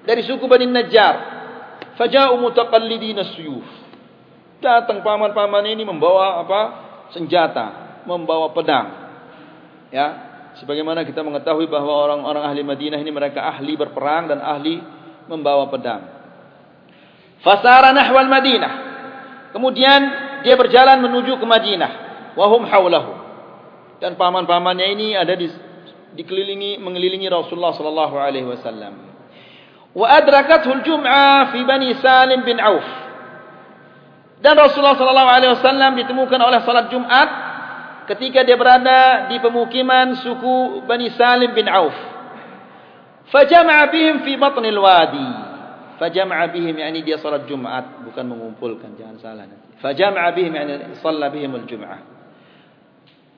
Dari 0.09 0.23
suku 0.25 0.49
Bani 0.49 0.65
Najjar. 0.71 1.15
Faja'u 2.01 2.41
mutaqallidin 2.41 3.21
as-suyuf. 3.21 3.67
Datang 4.65 5.05
paman-paman 5.05 5.69
ini 5.69 5.85
membawa 5.85 6.41
apa? 6.41 6.61
Senjata, 7.13 8.01
membawa 8.09 8.55
pedang. 8.57 8.89
Ya, 9.93 10.07
sebagaimana 10.57 11.05
kita 11.05 11.21
mengetahui 11.21 11.69
bahwa 11.69 11.93
orang-orang 11.93 12.49
ahli 12.49 12.65
Madinah 12.65 12.97
ini 12.97 13.13
mereka 13.13 13.45
ahli 13.45 13.77
berperang 13.77 14.33
dan 14.33 14.41
ahli 14.41 14.81
membawa 15.27 15.69
pedang. 15.69 16.03
Fasara 17.43 17.91
nahwal 17.91 18.31
Madinah. 18.31 18.73
Kemudian 19.53 20.01
dia 20.47 20.55
berjalan 20.55 21.03
menuju 21.03 21.37
ke 21.37 21.47
Madinah. 21.47 21.93
Wahum 22.39 22.65
haulahu. 22.65 23.13
Dan 23.99 24.19
paman-pamannya 24.19 24.87
ini 24.95 25.15
ada 25.15 25.35
di 25.37 25.47
dikelilingi 26.13 26.81
mengelilingi 26.81 27.29
Rasulullah 27.29 27.75
sallallahu 27.75 28.15
alaihi 28.19 28.47
wasallam. 28.47 28.95
Wa 29.93 30.07
adrakathu 30.17 30.73
al-jum'ah 30.73 31.53
fi 31.53 31.61
Bani 31.69 31.93
Salim 32.01 32.41
bin 32.45 32.57
Auf. 32.61 32.87
Dan 34.43 34.59
Rasulullah 34.59 34.99
sallallahu 34.99 35.31
alaihi 35.31 35.53
wasallam 35.55 35.93
ditemukan 36.03 36.41
oleh 36.41 36.61
salat 36.67 36.91
Jumat 36.91 37.29
ketika 38.11 38.43
dia 38.43 38.59
berada 38.59 39.31
di 39.31 39.39
pemukiman 39.39 40.19
suku 40.19 40.83
Bani 40.89 41.13
Salim 41.15 41.55
bin 41.55 41.69
Auf. 41.71 41.95
Fajama'a 43.33 43.89
bihim 43.89 44.29
fi 44.29 44.37
batnil 44.37 44.77
wadi. 44.77 45.29
Fajama'a 45.97 46.53
bihim 46.53 46.77
yani 46.77 47.01
dia 47.01 47.17
salat 47.17 47.49
Jumat 47.49 48.05
bukan 48.05 48.29
mengumpulkan 48.29 48.93
jangan 49.01 49.17
salah 49.17 49.49
nanti. 49.49 49.81
Fajama'a 49.81 50.29
bihim 50.37 50.53
yani 50.53 51.01
shalla 51.01 51.33
bihim 51.33 51.57
al-jum'ah. 51.57 52.01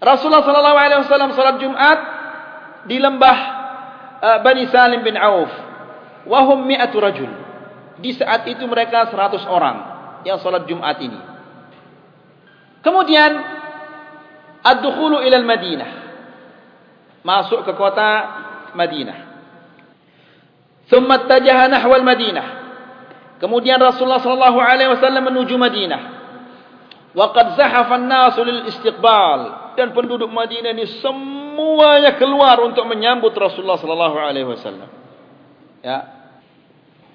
Rasulullah 0.02 0.42
sallallahu 0.42 0.78
alaihi 0.82 1.00
wasallam 1.06 1.30
salat 1.38 1.56
Jumat 1.62 1.98
di 2.90 2.98
lembah 2.98 3.38
uh, 4.18 4.38
Bani 4.42 4.66
Salim 4.66 5.06
bin 5.06 5.14
Auf. 5.14 5.54
Wa 6.26 6.42
hum 6.50 6.66
mi'atu 6.66 6.98
rajul. 6.98 7.30
Di 8.02 8.10
saat 8.18 8.42
itu 8.50 8.66
mereka 8.66 9.06
100 9.14 9.46
orang 9.46 9.76
yang 10.26 10.42
salat 10.42 10.66
Jumat 10.66 10.98
ini. 10.98 11.20
Kemudian 12.82 13.30
ad-dukhulu 14.60 15.22
ila 15.22 15.36
al-Madinah. 15.38 15.90
Masuk 17.22 17.62
ke 17.62 17.72
kota 17.78 18.08
Madinah. 18.74 19.23
Thumma 20.88 21.24
tajaha 21.24 21.68
nahwal 21.68 22.04
Madinah. 22.04 22.46
Kemudian 23.40 23.80
Rasulullah 23.80 24.20
sallallahu 24.20 24.58
alaihi 24.60 24.90
wasallam 24.92 25.32
menuju 25.32 25.56
Madinah. 25.56 26.02
Wa 27.14 27.30
qad 27.30 27.56
zahafa 27.56 27.94
an-nas 28.00 28.36
lil 28.40 28.68
istiqbal. 28.68 29.74
Dan 29.74 29.90
penduduk 29.90 30.30
Madinah 30.30 30.70
ini 30.70 30.86
semuanya 31.02 32.14
keluar 32.14 32.60
untuk 32.62 32.86
menyambut 32.86 33.34
Rasulullah 33.34 33.78
sallallahu 33.80 34.16
alaihi 34.16 34.48
wasallam. 34.48 34.88
Ya. 35.82 35.98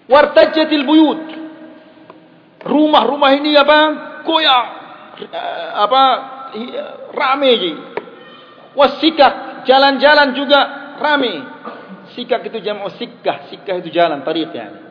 Wartajatil 0.10 0.86
buyut. 0.86 1.22
Rumah-rumah 2.60 3.32
ini 3.40 3.56
apa? 3.56 3.80
Koya. 4.28 4.60
Eh, 5.24 5.70
apa? 5.80 6.04
Eh, 6.58 6.74
Ramai. 7.16 7.74
Wasikak. 8.76 9.64
Jalan-jalan 9.64 10.36
juga 10.36 10.60
rame 11.00 11.34
sikak 12.14 12.46
itu 12.48 12.60
jamu 12.64 12.90
sikkah. 12.96 13.50
Sikkah 13.52 13.76
itu 13.82 13.90
jalan 13.94 14.22
tariq 14.24 14.52
yani 14.52 14.90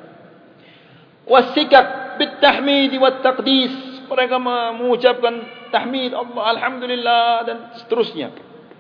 wasikak 1.29 2.17
bitahmid 2.19 2.97
wa 2.97 3.21
taqdis. 3.21 3.73
Mereka 4.09 4.41
mengucapkan 4.41 5.35
tahmid 5.69 6.17
Allah 6.17 6.57
alhamdulillah 6.57 7.29
dan 7.45 7.57
seterusnya. 7.85 8.33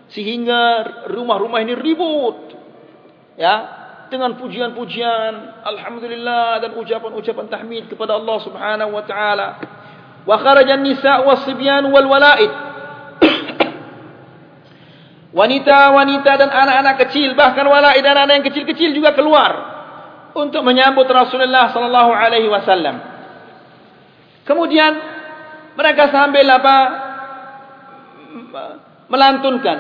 Sehingga 0.08 0.60
rumah-rumah 1.12 1.60
ini 1.60 1.76
ribut. 1.76 2.56
Ya 3.36 3.76
dengan 4.08 4.40
pujian-pujian 4.40 5.60
alhamdulillah 5.68 6.64
dan 6.64 6.80
ucapan-ucapan 6.80 7.46
tahmid 7.52 7.92
kepada 7.92 8.16
Allah 8.16 8.40
Subhanahu 8.40 8.96
wa 8.96 9.04
taala. 9.04 9.48
Wa 10.24 10.40
kharaja 10.40 10.80
an-nisa 10.80 11.28
was-sibyan 11.28 11.84
wal-wala'id 11.92 12.67
Wanita-wanita 15.28 16.40
dan 16.40 16.48
anak-anak 16.48 16.96
kecil 17.04 17.36
bahkan 17.36 17.68
walaid 17.68 18.00
dan 18.00 18.16
anak 18.16 18.40
yang 18.40 18.46
kecil-kecil 18.48 18.96
juga 18.96 19.12
keluar 19.12 19.76
untuk 20.32 20.64
menyambut 20.64 21.04
Rasulullah 21.04 21.68
sallallahu 21.68 22.10
alaihi 22.16 22.48
wasallam. 22.48 22.96
Kemudian 24.48 24.96
mereka 25.76 26.08
sambil 26.08 26.48
apa 26.48 26.76
melantunkan 29.12 29.78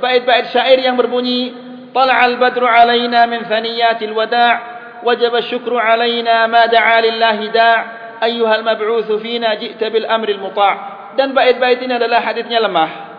bait-bait 0.00 0.48
syair 0.48 0.80
yang 0.80 0.96
berbunyi 0.96 1.72
Tala'al 1.92 2.40
badru 2.40 2.64
alaina 2.64 3.28
min 3.28 3.44
thaniyatil 3.44 4.16
wada' 4.16 5.04
wajib 5.04 5.36
syukru 5.44 5.76
alaina 5.76 6.48
ma 6.48 6.64
da'a 6.64 7.04
lillahi 7.04 7.52
da' 7.52 7.76
ayyuhal 8.24 8.64
mab'utsu 8.64 9.20
fina 9.20 9.60
ji'ta 9.60 9.92
bil 9.92 10.08
amri 10.08 10.32
al 10.32 10.40
muta' 10.40 10.74
dan 11.20 11.36
bait-bait 11.36 11.84
ini 11.84 11.92
adalah 11.92 12.24
hadisnya 12.24 12.64
lemah 12.64 13.11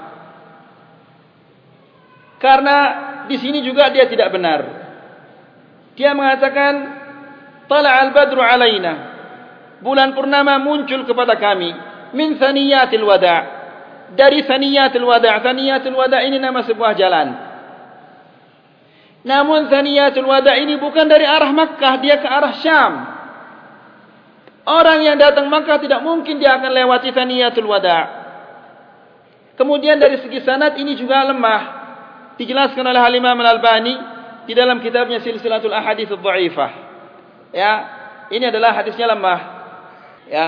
karena 2.43 2.77
di 3.31 3.39
sini 3.39 3.63
juga 3.63 3.87
dia 3.87 4.03
tidak 4.11 4.35
benar 4.35 4.59
dia 5.95 6.11
mengatakan 6.11 6.73
tala'al 7.71 8.11
badru 8.11 8.43
alaina 8.43 8.93
bulan 9.79 10.11
purnama 10.11 10.59
muncul 10.59 11.07
kepada 11.07 11.39
kami 11.39 11.71
min 12.11 12.35
thaniyatil 12.35 13.07
wada' 13.07 13.41
dari 14.19 14.43
thaniyatil 14.43 15.07
wada' 15.07 15.39
thaniyatil 15.39 15.95
wada' 15.95 16.27
ini 16.27 16.35
nama 16.43 16.67
sebuah 16.67 16.91
jalan 16.99 17.53
Namun 19.23 19.71
Thaniyatul 19.71 20.27
Wada 20.27 20.59
ini 20.59 20.75
bukan 20.75 21.07
dari 21.07 21.23
arah 21.23 21.51
Makkah, 21.55 21.95
dia 22.03 22.19
ke 22.19 22.27
arah 22.27 22.53
Syam. 22.59 22.93
Orang 24.67 25.03
yang 25.03 25.15
datang 25.15 25.47
Makkah 25.47 25.79
tidak 25.79 26.03
mungkin 26.03 26.39
dia 26.39 26.59
akan 26.59 26.71
lewati 26.71 27.15
Thaniyatul 27.15 27.67
Wada. 27.67 27.99
Kemudian 29.55 29.95
dari 29.95 30.19
segi 30.19 30.43
sanad 30.43 30.75
ini 30.75 30.99
juga 30.99 31.23
lemah. 31.23 31.82
Dijelaskan 32.37 32.81
oleh 32.81 33.01
Al-Imam 33.01 33.37
Al-Albani 33.37 33.95
di 34.49 34.53
dalam 34.57 34.81
kitabnya 34.81 35.21
Silsilatul 35.21 35.73
Ahadits 35.73 36.11
Dha'ifah. 36.11 36.71
Ya, 37.53 37.71
ini 38.33 38.49
adalah 38.49 38.73
hadisnya 38.73 39.05
lemah. 39.13 39.39
Ya. 40.25 40.45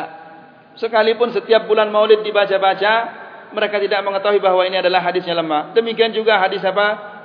Sekalipun 0.75 1.31
setiap 1.31 1.69
bulan 1.69 1.87
Maulid 1.87 2.25
dibaca-baca, 2.25 2.93
mereka 3.55 3.79
tidak 3.79 4.03
mengetahui 4.03 4.43
bahwa 4.43 4.65
ini 4.67 4.81
adalah 4.81 4.99
hadisnya 4.99 5.37
lemah. 5.37 5.71
Demikian 5.71 6.11
juga 6.11 6.41
hadis 6.41 6.59
apa? 6.65 7.15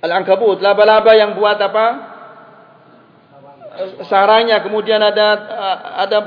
Al-Ankabut, 0.00 0.58
laba-laba 0.64 1.12
yang 1.14 1.36
buat 1.36 1.60
apa? 1.60 1.86
Sarangnya, 4.08 4.64
kemudian 4.64 4.98
ada 4.98 5.28
ada 6.08 6.18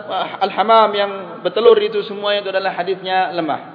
Al-Hamam 0.46 0.90
yang 0.96 1.12
bertelur 1.44 1.76
itu 1.82 2.06
semua 2.08 2.38
itu 2.40 2.48
adalah 2.48 2.72
hadisnya 2.72 3.34
lemah. 3.36 3.73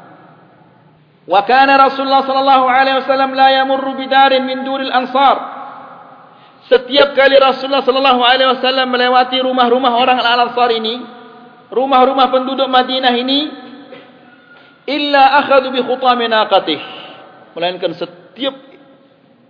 Kana 1.28 1.76
Rasulullah 1.76 2.24
sallallahu 2.24 2.66
alaihi 2.66 2.96
wasallam 3.04 3.36
la 3.36 3.48
yamurru 3.52 3.96
bidarin 4.00 4.48
min 4.48 4.64
duril 4.64 4.88
ansar. 4.88 5.60
Setiap 6.68 7.12
kali 7.16 7.36
Rasulullah 7.36 7.84
sallallahu 7.84 8.20
alaihi 8.24 8.48
wasallam 8.56 8.88
melewati 8.92 9.40
rumah-rumah 9.40 9.92
orang 9.92 10.20
Al-Ansar 10.20 10.68
ini, 10.72 11.00
rumah-rumah 11.72 12.28
penduduk 12.28 12.68
Madinah 12.68 13.12
ini, 13.16 13.40
illa 14.88 15.40
akhadhu 15.44 15.72
bi 15.72 15.80
khutami 15.80 16.28
naqatih. 16.28 16.80
Melainkan 17.56 17.96
setiap 17.96 18.68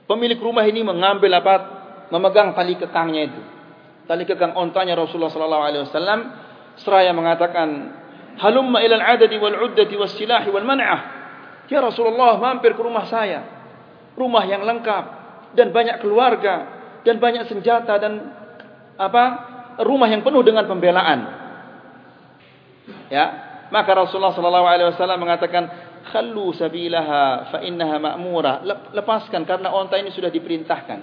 Pemilik 0.08 0.40
rumah 0.40 0.64
ini 0.64 0.80
mengambil 0.80 1.28
apa? 1.36 1.54
Memegang 2.08 2.56
tali 2.56 2.80
kekangnya 2.80 3.28
itu. 3.28 3.40
Tali 4.08 4.24
kekang 4.24 4.56
ontanya 4.56 4.96
Rasulullah 4.96 5.28
sallallahu 5.28 5.64
alaihi 5.68 5.84
wasallam 5.84 6.20
seraya 6.80 7.12
mengatakan, 7.12 7.92
"Halumma 8.40 8.80
ila 8.80 9.04
al-'adadi 9.04 9.36
wal-'uddati 9.36 9.94
was-silahi 10.00 10.48
wal-man'ah." 10.48 11.17
Ya 11.68 11.84
Rasulullah, 11.84 12.40
mampir 12.40 12.72
ke 12.72 12.82
rumah 12.82 13.04
saya. 13.06 13.44
Rumah 14.16 14.44
yang 14.48 14.64
lengkap 14.64 15.04
dan 15.54 15.70
banyak 15.70 16.00
keluarga 16.02 16.54
dan 17.04 17.20
banyak 17.20 17.46
senjata 17.46 17.94
dan 18.00 18.12
apa? 18.98 19.24
Rumah 19.78 20.08
yang 20.10 20.26
penuh 20.26 20.42
dengan 20.42 20.66
pembelaan. 20.66 21.20
Ya, 23.12 23.24
maka 23.68 23.94
Rasulullah 23.94 24.34
sallallahu 24.34 24.66
alaihi 24.66 24.88
wasallam 24.90 25.20
mengatakan, 25.22 25.88
khallu 26.08 26.56
sabilaha 26.56 27.52
fa 27.52 27.58
innaha 27.60 28.00
ma'mura 28.00 28.64
lepaskan 28.96 29.44
karena 29.44 29.68
onta 29.72 30.00
ini 30.00 30.08
sudah 30.10 30.32
diperintahkan 30.32 30.98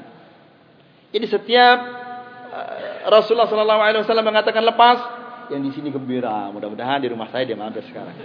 jadi 1.14 1.26
setiap 1.30 1.78
uh, 2.52 3.08
Rasulullah 3.14 3.48
sallallahu 3.48 3.82
alaihi 3.82 4.02
wasallam 4.04 4.26
mengatakan 4.26 4.66
lepas 4.66 4.98
yang 5.54 5.62
di 5.62 5.72
sini 5.78 5.94
gembira 5.94 6.50
mudah-mudahan 6.50 7.06
di 7.06 7.08
rumah 7.14 7.30
saya 7.30 7.46
dia 7.46 7.58
mampir 7.58 7.86
sekarang 7.86 8.18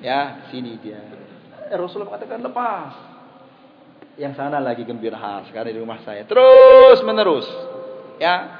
ya 0.00 0.46
sini 0.54 0.78
dia 0.78 1.02
eh, 1.02 1.19
Rasulullah 1.78 2.16
mengatakan 2.16 2.42
lepas. 2.42 2.92
Yang 4.18 4.34
sana 4.36 4.58
lagi 4.58 4.82
gembira 4.82 5.46
sekarang 5.46 5.70
di 5.70 5.80
rumah 5.80 6.02
saya. 6.02 6.26
Terus 6.26 6.98
menerus. 7.06 7.46
Ya. 8.18 8.58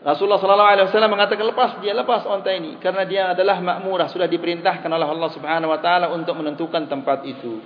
Rasulullah 0.00 0.40
sallallahu 0.40 0.70
alaihi 0.72 0.86
wasallam 0.88 1.12
mengatakan 1.12 1.44
lepas 1.44 1.70
dia 1.84 1.92
lepas 1.92 2.24
onta 2.24 2.48
ini. 2.54 2.80
Karena 2.80 3.04
dia 3.04 3.22
adalah 3.36 3.60
makmurah 3.60 4.08
sudah 4.08 4.24
diperintahkan 4.30 4.88
oleh 4.88 5.04
Allah 5.04 5.30
Subhanahu 5.34 5.68
wa 5.68 5.80
taala 5.82 6.06
untuk 6.14 6.38
menentukan 6.40 6.88
tempat 6.88 7.26
itu. 7.28 7.60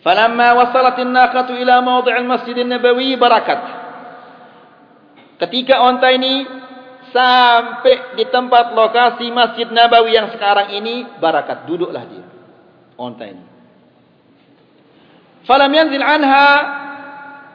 Falamma 0.00 0.56
wasalat 0.56 1.00
an-naqatu 1.00 1.52
ila 1.56 1.80
mawdi' 1.80 2.12
al-Masjid 2.12 2.56
an-Nabawi 2.60 3.16
barakat. 3.16 3.60
Ketika 5.40 5.84
onta 5.84 6.08
ini 6.12 6.48
sampai 7.12 8.16
di 8.16 8.24
tempat 8.32 8.72
lokasi 8.72 9.28
Masjid 9.32 9.68
Nabawi 9.68 10.16
yang 10.16 10.32
sekarang 10.32 10.72
ini 10.72 11.04
barakat. 11.20 11.68
Duduklah 11.68 12.04
dia 12.08 12.33
onta 12.98 13.24
ini. 13.28 13.44
Falam 15.44 15.70
yanzil 15.70 16.04
anha 16.04 16.82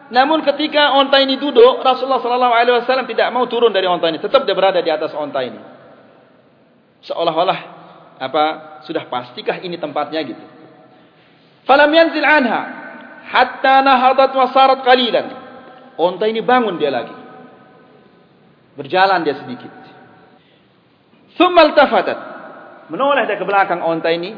Namun 0.09 0.41
ketika 0.41 0.97
onta 0.97 1.21
ini 1.21 1.37
duduk, 1.37 1.85
Rasulullah 1.85 2.17
sallallahu 2.17 2.55
alaihi 2.57 2.81
wasallam 2.81 3.05
tidak 3.05 3.29
mau 3.29 3.45
turun 3.45 3.69
dari 3.69 3.85
onta 3.85 4.09
ini, 4.09 4.17
tetap 4.17 4.41
dia 4.41 4.57
berada 4.57 4.81
di 4.81 4.89
atas 4.89 5.13
onta 5.13 5.37
ini. 5.45 5.61
Seolah-olah 7.05 7.59
apa 8.17 8.43
sudah 8.89 9.05
pastikah 9.05 9.61
ini 9.61 9.77
tempatnya 9.77 10.17
gitu. 10.25 10.41
Falam 11.69 11.93
yanzil 11.93 12.25
anha 12.25 12.61
hatta 13.29 13.85
nahadat 13.85 14.33
wa 14.33 14.49
sarat 14.49 14.81
qalilan. 14.81 15.25
Onta 15.93 16.25
ini 16.25 16.41
bangun 16.41 16.81
dia 16.81 16.89
lagi. 16.89 17.13
Berjalan 18.73 19.21
dia 19.21 19.37
sedikit. 19.37 19.69
Thumma 21.37 21.69
iltafatat. 21.69 22.19
Menoleh 22.89 23.29
dia 23.29 23.37
ke 23.37 23.45
belakang 23.45 23.85
onta 23.85 24.09
ini, 24.09 24.33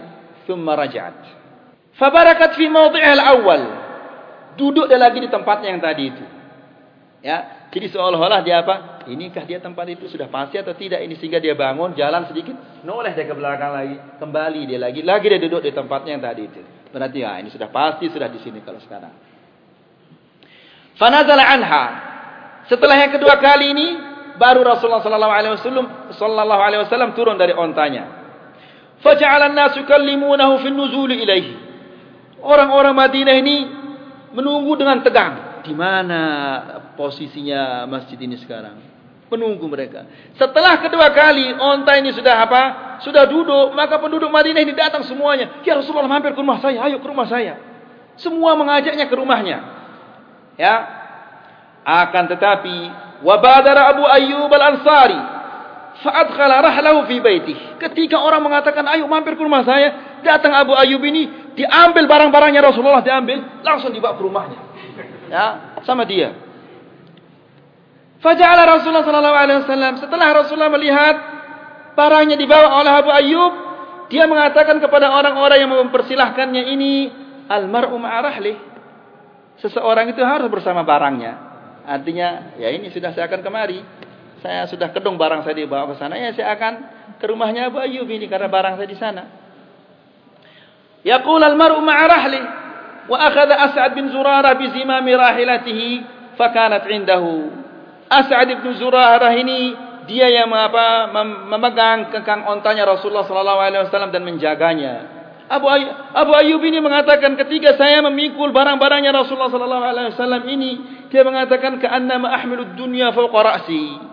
thumma 0.45 0.77
raja'at. 0.77 1.17
Fabarakat 1.95 2.55
fi 2.55 2.65
mawdi'ha 2.71 3.11
al-awwal 3.19 3.63
duduk 4.55 4.87
dia 4.87 4.99
lagi 4.99 5.19
di 5.21 5.29
tempatnya 5.31 5.71
yang 5.71 5.81
tadi 5.83 6.03
itu. 6.07 6.25
Ya, 7.21 7.69
jadi 7.69 7.85
seolah-olah 7.93 8.41
dia 8.41 8.65
apa? 8.65 9.05
Inikah 9.05 9.45
dia 9.45 9.61
tempat 9.61 9.85
itu 9.93 10.09
sudah 10.09 10.25
pasti 10.25 10.57
atau 10.57 10.73
tidak 10.73 11.05
ini 11.05 11.13
sehingga 11.21 11.37
dia 11.37 11.53
bangun 11.53 11.93
jalan 11.93 12.25
sedikit, 12.25 12.57
noleh 12.81 13.13
dia 13.13 13.29
ke 13.29 13.35
belakang 13.37 13.71
lagi, 13.71 13.95
kembali 14.17 14.61
dia 14.65 14.79
lagi, 14.81 15.05
lagi 15.05 15.25
dia 15.29 15.37
duduk 15.37 15.61
di 15.61 15.69
tempatnya 15.69 16.17
yang 16.17 16.23
tadi 16.25 16.41
itu. 16.49 16.61
Berarti 16.89 17.21
ya 17.21 17.37
ini 17.37 17.53
sudah 17.53 17.69
pasti 17.69 18.09
sudah 18.09 18.25
di 18.25 18.41
sini 18.41 18.65
kalau 18.65 18.81
sekarang. 18.81 19.13
Fanazala 20.97 21.45
anha. 21.45 21.85
Setelah 22.65 22.97
yang 22.97 23.11
kedua 23.13 23.37
kali 23.37 23.69
ini 23.69 23.87
baru 24.41 24.65
Rasulullah 24.65 25.05
sallallahu 25.05 25.33
alaihi 25.33 25.53
wasallam 25.57 25.85
sallallahu 26.13 26.61
alaihi 26.61 26.81
wasallam 26.85 27.13
turun 27.13 27.37
dari 27.37 27.53
ontanya. 27.53 28.20
Faja'ala 29.01 29.49
an-nasu 29.49 29.81
yukallimunahu 29.81 30.61
fi 30.61 30.67
an-nuzul 30.69 31.09
ilaihi. 31.09 31.53
Orang-orang 32.41 32.93
Madinah 32.93 33.35
ini 33.37 33.57
menunggu 34.33 34.77
dengan 34.77 35.01
tegang. 35.01 35.33
Di 35.61 35.73
mana 35.77 36.21
posisinya 36.97 37.85
masjid 37.85 38.17
ini 38.17 38.37
sekarang? 38.41 38.77
Menunggu 39.29 39.63
mereka. 39.69 40.05
Setelah 40.37 40.81
kedua 40.81 41.13
kali 41.13 41.53
onta 41.53 41.97
ini 41.97 42.13
sudah 42.13 42.45
apa? 42.45 42.63
Sudah 43.05 43.25
duduk 43.29 43.73
maka 43.73 43.97
penduduk 44.01 44.29
Madinah 44.29 44.61
ini 44.61 44.73
datang 44.73 45.05
semuanya. 45.05 45.61
Ya 45.65 45.77
Rasulullah 45.77 46.09
mampir 46.09 46.33
ke 46.33 46.41
rumah 46.41 46.59
saya. 46.61 46.81
Ayo 46.85 46.97
ke 47.01 47.07
rumah 47.07 47.29
saya. 47.29 47.57
Semua 48.17 48.57
mengajaknya 48.57 49.05
ke 49.07 49.15
rumahnya. 49.15 49.57
Ya. 50.57 50.75
Akan 51.81 52.29
tetapi 52.29 52.93
wabadara 53.25 53.89
Abu 53.89 54.05
Ayyub 54.05 54.51
al-Ansari 54.51 55.17
fa'adkhala 56.01 56.65
rahlahu 56.65 57.05
fi 57.05 57.21
baitih. 57.21 57.77
Ketika 57.77 58.17
orang 58.21 58.41
mengatakan 58.41 58.85
ayo 58.97 59.05
mampir 59.05 59.37
ke 59.37 59.41
rumah 59.41 59.61
saya 59.61 60.19
datang 60.25 60.53
Abu 60.53 60.73
Ayyub 60.73 61.01
ini 61.05 61.53
diambil 61.53 62.09
barang-barangnya 62.09 62.61
Rasulullah 62.61 63.05
diambil 63.05 63.61
langsung 63.61 63.93
dibawa 63.93 64.17
ke 64.17 64.23
rumahnya. 64.25 64.59
Ya 65.29 65.45
sama 65.85 66.03
dia. 66.05 66.35
Faja'ala 68.21 68.69
Rasulullah 68.69 69.05
sallallahu 69.05 69.37
alaihi 69.37 69.59
wasallam. 69.65 69.93
Setelah 69.97 70.27
Rasulullah 70.37 70.73
melihat 70.73 71.15
barangnya 71.97 72.37
dibawa 72.37 72.81
oleh 72.81 72.91
Abu 72.93 73.09
Ayyub 73.09 73.53
dia 74.11 74.27
mengatakan 74.27 74.77
kepada 74.83 75.09
orang-orang 75.09 75.57
yang 75.63 75.71
mempersilahkannya 75.71 76.63
ini 76.75 76.93
almar'u 77.47 77.95
ma'arahli 77.95 78.53
seseorang 79.61 80.11
itu 80.11 80.21
harus 80.21 80.49
bersama 80.49 80.83
barangnya. 80.83 81.49
Artinya 81.81 82.57
ya 82.61 82.69
ini 82.69 82.93
sudah 82.93 83.13
saya 83.15 83.25
akan 83.25 83.41
kemari 83.41 83.81
saya 84.41 84.65
sudah 84.65 84.89
kedung 84.89 85.21
barang 85.21 85.45
saya 85.45 85.53
dibawa 85.53 85.93
ke 85.93 86.01
sana 86.01 86.17
ya 86.17 86.33
saya 86.33 86.57
akan 86.57 86.73
ke 87.21 87.25
rumahnya 87.29 87.69
Abu 87.69 87.77
Ayyub 87.77 88.09
ini 88.09 88.25
karena 88.25 88.49
barang 88.49 88.81
saya 88.81 88.89
di 88.89 88.97
sana. 88.97 89.23
Yaqul 91.05 91.41
al 91.41 91.57
mar'u 91.57 91.81
ma'a 91.81 92.05
rahli 92.09 92.41
wa 93.09 93.17
akhadha 93.17 93.57
as'ad 93.69 93.93
bin 93.93 94.09
zurarah 94.09 94.57
bi 94.57 94.69
zimam 94.73 95.05
rahilatihi 95.05 95.89
fa 96.37 96.49
kanat 96.49 96.85
'indahu. 96.89 97.53
As'ad 98.09 98.49
bin 98.49 98.73
zurarah 98.81 99.31
ini 99.37 99.77
dia 100.09 100.27
yang 100.27 100.49
apa 100.49 101.13
memegang 101.47 102.09
kekang 102.09 102.49
ontanya 102.49 102.89
Rasulullah 102.89 103.23
sallallahu 103.23 103.61
alaihi 103.61 103.85
wasallam 103.85 104.09
dan 104.09 104.25
menjaganya. 104.25 104.95
Abu 105.51 105.67
Ayyub, 105.67 105.93
Abu 106.15 106.31
Ayyub 106.31 106.61
ini 106.63 106.79
mengatakan 106.79 107.35
ketika 107.35 107.75
saya 107.75 107.99
memikul 108.01 108.55
barang-barangnya 108.55 109.11
Rasulullah 109.11 109.51
sallallahu 109.51 109.83
alaihi 109.83 110.09
wasallam 110.15 110.43
ini 110.47 110.71
dia 111.11 111.27
mengatakan 111.27 111.77
ka'annama 111.77 112.31
ahmilud 112.31 112.73
dunya 112.79 113.11
fawqa 113.11 113.39
ra'si. 113.45 114.10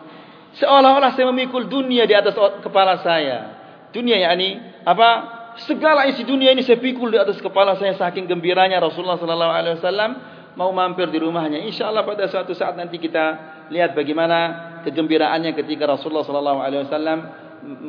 Seolah-olah 0.57 1.13
saya 1.13 1.29
memikul 1.29 1.69
dunia 1.69 2.09
di 2.09 2.17
atas 2.17 2.33
kepala 2.65 3.05
saya. 3.05 3.61
Dunia 3.93 4.17
yakni 4.17 4.57
apa? 4.85 5.37
Segala 5.67 6.07
isi 6.07 6.23
dunia 6.23 6.55
ini 6.55 6.63
saya 6.63 6.79
pikul 6.79 7.11
di 7.11 7.19
atas 7.19 7.43
kepala 7.43 7.75
saya 7.75 7.99
saking 7.99 8.31
gembiranya 8.31 8.79
Rasulullah 8.79 9.19
sallallahu 9.19 9.53
alaihi 9.53 9.75
wasallam 9.77 10.11
mau 10.55 10.71
mampir 10.71 11.11
di 11.11 11.19
rumahnya. 11.19 11.67
Insyaallah 11.67 12.07
pada 12.07 12.31
suatu 12.31 12.55
saat 12.55 12.79
nanti 12.79 13.03
kita 13.03 13.67
lihat 13.71 13.95
bagaimana 13.95 14.81
kegembiraannya 14.87 15.59
ketika 15.59 15.91
Rasulullah 15.91 16.23
sallallahu 16.23 16.61
alaihi 16.63 16.87
wasallam 16.87 17.19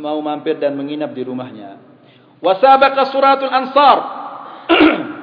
mau 0.01 0.18
mampir 0.18 0.57
dan 0.57 0.74
menginap 0.74 1.14
di 1.14 1.22
rumahnya. 1.22 1.78
Wasabaqa 2.41 3.05
suratul 3.14 3.53
ansar 3.53 3.97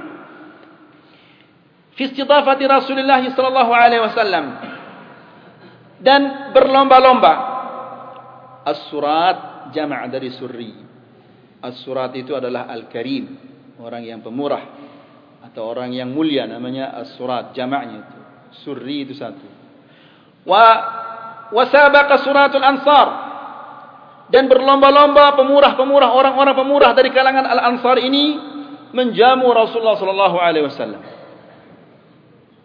fi 1.97 2.13
istidafati 2.13 2.69
Rasulullah 2.69 3.25
sallallahu 3.25 3.73
alaihi 3.73 4.05
wasallam 4.05 4.45
dan 6.01 6.53
berlomba-lomba. 6.53 7.35
As-surat 8.67 9.71
jama' 9.71 10.11
dari 10.11 10.35
surri. 10.35 10.73
As-surat 11.63 12.13
itu 12.19 12.35
adalah 12.35 12.67
al-karim, 12.67 13.25
orang 13.79 14.03
yang 14.03 14.21
pemurah. 14.21 14.65
Atau 15.47 15.63
orang 15.63 15.95
yang 15.95 16.11
mulia 16.11 16.45
namanya 16.45 16.99
as-surat 16.99 17.55
jamaknya 17.55 18.03
itu. 18.03 18.19
Surri 18.67 19.07
itu 19.07 19.15
satu. 19.15 19.47
Wa 20.43 20.67
wasabaqa 21.55 22.19
suratul 22.27 22.67
ansar. 22.67 23.09
Dan 24.27 24.51
berlomba-lomba 24.51 25.39
pemurah-pemurah 25.39 26.11
orang-orang 26.11 26.55
pemurah 26.59 26.91
dari 26.99 27.15
kalangan 27.15 27.47
al-ansar 27.47 28.03
ini 28.03 28.35
menjamu 28.91 29.47
Rasulullah 29.55 29.95
sallallahu 29.95 30.37
alaihi 30.43 30.67
wasallam. 30.67 31.03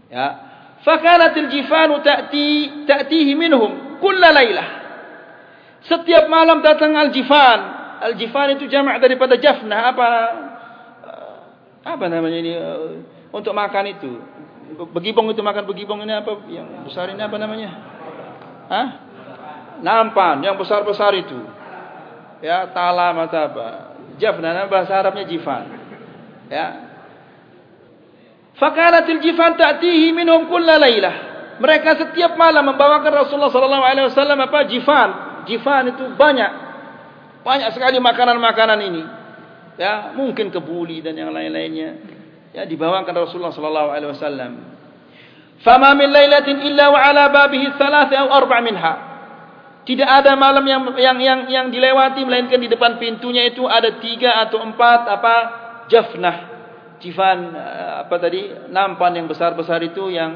Ya 0.09 0.50
fakanat 0.81 1.37
al-jifan 1.37 1.89
ta'ti 2.01 2.47
ta'tihi 2.85 3.33
minhum 3.37 4.01
kull 4.01 4.17
lailah 4.17 4.81
setiap 5.85 6.29
malam 6.29 6.61
datang 6.61 6.93
al-jifan. 6.93 7.81
Al-jifan 8.01 8.57
itu 8.57 8.65
jamak 8.65 8.97
daripada 8.97 9.37
jafna 9.37 9.93
apa 9.93 10.07
apa 11.81 12.05
namanya 12.05 12.37
ini 12.37 12.53
uh, 12.53 13.01
untuk 13.33 13.53
makan 13.57 13.89
itu? 13.89 14.21
Begibong 14.93 15.29
itu 15.33 15.41
makan 15.41 15.65
begibong 15.65 16.01
ini 16.05 16.13
apa? 16.13 16.37
Yang 16.49 16.85
besar 16.85 17.09
ini 17.09 17.21
apa 17.21 17.37
namanya? 17.41 17.69
Hah? 18.69 18.87
nampan 19.81 20.45
yang 20.45 20.55
besar-besar 20.61 21.17
itu. 21.17 21.41
Ya 22.41 22.69
talam 22.69 23.17
atau 23.21 23.41
apa? 23.49 23.67
Jafna 24.21 24.69
bahasa 24.69 25.01
Arabnya 25.01 25.25
jifan. 25.25 25.65
Ya 26.49 26.90
fakanatil 28.61 29.25
jifan 29.25 29.57
ta'tihi 29.57 30.13
minhum 30.13 30.45
kulla 30.45 30.77
lailah 30.77 31.31
mereka 31.61 31.93
setiap 31.93 32.33
malam 32.41 32.73
membawakan 32.73 33.13
Rasulullah 33.13 33.53
sallallahu 33.53 33.85
alaihi 33.85 34.09
wasallam 34.09 34.41
apa? 34.41 34.65
Jifan. 34.65 35.09
Jifan 35.45 35.93
itu 35.93 36.09
banyak. 36.17 36.51
Banyak 37.45 37.69
sekali 37.77 38.01
makanan-makanan 38.01 38.79
ini. 38.81 39.03
Ya 39.77 40.09
mungkin 40.17 40.49
kebuli 40.49 41.05
dan 41.05 41.13
yang 41.13 41.29
lain-lainnya. 41.29 42.01
Ya 42.57 42.65
dibawakan 42.65 43.13
Rasulullah 43.13 43.53
sallallahu 43.53 43.89
alaihi 43.93 44.09
wasallam. 44.09 44.51
Fama 45.61 45.93
min 45.93 46.09
lailatin 46.09 46.65
illa 46.65 46.89
wa 46.89 46.97
ala 46.97 47.29
babihi 47.29 47.77
thalath 47.77 48.09
aw 48.09 48.27
arba' 48.41 48.61
minha. 48.65 48.93
Tidak 49.85 50.09
ada 50.09 50.33
malam 50.33 50.65
yang 50.65 50.81
yang 50.97 51.17
yang 51.21 51.39
yang 51.45 51.65
dilewati 51.69 52.25
melainkan 52.25 52.57
di 52.57 52.69
depan 52.73 52.97
pintunya 52.97 53.45
itu 53.45 53.69
ada 53.69 54.01
tiga 54.01 54.41
atau 54.49 54.65
empat 54.65 54.99
apa? 55.05 55.35
Jafnah 55.93 56.50
jifan 57.01 57.57
eh, 57.57 57.93
apa 58.05 58.15
tadi? 58.21 58.69
Nampan 58.69 59.17
yang 59.17 59.27
besar-besar 59.27 59.81
itu 59.81 60.13
yang 60.13 60.31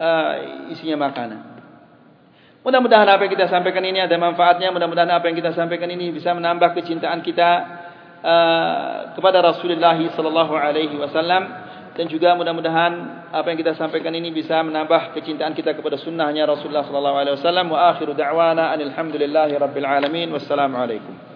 uh, 0.00 0.72
isinya 0.72 1.06
makanan. 1.08 1.40
Mudah-mudahan 2.66 3.06
apa 3.06 3.28
yang 3.28 3.32
kita 3.36 3.46
sampaikan 3.46 3.84
ini 3.86 4.02
ada 4.02 4.16
manfaatnya. 4.18 4.74
Mudah-mudahan 4.74 5.12
apa 5.12 5.30
yang 5.30 5.36
kita 5.38 5.54
sampaikan 5.54 5.86
ini 5.92 6.10
bisa 6.10 6.32
menambah 6.32 6.74
kecintaan 6.74 7.20
kita 7.22 7.50
Uh, 8.16 9.12
kepada 9.14 9.38
Rasulullah 9.38 9.94
sallallahu 9.94 10.56
alaihi 10.56 10.98
wasallam. 10.98 11.46
Dan 11.94 12.10
juga 12.10 12.34
mudah-mudahan 12.34 12.92
apa 13.30 13.46
yang 13.54 13.60
kita 13.60 13.78
sampaikan 13.78 14.10
ini 14.18 14.34
bisa 14.34 14.66
menambah 14.66 15.14
kecintaan 15.14 15.54
kita 15.54 15.78
kepada 15.78 15.94
sunnahnya 16.00 16.42
Rasulullah 16.48 16.82
sallallahu 16.82 17.16
alaihi 17.22 17.34
wasallam. 17.38 17.70
Wa 17.70 17.94
akhiru 17.94 18.18
da'wana 18.18 18.74
alhamdulillahi 18.74 19.54
rabbil 19.54 19.86
alamin. 19.86 20.32
Wassalamu 20.34 20.74
alaikum 20.74 21.35